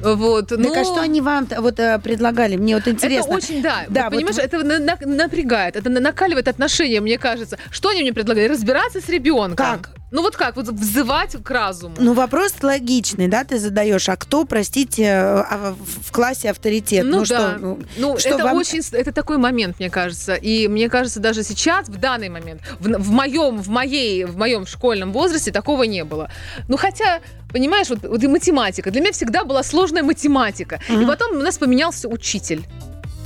Вот. 0.00 0.48
Так 0.48 0.58
ну, 0.60 0.72
а 0.80 0.84
что 0.84 1.00
они 1.00 1.20
вам 1.20 1.48
вот 1.58 1.80
э, 1.80 1.98
предлагали? 1.98 2.54
Мне 2.56 2.76
вот 2.76 2.86
интересно. 2.86 3.30
Это 3.30 3.36
очень, 3.36 3.62
да. 3.62 3.84
Да, 3.88 4.04
вот 4.04 4.12
вот 4.12 4.16
понимаешь, 4.18 4.36
вы- 4.36 4.42
это 4.42 4.58
на- 4.62 4.78
на- 4.78 4.98
напрягает, 5.24 5.74
это 5.74 5.90
на- 5.90 5.98
накаливает 6.00 6.46
отношения, 6.46 7.00
мне 7.00 7.18
кажется. 7.18 7.58
Что 7.72 7.88
они 7.88 8.02
мне 8.02 8.12
предлагали? 8.12 8.46
Разбираться 8.46 9.00
с 9.00 9.08
ребенком. 9.08 9.56
Как? 9.56 9.90
Ну 10.10 10.22
вот 10.22 10.36
как? 10.36 10.56
Вот 10.56 10.68
взывать 10.68 11.36
к 11.42 11.50
разуму. 11.50 11.94
Ну, 11.98 12.14
вопрос 12.14 12.54
логичный, 12.62 13.28
да, 13.28 13.44
ты 13.44 13.58
задаешь. 13.58 14.08
А 14.08 14.16
кто, 14.16 14.44
простите, 14.46 15.02
э, 15.02 15.40
а 15.40 15.74
в 15.78 16.10
классе 16.12 16.48
авторитет? 16.50 17.04
Ну, 17.04 17.18
да. 17.20 17.24
что, 17.24 17.56
ну, 17.60 17.78
Ну, 17.98 18.18
что 18.18 18.30
это 18.30 18.44
вам- 18.44 18.56
очень, 18.56 18.80
это 18.92 19.12
такой 19.12 19.36
момент, 19.36 19.78
мне 19.78 19.90
кажется. 19.90 20.34
И 20.34 20.66
мне 20.66 20.88
кажется, 20.88 21.20
даже 21.20 21.42
сейчас, 21.42 21.88
в 21.88 21.98
данный 21.98 22.30
момент, 22.30 22.62
в, 22.80 22.88
в 22.88 23.10
моем, 23.10 23.58
в 23.60 23.68
моей, 23.68 24.24
в 24.24 24.36
моем 24.38 24.66
школьном 24.66 25.12
возрасте 25.12 25.52
такого 25.52 25.82
не 25.82 26.04
было. 26.04 26.30
Ну, 26.68 26.78
хотя, 26.78 27.20
понимаешь, 27.52 27.90
вот, 27.90 28.02
вот 28.02 28.22
и 28.22 28.28
математика. 28.28 28.90
Для 28.90 29.02
меня 29.02 29.12
всегда 29.12 29.44
была 29.44 29.62
сложная 29.62 30.02
математика. 30.02 30.80
И 30.88 30.92
Мгм. 30.92 31.06
потом 31.06 31.32
у 31.36 31.40
нас 31.42 31.58
поменялся 31.58 32.08
учитель. 32.08 32.64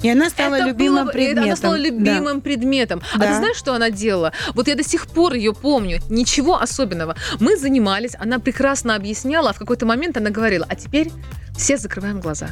И 0.03 0.11
она 0.11 0.31
стала 0.31 0.57
Это 0.57 0.67
любимым 0.67 1.05
было- 1.07 1.13
предметом. 1.13 1.45
Она 1.45 1.57
стала 1.57 1.77
Да. 1.77 1.83
любимым 1.83 2.41
предметом. 2.41 3.03
А 3.15 3.19
Да. 3.19 3.27
ты 3.29 3.35
знаешь, 3.37 3.57
что 3.57 3.73
она 3.75 3.91
делала? 3.91 4.33
Вот 4.55 4.69
я 4.69 4.75
до 4.75 4.83
сих 4.83 5.07
пор 5.07 5.35
ее 5.35 5.53
помню. 5.55 6.01
Ничего 6.09 6.61
особенного. 6.61 7.15
Мы 7.41 7.57
занимались, 7.57 8.13
она 8.19 8.39
прекрасно 8.39 8.95
объясняла, 8.97 9.51
а 9.51 9.53
в 9.53 9.59
какой-то 9.59 9.87
момент 9.87 10.17
она 10.17 10.31
говорила, 10.31 10.67
а 10.69 10.75
теперь 10.75 11.11
все 11.57 11.77
закрываем 11.77 12.21
глаза. 12.21 12.49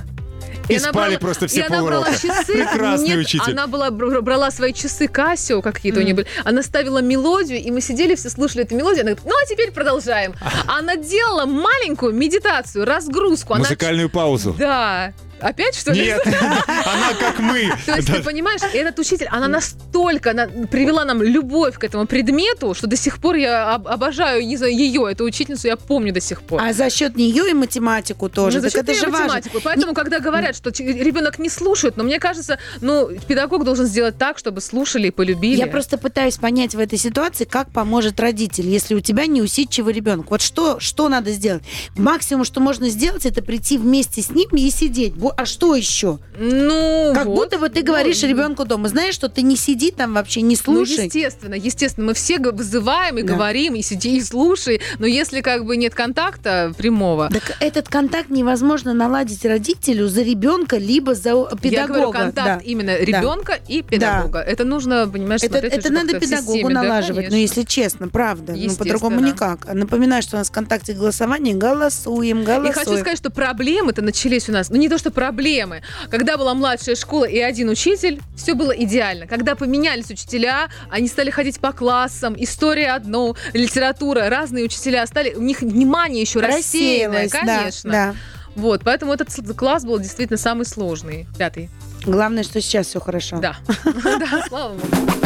И 0.68 0.76
она 0.76 0.90
спали 0.90 1.14
брала- 1.16 1.18
просто 1.20 1.46
все 1.48 1.60
и 1.60 1.62
она 1.62 1.82
брала 1.82 2.04
полурока. 2.04 2.12
часы. 2.20 2.52
Прекрасный 2.70 3.08
Нет, 3.08 3.18
учитель. 3.18 3.52
Она 3.52 3.66
была, 3.66 3.90
бр- 3.90 4.20
брала 4.22 4.50
свои 4.52 4.72
часы 4.72 5.08
Кассио 5.08 5.62
какие-то 5.62 5.98
у 6.00 6.02
нее 6.02 6.14
были. 6.14 6.28
Она 6.44 6.62
ставила 6.62 6.98
мелодию, 7.02 7.58
и 7.58 7.70
мы 7.72 7.80
сидели, 7.80 8.14
все 8.14 8.30
слушали 8.30 8.62
эту 8.64 8.76
мелодию. 8.76 9.02
Она 9.02 9.10
говорит, 9.14 9.24
ну 9.28 9.32
а 9.42 9.46
теперь 9.48 9.72
продолжаем. 9.72 10.34
Она 10.68 10.94
делала 10.96 11.46
маленькую 11.46 12.12
медитацию, 12.14 12.84
разгрузку. 12.84 13.54
Она 13.54 13.64
Музыкальную 13.64 14.08
паузу. 14.10 14.54
Да. 14.56 15.12
Опять 15.40 15.74
что 15.74 15.92
ли? 15.92 16.02
Нет, 16.02 16.22
она 16.26 17.14
как 17.18 17.38
мы. 17.38 17.70
То 17.86 17.96
есть, 17.96 18.12
ты 18.12 18.22
понимаешь, 18.22 18.60
этот 18.74 18.98
учитель, 18.98 19.28
она 19.30 19.48
настолько 19.48 20.32
привела 20.70 21.04
нам 21.04 21.22
любовь 21.22 21.78
к 21.78 21.84
этому 21.84 22.06
предмету, 22.06 22.74
что 22.74 22.86
до 22.86 22.96
сих 22.96 23.18
пор 23.18 23.36
я 23.36 23.74
об- 23.74 23.88
обожаю 23.88 24.46
не 24.46 24.56
знаю, 24.56 24.76
ее, 24.76 25.06
эту 25.10 25.24
учительницу, 25.24 25.66
я 25.68 25.76
помню 25.76 26.12
до 26.12 26.20
сих 26.20 26.42
пор. 26.42 26.60
А 26.62 26.72
за 26.72 26.90
счет 26.90 27.16
нее 27.16 27.50
и 27.50 27.54
математику 27.54 28.28
тоже. 28.28 28.58
Ну, 28.58 28.62
за 28.62 28.70
счет 28.70 28.86
важно. 28.86 29.08
математику. 29.10 29.60
Поэтому, 29.62 29.94
когда 29.94 30.18
говорят, 30.18 30.56
что 30.56 30.70
ребенок 30.70 31.38
не 31.38 31.48
слушает, 31.48 31.96
но 31.96 32.04
мне 32.04 32.18
кажется, 32.18 32.58
ну, 32.80 33.08
педагог 33.26 33.64
должен 33.64 33.86
сделать 33.86 34.18
так, 34.18 34.38
чтобы 34.38 34.60
слушали 34.60 35.08
и 35.08 35.10
полюбили. 35.10 35.56
Я 35.56 35.66
просто 35.66 35.98
пытаюсь 35.98 36.36
понять 36.36 36.74
в 36.74 36.78
этой 36.78 36.98
ситуации, 36.98 37.44
как 37.44 37.70
поможет 37.70 38.18
родитель, 38.20 38.68
если 38.68 38.94
у 38.94 39.00
тебя 39.00 39.26
неусидчивый 39.26 39.94
ребенок. 39.94 40.30
Вот 40.30 40.42
что, 40.42 40.80
что 40.80 41.08
надо 41.08 41.32
сделать? 41.32 41.62
Максимум, 41.96 42.44
что 42.44 42.60
можно 42.60 42.88
сделать, 42.88 43.26
это 43.26 43.42
прийти 43.42 43.78
вместе 43.78 44.22
с 44.22 44.30
ним 44.30 44.48
и 44.52 44.70
сидеть. 44.70 45.14
А 45.36 45.44
что 45.46 45.74
еще? 45.74 46.18
Ну, 46.38 47.12
Как 47.14 47.26
вот. 47.26 47.34
будто 47.36 47.58
бы 47.58 47.68
ты 47.68 47.80
Ну, 47.80 47.86
говоришь 47.86 48.22
ребенку 48.22 48.64
дома, 48.64 48.88
знаешь, 48.88 49.14
что 49.14 49.28
ты 49.28 49.42
не 49.42 49.56
сиди 49.56 49.90
там 49.90 50.14
вообще, 50.14 50.40
не 50.42 50.56
Ну, 50.56 50.62
слушай. 50.74 51.06
естественно, 51.06 51.54
естественно, 51.54 52.06
мы 52.08 52.14
все 52.14 52.38
вызываем 52.38 53.18
и 53.18 53.22
Да. 53.22 53.34
говорим, 53.34 53.74
и 53.74 53.82
сиди, 53.82 54.16
и 54.16 54.22
слушай, 54.22 54.80
но 54.98 55.06
если 55.06 55.40
как 55.40 55.64
бы 55.64 55.76
нет 55.76 55.94
контакта 55.94 56.72
прямого, 56.76 57.28
Так 57.32 57.56
этот 57.60 57.88
контакт 57.88 58.30
невозможно 58.30 58.94
наладить 58.94 59.44
родителю 59.44 60.08
за 60.08 60.22
ребенка, 60.22 60.76
либо 60.78 61.14
за 61.14 61.30
педагога. 61.60 61.68
Я 61.70 61.86
говорю, 61.86 62.10
контакт 62.12 62.34
Да. 62.34 62.60
именно 62.64 62.96
ребенка 62.98 63.58
и 63.68 63.82
педагога. 63.82 64.40
Это 64.40 64.64
нужно, 64.64 65.08
понимаешь, 65.08 65.42
Это, 65.42 65.58
это 65.58 65.92
надо 65.92 66.18
педагогу 66.18 66.52
системе. 66.52 66.74
Да, 66.74 66.82
налаживать, 66.82 67.30
но 67.30 67.36
если 67.36 67.62
честно, 67.62 68.08
правда. 68.08 68.54
Ну, 68.56 68.74
по-другому 68.76 69.20
никак. 69.20 69.72
Напоминаю, 69.72 70.22
что 70.22 70.36
у 70.36 70.38
нас 70.38 70.48
в 70.48 70.50
ВКонтакте 70.50 70.92
голосование. 70.94 71.54
Голосуем, 71.54 72.42
И 72.42 72.44
голосуем. 72.44 72.72
хочу 72.72 72.96
сказать, 72.98 73.18
что 73.18 73.30
проблемы-то 73.30 74.02
начались 74.02 74.48
у 74.48 74.52
нас. 74.52 74.70
Ну, 74.70 74.76
не 74.76 74.88
то, 74.88 74.98
что 74.98 75.10
проблемы. 75.20 75.82
Когда 76.10 76.38
была 76.38 76.54
младшая 76.54 76.96
школа 76.96 77.26
и 77.26 77.38
один 77.38 77.68
учитель, 77.68 78.22
все 78.34 78.54
было 78.54 78.70
идеально. 78.70 79.26
Когда 79.26 79.54
поменялись 79.54 80.08
учителя, 80.08 80.70
они 80.88 81.08
стали 81.08 81.28
ходить 81.28 81.60
по 81.60 81.72
классам, 81.72 82.34
история 82.38 82.92
одно, 82.92 83.36
литература, 83.52 84.30
разные 84.30 84.64
учителя 84.64 85.06
стали, 85.06 85.34
у 85.34 85.42
них 85.42 85.60
внимание 85.60 86.22
еще 86.22 86.40
рассеянное, 86.40 87.24
Рассеялась, 87.24 87.32
да, 87.32 87.58
конечно. 87.58 87.90
да. 87.90 88.14
Вот, 88.56 88.80
поэтому 88.82 89.12
этот 89.12 89.28
класс 89.58 89.84
был 89.84 89.98
действительно 89.98 90.38
самый 90.38 90.64
сложный, 90.64 91.26
пятый. 91.38 91.68
Главное, 92.06 92.42
что 92.42 92.62
сейчас 92.62 92.86
все 92.86 92.98
хорошо. 92.98 93.40
Да. 93.40 93.56
Да, 93.92 94.44
слава 94.48 94.72
богу. 94.72 95.20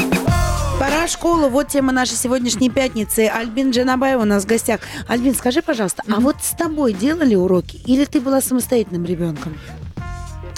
Пора 0.79 1.07
школу. 1.07 1.49
Вот 1.49 1.69
тема 1.69 1.93
нашей 1.93 2.17
сегодняшней 2.17 2.69
пятницы. 2.69 3.29
Альбин 3.29 3.71
Джанабаева 3.71 4.23
у 4.23 4.25
нас 4.25 4.43
в 4.43 4.47
гостях. 4.47 4.81
Альбин, 5.07 5.35
скажи, 5.35 5.63
пожалуйста, 5.63 6.03
а 6.09 6.19
вот 6.19 6.37
с 6.43 6.51
тобой 6.51 6.93
делали 6.93 7.37
уроки? 7.37 7.81
Или 7.87 8.05
ты 8.05 8.21
была 8.21 8.41
самостоятельным 8.41 9.05
ребенком? 9.05 9.57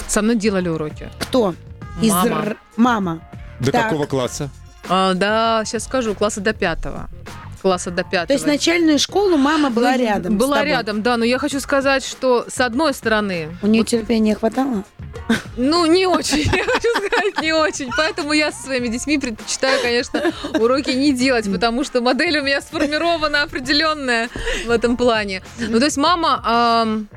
Со 0.09 0.23
мной 0.23 0.37
делали 0.37 0.69
уроки. 0.69 1.09
Кто? 1.21 1.55
Из 2.03 2.13
Мама. 2.13 2.43
р- 2.43 2.57
Мама. 2.77 3.21
До 3.61 3.73
Так. 3.73 3.85
какого 3.85 4.07
класса? 4.07 4.51
А, 4.89 5.15
да, 5.15 5.63
сейчас 5.65 5.85
скажу, 5.85 6.15
класса 6.15 6.41
до 6.41 6.53
пятого. 6.53 7.09
Класса 7.63 7.91
до 7.91 8.05
пятого. 8.05 8.27
То 8.29 8.33
есть 8.35 8.47
начальную 8.47 8.99
школу 9.01 9.37
мама 9.37 9.71
была 9.71 9.93
Ну, 9.93 9.99
рядом. 9.99 10.33
с 10.35 10.37
Была 10.37 10.57
тобой? 10.59 10.71
рядом, 10.71 11.03
да, 11.03 11.17
но 11.17 11.25
я 11.25 11.39
хочу 11.39 11.59
сказать, 11.59 12.05
что 12.05 12.45
с 12.49 12.61
одной 12.61 12.95
стороны, 12.95 13.49
У 13.63 13.67
нее 13.67 13.83
терпения 13.83 14.37
хватало? 14.37 14.85
ну, 15.57 15.87
не 15.87 16.07
очень, 16.07 16.39
я 16.57 16.63
хочу 16.65 16.89
сказать, 16.97 17.41
не 17.43 17.53
очень. 17.53 17.91
Поэтому 17.97 18.33
я 18.35 18.53
со 18.53 18.63
своими 18.63 18.87
детьми 18.89 19.19
предпочитаю, 19.19 19.81
конечно, 19.83 20.33
уроки 20.61 20.91
не 20.91 21.13
делать, 21.13 21.51
потому 21.51 21.83
что 21.83 22.01
модель 22.01 22.39
у 22.39 22.43
меня 22.45 22.61
сформирована 22.61 23.43
определенная 23.43 24.29
в 24.67 24.71
этом 24.71 24.97
плане. 24.97 25.43
Ну, 25.59 25.79
то 25.81 25.87
есть 25.87 25.97
мама... 25.97 26.41
ам, 26.45 27.09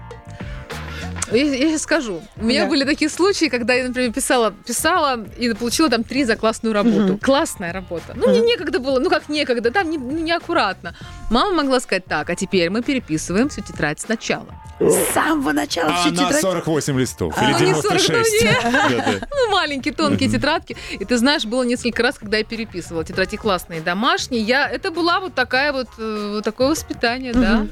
я, 1.38 1.46
сейчас 1.70 1.82
скажу. 1.84 2.22
У 2.38 2.46
меня 2.46 2.64
Да. 2.64 2.70
были 2.70 2.84
такие 2.84 3.10
случаи, 3.10 3.46
когда 3.50 3.74
я, 3.74 3.88
например, 3.88 4.12
писала, 4.14 4.52
писала 4.52 5.24
и 5.38 5.54
получила 5.54 5.90
там 5.90 6.04
три 6.04 6.24
за 6.24 6.36
классную 6.36 6.74
работу. 6.74 7.18
Классная 7.18 7.72
работа. 7.74 8.14
Ну, 8.16 8.30
мне 8.30 8.42
некогда 8.42 8.80
было, 8.80 9.00
ну 9.00 9.10
как 9.10 9.30
некогда, 9.30 9.72
там 9.72 9.90
не, 9.90 9.98
ну, 9.98 10.12
неаккуратно. 10.18 10.96
Мама 11.30 11.54
могла 11.64 11.80
сказать 11.80 12.06
так, 12.06 12.30
а 12.30 12.36
теперь 12.36 12.70
мы 12.70 12.82
переписываем 12.82 13.50
всю 13.50 13.62
тетрадь 13.62 14.00
сначала. 14.00 14.48
С 14.80 15.14
самого 15.14 15.52
начала 15.52 15.90
А 15.92 15.98
всю 15.98 16.10
на 16.12 16.16
тетрадь? 16.24 16.42
48 16.42 17.00
листов. 17.00 17.34
А, 17.38 17.44
Или 17.52 17.66
не 17.68 17.74
40, 17.74 17.84
96. 18.00 18.46
ну. 18.64 19.28
Ну, 19.40 19.52
маленькие 19.52 19.94
тонкие 19.94 20.30
тетрадки. 20.30 20.78
И 20.92 21.04
ты 21.06 21.18
знаешь, 21.18 21.46
было 21.46 21.64
несколько 21.64 22.02
раз, 22.04 22.18
когда 22.18 22.38
я 22.38 22.44
переписывала 22.44 23.04
тетради 23.04 23.36
классные, 23.38 23.82
домашние. 23.82 24.42
Я, 24.42 24.70
это 24.70 24.92
была 24.92 25.20
вот 25.20 25.34
такая 25.36 25.74
вот, 25.74 25.88
э, 25.98 26.32
вот 26.36 26.44
такое 26.44 26.70
воспитание, 26.70 27.34
да. 27.34 27.68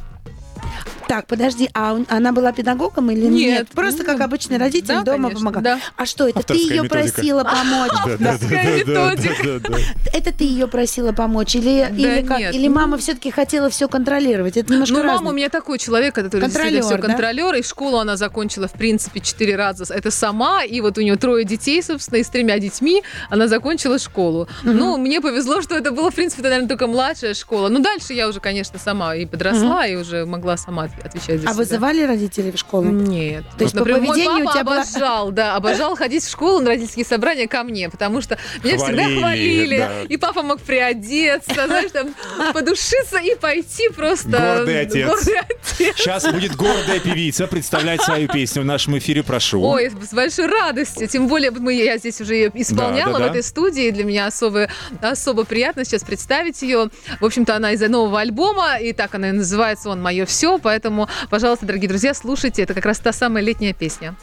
Так, 1.07 1.25
подожди, 1.27 1.69
а 1.73 1.93
он- 1.93 2.05
она 2.09 2.31
была 2.31 2.51
педагогом 2.51 3.09
или 3.11 3.25
нет? 3.25 3.31
Нет. 3.31 3.67
Просто 3.69 4.03
как 4.03 4.17
Ну, 4.19 4.25
обычный 4.25 4.57
родитель 4.57 4.87
да, 4.87 5.01
дома 5.03 5.29
конечно, 5.29 5.39
помогал. 5.51 5.63
да. 5.63 5.79
А 5.95 6.05
что, 6.05 6.27
это 6.27 6.39
Авторская 6.39 6.67
ты 6.67 6.73
ее 6.73 6.83
методика. 6.83 7.13
просила 7.13 7.43
помочь? 7.43 7.91
Авторская 7.93 8.77
методика. 8.77 9.79
Это 10.13 10.33
ты 10.33 10.43
ее 10.43 10.67
просила 10.67 11.11
помочь? 11.13 11.55
Или, 11.55 11.87
или, 11.97 12.25
как? 12.25 12.39
или 12.53 12.67
мама 12.67 12.97
все-таки 12.97 13.31
хотела 13.31 13.69
все 13.69 13.87
контролировать? 13.87 14.57
Это 14.57 14.71
немножко 14.73 14.95
Ну, 14.97 15.03
мама 15.03 15.29
у 15.29 15.33
меня 15.33 15.49
такой 15.49 15.77
человек, 15.79 16.15
который 16.15 16.41
действительно 16.41 16.81
все 16.81 16.97
контролер, 16.97 17.53
и 17.55 17.63
школу 17.63 17.97
она 17.97 18.17
закончила, 18.17 18.67
в 18.67 18.73
принципе, 18.73 19.19
четыре 19.19 19.55
раза. 19.55 19.85
Это 19.93 20.11
сама, 20.11 20.63
и 20.63 20.81
вот 20.81 20.97
у 20.97 21.01
нее 21.01 21.15
трое 21.15 21.45
детей, 21.45 21.81
собственно, 21.81 22.17
и 22.19 22.23
с 22.23 22.27
тремя 22.29 22.59
детьми 22.59 23.03
она 23.29 23.47
закончила 23.47 23.97
школу. 23.99 24.47
Ну, 24.63 24.97
мне 24.97 25.21
повезло, 25.21 25.61
что 25.61 25.75
это 25.75 25.91
было, 25.91 26.11
в 26.11 26.15
принципе, 26.15 26.41
наверное, 26.43 26.67
только 26.67 26.87
младшая 26.87 27.33
школа. 27.33 27.69
Ну, 27.69 27.79
дальше 27.79 28.13
я 28.13 28.27
уже, 28.27 28.39
конечно, 28.39 28.77
сама 28.79 29.15
и 29.15 29.25
подросла, 29.25 29.87
и 29.87 29.95
уже 29.95 30.25
могла 30.25 30.57
сама 30.57 30.87
отвечает 31.03 31.41
за 31.41 31.47
А 31.49 31.51
себя. 31.53 31.57
вызывали 31.57 32.03
родителей 32.03 32.51
в 32.51 32.57
школу? 32.57 32.85
Нет. 32.85 33.43
То 33.57 33.63
есть 33.63 33.73
по 33.73 33.79
Например, 33.79 34.01
мой 34.01 34.09
поведению 34.09 34.45
папа 34.45 34.49
у 34.49 34.53
тебя 34.53 34.63
была- 34.63 34.81
обожал, 34.81 35.31
да, 35.31 35.55
обожал 35.55 35.95
ходить 35.95 36.23
в 36.23 36.29
школу 36.29 36.59
на 36.59 36.69
родительские 36.69 37.05
собрания 37.05 37.47
ко 37.47 37.63
мне, 37.63 37.89
потому 37.89 38.21
что 38.21 38.37
меня 38.63 38.77
всегда 38.77 39.03
Хвалили, 39.03 39.19
хвалили. 39.19 39.77
да. 39.77 40.01
И 40.09 40.17
папа 40.17 40.41
мог 40.43 40.61
приодеться, 40.61 41.65
знаешь, 41.67 41.91
там, 41.91 42.13
подушиться 42.53 43.17
и 43.19 43.35
пойти 43.35 43.89
просто... 43.89 44.29
Гордый 44.29 44.81
отец. 44.81 45.07
Гордый 45.07 45.39
отец. 45.39 45.95
Сейчас 45.97 46.25
будет 46.31 46.55
гордая 46.55 46.99
певица 46.99 47.47
представлять 47.47 48.01
свою 48.01 48.27
песню 48.27 48.61
в 48.63 48.65
нашем 48.65 48.97
эфире, 48.97 49.23
прошу. 49.23 49.61
Ой, 49.61 49.91
с 50.01 50.13
большой 50.13 50.47
радостью. 50.47 51.07
Тем 51.07 51.27
более, 51.27 51.51
мы, 51.51 51.73
я 51.73 51.97
здесь 51.97 52.19
уже 52.21 52.35
ее 52.35 52.51
исполняла 52.53 53.13
Да, 53.13 53.19
да, 53.19 53.25
да. 53.25 53.27
в 53.27 53.31
этой 53.31 53.43
студии. 53.43 53.89
Для 53.91 54.03
меня 54.03 54.27
особо, 54.27 54.67
особо 55.01 55.43
приятно 55.43 55.85
сейчас 55.85 56.03
представить 56.03 56.61
ее. 56.61 56.89
В 57.19 57.25
общем-то, 57.25 57.55
она 57.55 57.71
из-за 57.73 57.87
нового 57.89 58.19
альбома, 58.19 58.77
и 58.79 58.93
так 58.93 59.13
она 59.15 59.29
и 59.29 59.31
называется 59.33 59.89
«Он 59.89 60.01
мое 60.01 60.25
все». 60.25 60.57
Поэтому, 60.57 60.86
пожалуйста, 61.29 61.65
дорогие 61.65 61.87
друзья, 61.89 62.13
слушайте. 62.13 62.63
Это 62.63 62.73
как 62.73 62.85
раз 62.85 62.99
та 62.99 63.11
самая 63.13 63.43
летняя 63.43 63.73
песня. 63.73 64.15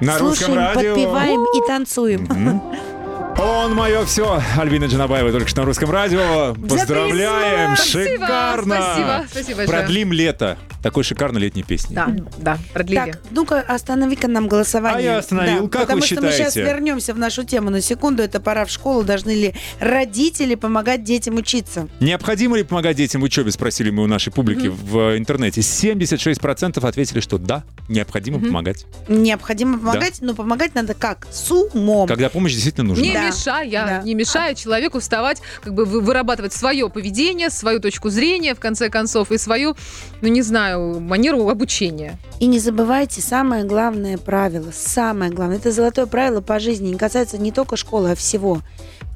На 0.00 0.18
русском 0.18 0.46
Слушаем, 0.46 0.58
радио. 0.58 0.94
подпеваем 0.94 1.44
и 1.44 1.66
танцуем. 1.66 2.28
Он 3.38 3.72
мое 3.74 4.04
все. 4.04 4.42
Альбина 4.56 4.86
Джанабаева 4.86 5.30
только 5.30 5.48
что 5.48 5.60
на 5.60 5.66
русском 5.66 5.90
радио. 5.90 6.54
Поздравляем! 6.54 7.76
Спасибо, 7.76 8.24
Шикарно! 8.26 8.76
спасибо, 8.76 9.26
спасибо. 9.30 9.72
Продлим 9.72 10.12
лето. 10.12 10.58
Такой 10.82 11.04
шикарной 11.04 11.40
летней 11.40 11.62
песни. 11.62 11.94
Да, 11.94 12.08
да, 12.38 12.58
продлили. 12.72 13.12
Так, 13.12 13.20
ну-ка, 13.30 13.60
останови-ка 13.60 14.28
нам 14.28 14.48
голосование. 14.48 15.10
А 15.10 15.12
я 15.14 15.18
остановил. 15.18 15.68
Как 15.68 15.82
потому 15.82 16.00
вы 16.00 16.06
что 16.06 16.20
мы 16.20 16.30
сейчас 16.30 16.54
считаете? 16.54 16.62
вернемся 16.62 17.14
в 17.14 17.18
нашу 17.18 17.44
тему 17.44 17.70
на 17.70 17.80
секунду. 17.80 18.22
Это 18.22 18.40
пора 18.40 18.64
в 18.64 18.70
школу. 18.70 19.02
Должны 19.02 19.32
ли 19.32 19.54
родители 19.80 20.54
помогать 20.54 21.04
детям 21.04 21.36
учиться? 21.36 21.88
Необходимо 22.00 22.56
ли 22.56 22.62
помогать 22.62 22.96
детям 22.96 23.20
в 23.20 23.24
учебе, 23.24 23.50
спросили 23.50 23.90
мы 23.90 24.04
у 24.04 24.06
нашей 24.06 24.32
публики 24.32 24.68
в 24.68 25.16
интернете. 25.16 25.60
76% 25.60 26.86
ответили, 26.86 27.20
что 27.20 27.38
да, 27.38 27.64
необходимо 27.88 28.40
помогать. 28.40 28.86
Необходимо 29.08 29.78
помогать, 29.78 30.18
но 30.20 30.34
помогать 30.34 30.74
надо 30.74 30.94
как? 30.94 31.26
С 31.30 31.50
умом. 31.50 32.06
Когда 32.08 32.28
помощь 32.28 32.52
действительно 32.52 32.88
нужна. 32.88 33.04
Не 33.04 33.14
Да. 33.14 33.27
Мешая, 33.28 33.70
Да. 33.70 34.02
не 34.02 34.14
мешая 34.14 34.54
человеку 34.54 35.00
вставать, 35.00 35.40
как 35.62 35.74
бы 35.74 35.84
вы- 35.84 36.00
вырабатывать 36.00 36.52
свое 36.52 36.88
поведение, 36.88 37.50
свою 37.50 37.80
точку 37.80 38.10
зрения, 38.10 38.54
в 38.54 38.60
конце 38.60 38.88
концов, 38.88 39.30
и 39.32 39.38
свою, 39.38 39.76
ну 40.20 40.28
не 40.28 40.42
знаю, 40.42 41.00
манеру 41.00 41.48
обучения. 41.48 42.18
И 42.40 42.46
не 42.46 42.58
забывайте 42.58 43.20
самое 43.20 43.64
главное 43.64 44.18
правило. 44.18 44.70
Самое 44.72 45.30
главное. 45.32 45.56
Это 45.58 45.72
золотое 45.72 46.06
правило 46.06 46.40
по 46.40 46.58
жизни. 46.60 46.88
Не 46.90 46.96
касается 46.98 47.38
не 47.38 47.52
только 47.52 47.76
школы, 47.76 48.12
а 48.12 48.14
всего. 48.14 48.60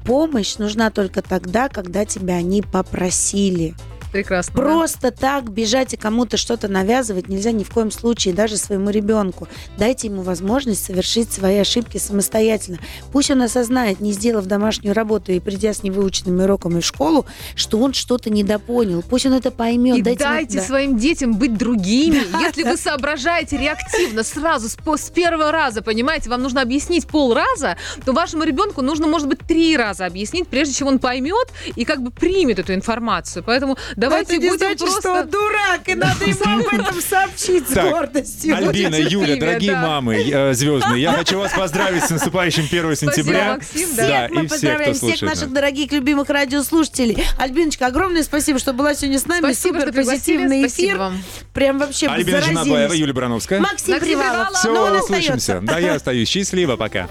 Помощь 0.05 0.57
нужна 0.57 0.89
только 0.91 1.21
тогда, 1.21 1.69
когда 1.69 2.03
тебя 2.05 2.35
они 2.35 2.61
попросили. 2.61 3.73
Прекрасно. 4.13 4.53
да. 4.55 4.61
Просто 4.61 5.11
так 5.11 5.49
бежать 5.51 5.93
и 5.93 5.97
кому-то 5.97 6.37
что-то 6.37 6.67
навязывать 6.67 7.27
нельзя 7.27 7.51
ни 7.51 7.63
в 7.63 7.71
коем 7.71 7.91
случае, 7.91 8.33
даже 8.33 8.55
своему 8.57 8.91
ребенку. 8.91 9.47
Дайте 9.77 10.07
ему 10.07 10.21
возможность 10.21 10.85
совершить 10.85 11.31
свои 11.33 11.57
ошибки 11.57 11.97
самостоятельно. 11.97 12.77
Пусть 13.11 13.31
он 13.31 13.41
осознает, 13.41 13.99
не 13.99 14.11
сделав 14.13 14.45
домашнюю 14.45 14.93
работу 14.93 15.31
и 15.31 15.39
придя 15.39 15.73
с 15.73 15.83
невыученными 15.83 16.43
уроками 16.43 16.79
в 16.79 16.85
школу, 16.85 17.25
что 17.55 17.79
он 17.79 17.93
что-то 17.93 18.29
недопонял. 18.29 19.01
Пусть 19.01 19.25
он 19.25 19.33
это 19.33 19.49
поймет. 19.51 19.97
И 19.97 20.01
Дайте 20.03 20.23
ему- 20.23 20.33
дайте 20.33 20.57
да. 20.59 20.63
своим 20.63 20.97
детям 20.97 21.33
быть 21.33 21.57
другими. 21.57 22.21
Если 22.39 22.63
вы 22.63 22.77
соображаете 22.77 23.57
реактивно 23.57 24.23
сразу, 24.23 24.69
с, 24.69 24.77
с 24.77 25.09
первого 25.09 25.51
раза, 25.51 25.81
понимаете, 25.81 26.29
вам 26.29 26.43
нужно 26.43 26.61
объяснить 26.61 27.07
полраза, 27.07 27.77
то 28.05 28.13
вашему 28.13 28.43
ребенку 28.43 28.81
нужно, 28.83 29.07
может 29.07 29.27
быть, 29.27 29.39
три 29.39 29.75
раза 29.75 30.05
объяснить, 30.05 30.47
прежде 30.47 30.75
чем 30.75 30.87
он 30.87 30.99
поймет 30.99 31.47
и 31.75 31.83
как 31.83 32.03
бы 32.03 32.11
примет 32.11 32.59
эту 32.59 32.75
информацию. 32.75 33.43
Поэтому 33.43 33.75
давайте 34.09 34.35
это 34.35 34.43
не 34.43 34.49
будем 34.49 34.59
значит, 34.59 34.79
просто... 34.79 35.01
что 35.01 35.11
он 35.11 35.29
дурак, 35.29 35.81
и 35.87 35.95
надо 35.95 36.25
ему 36.25 36.59
об 36.59 36.79
этом 36.79 37.01
сообщить 37.01 37.69
с 37.69 37.73
гордостью. 37.73 38.55
Альбина, 38.55 38.95
Юля, 38.95 39.35
дорогие 39.35 39.75
мамы 39.75 40.15
э, 40.15 40.53
звездные, 40.53 41.01
я 41.01 41.13
хочу 41.13 41.39
вас 41.39 41.51
поздравить 41.53 42.03
с 42.03 42.09
наступающим 42.09 42.65
1 42.65 42.95
сентября. 42.95 43.53
Максим, 43.53 43.87
Всех 43.87 43.97
да. 43.97 44.27
мы 44.31 44.47
поздравляем, 44.47 44.93
всех 44.93 45.21
наших 45.21 45.53
дорогих, 45.53 45.91
любимых 45.91 46.29
радиослушателей. 46.29 47.23
Альбиночка, 47.37 47.87
огромное 47.87 48.23
спасибо, 48.23 48.59
что 48.59 48.73
была 48.73 48.95
сегодня 48.95 49.19
с 49.19 49.25
нами. 49.25 49.41
Спасибо, 49.41 49.79
Супер 49.79 49.93
позитивный 49.93 50.67
Спасибо 50.67 50.87
эфир. 50.87 50.97
вам. 50.97 51.23
Прям 51.53 51.79
вообще 51.79 52.07
Альбина. 52.07 52.41
Жанабаева, 52.41 52.93
Юлия 52.93 53.13
Барановская. 53.13 53.59
Максим 53.59 53.99
Привалов. 53.99 54.51
Все, 54.53 54.73
Но 54.73 54.83
он 54.83 54.95
услышимся. 54.97 55.57
остается. 55.57 55.61
Да, 55.61 55.79
я 55.79 55.95
остаюсь. 55.95 56.27
Счастливо, 56.27 56.75
пока. 56.75 57.07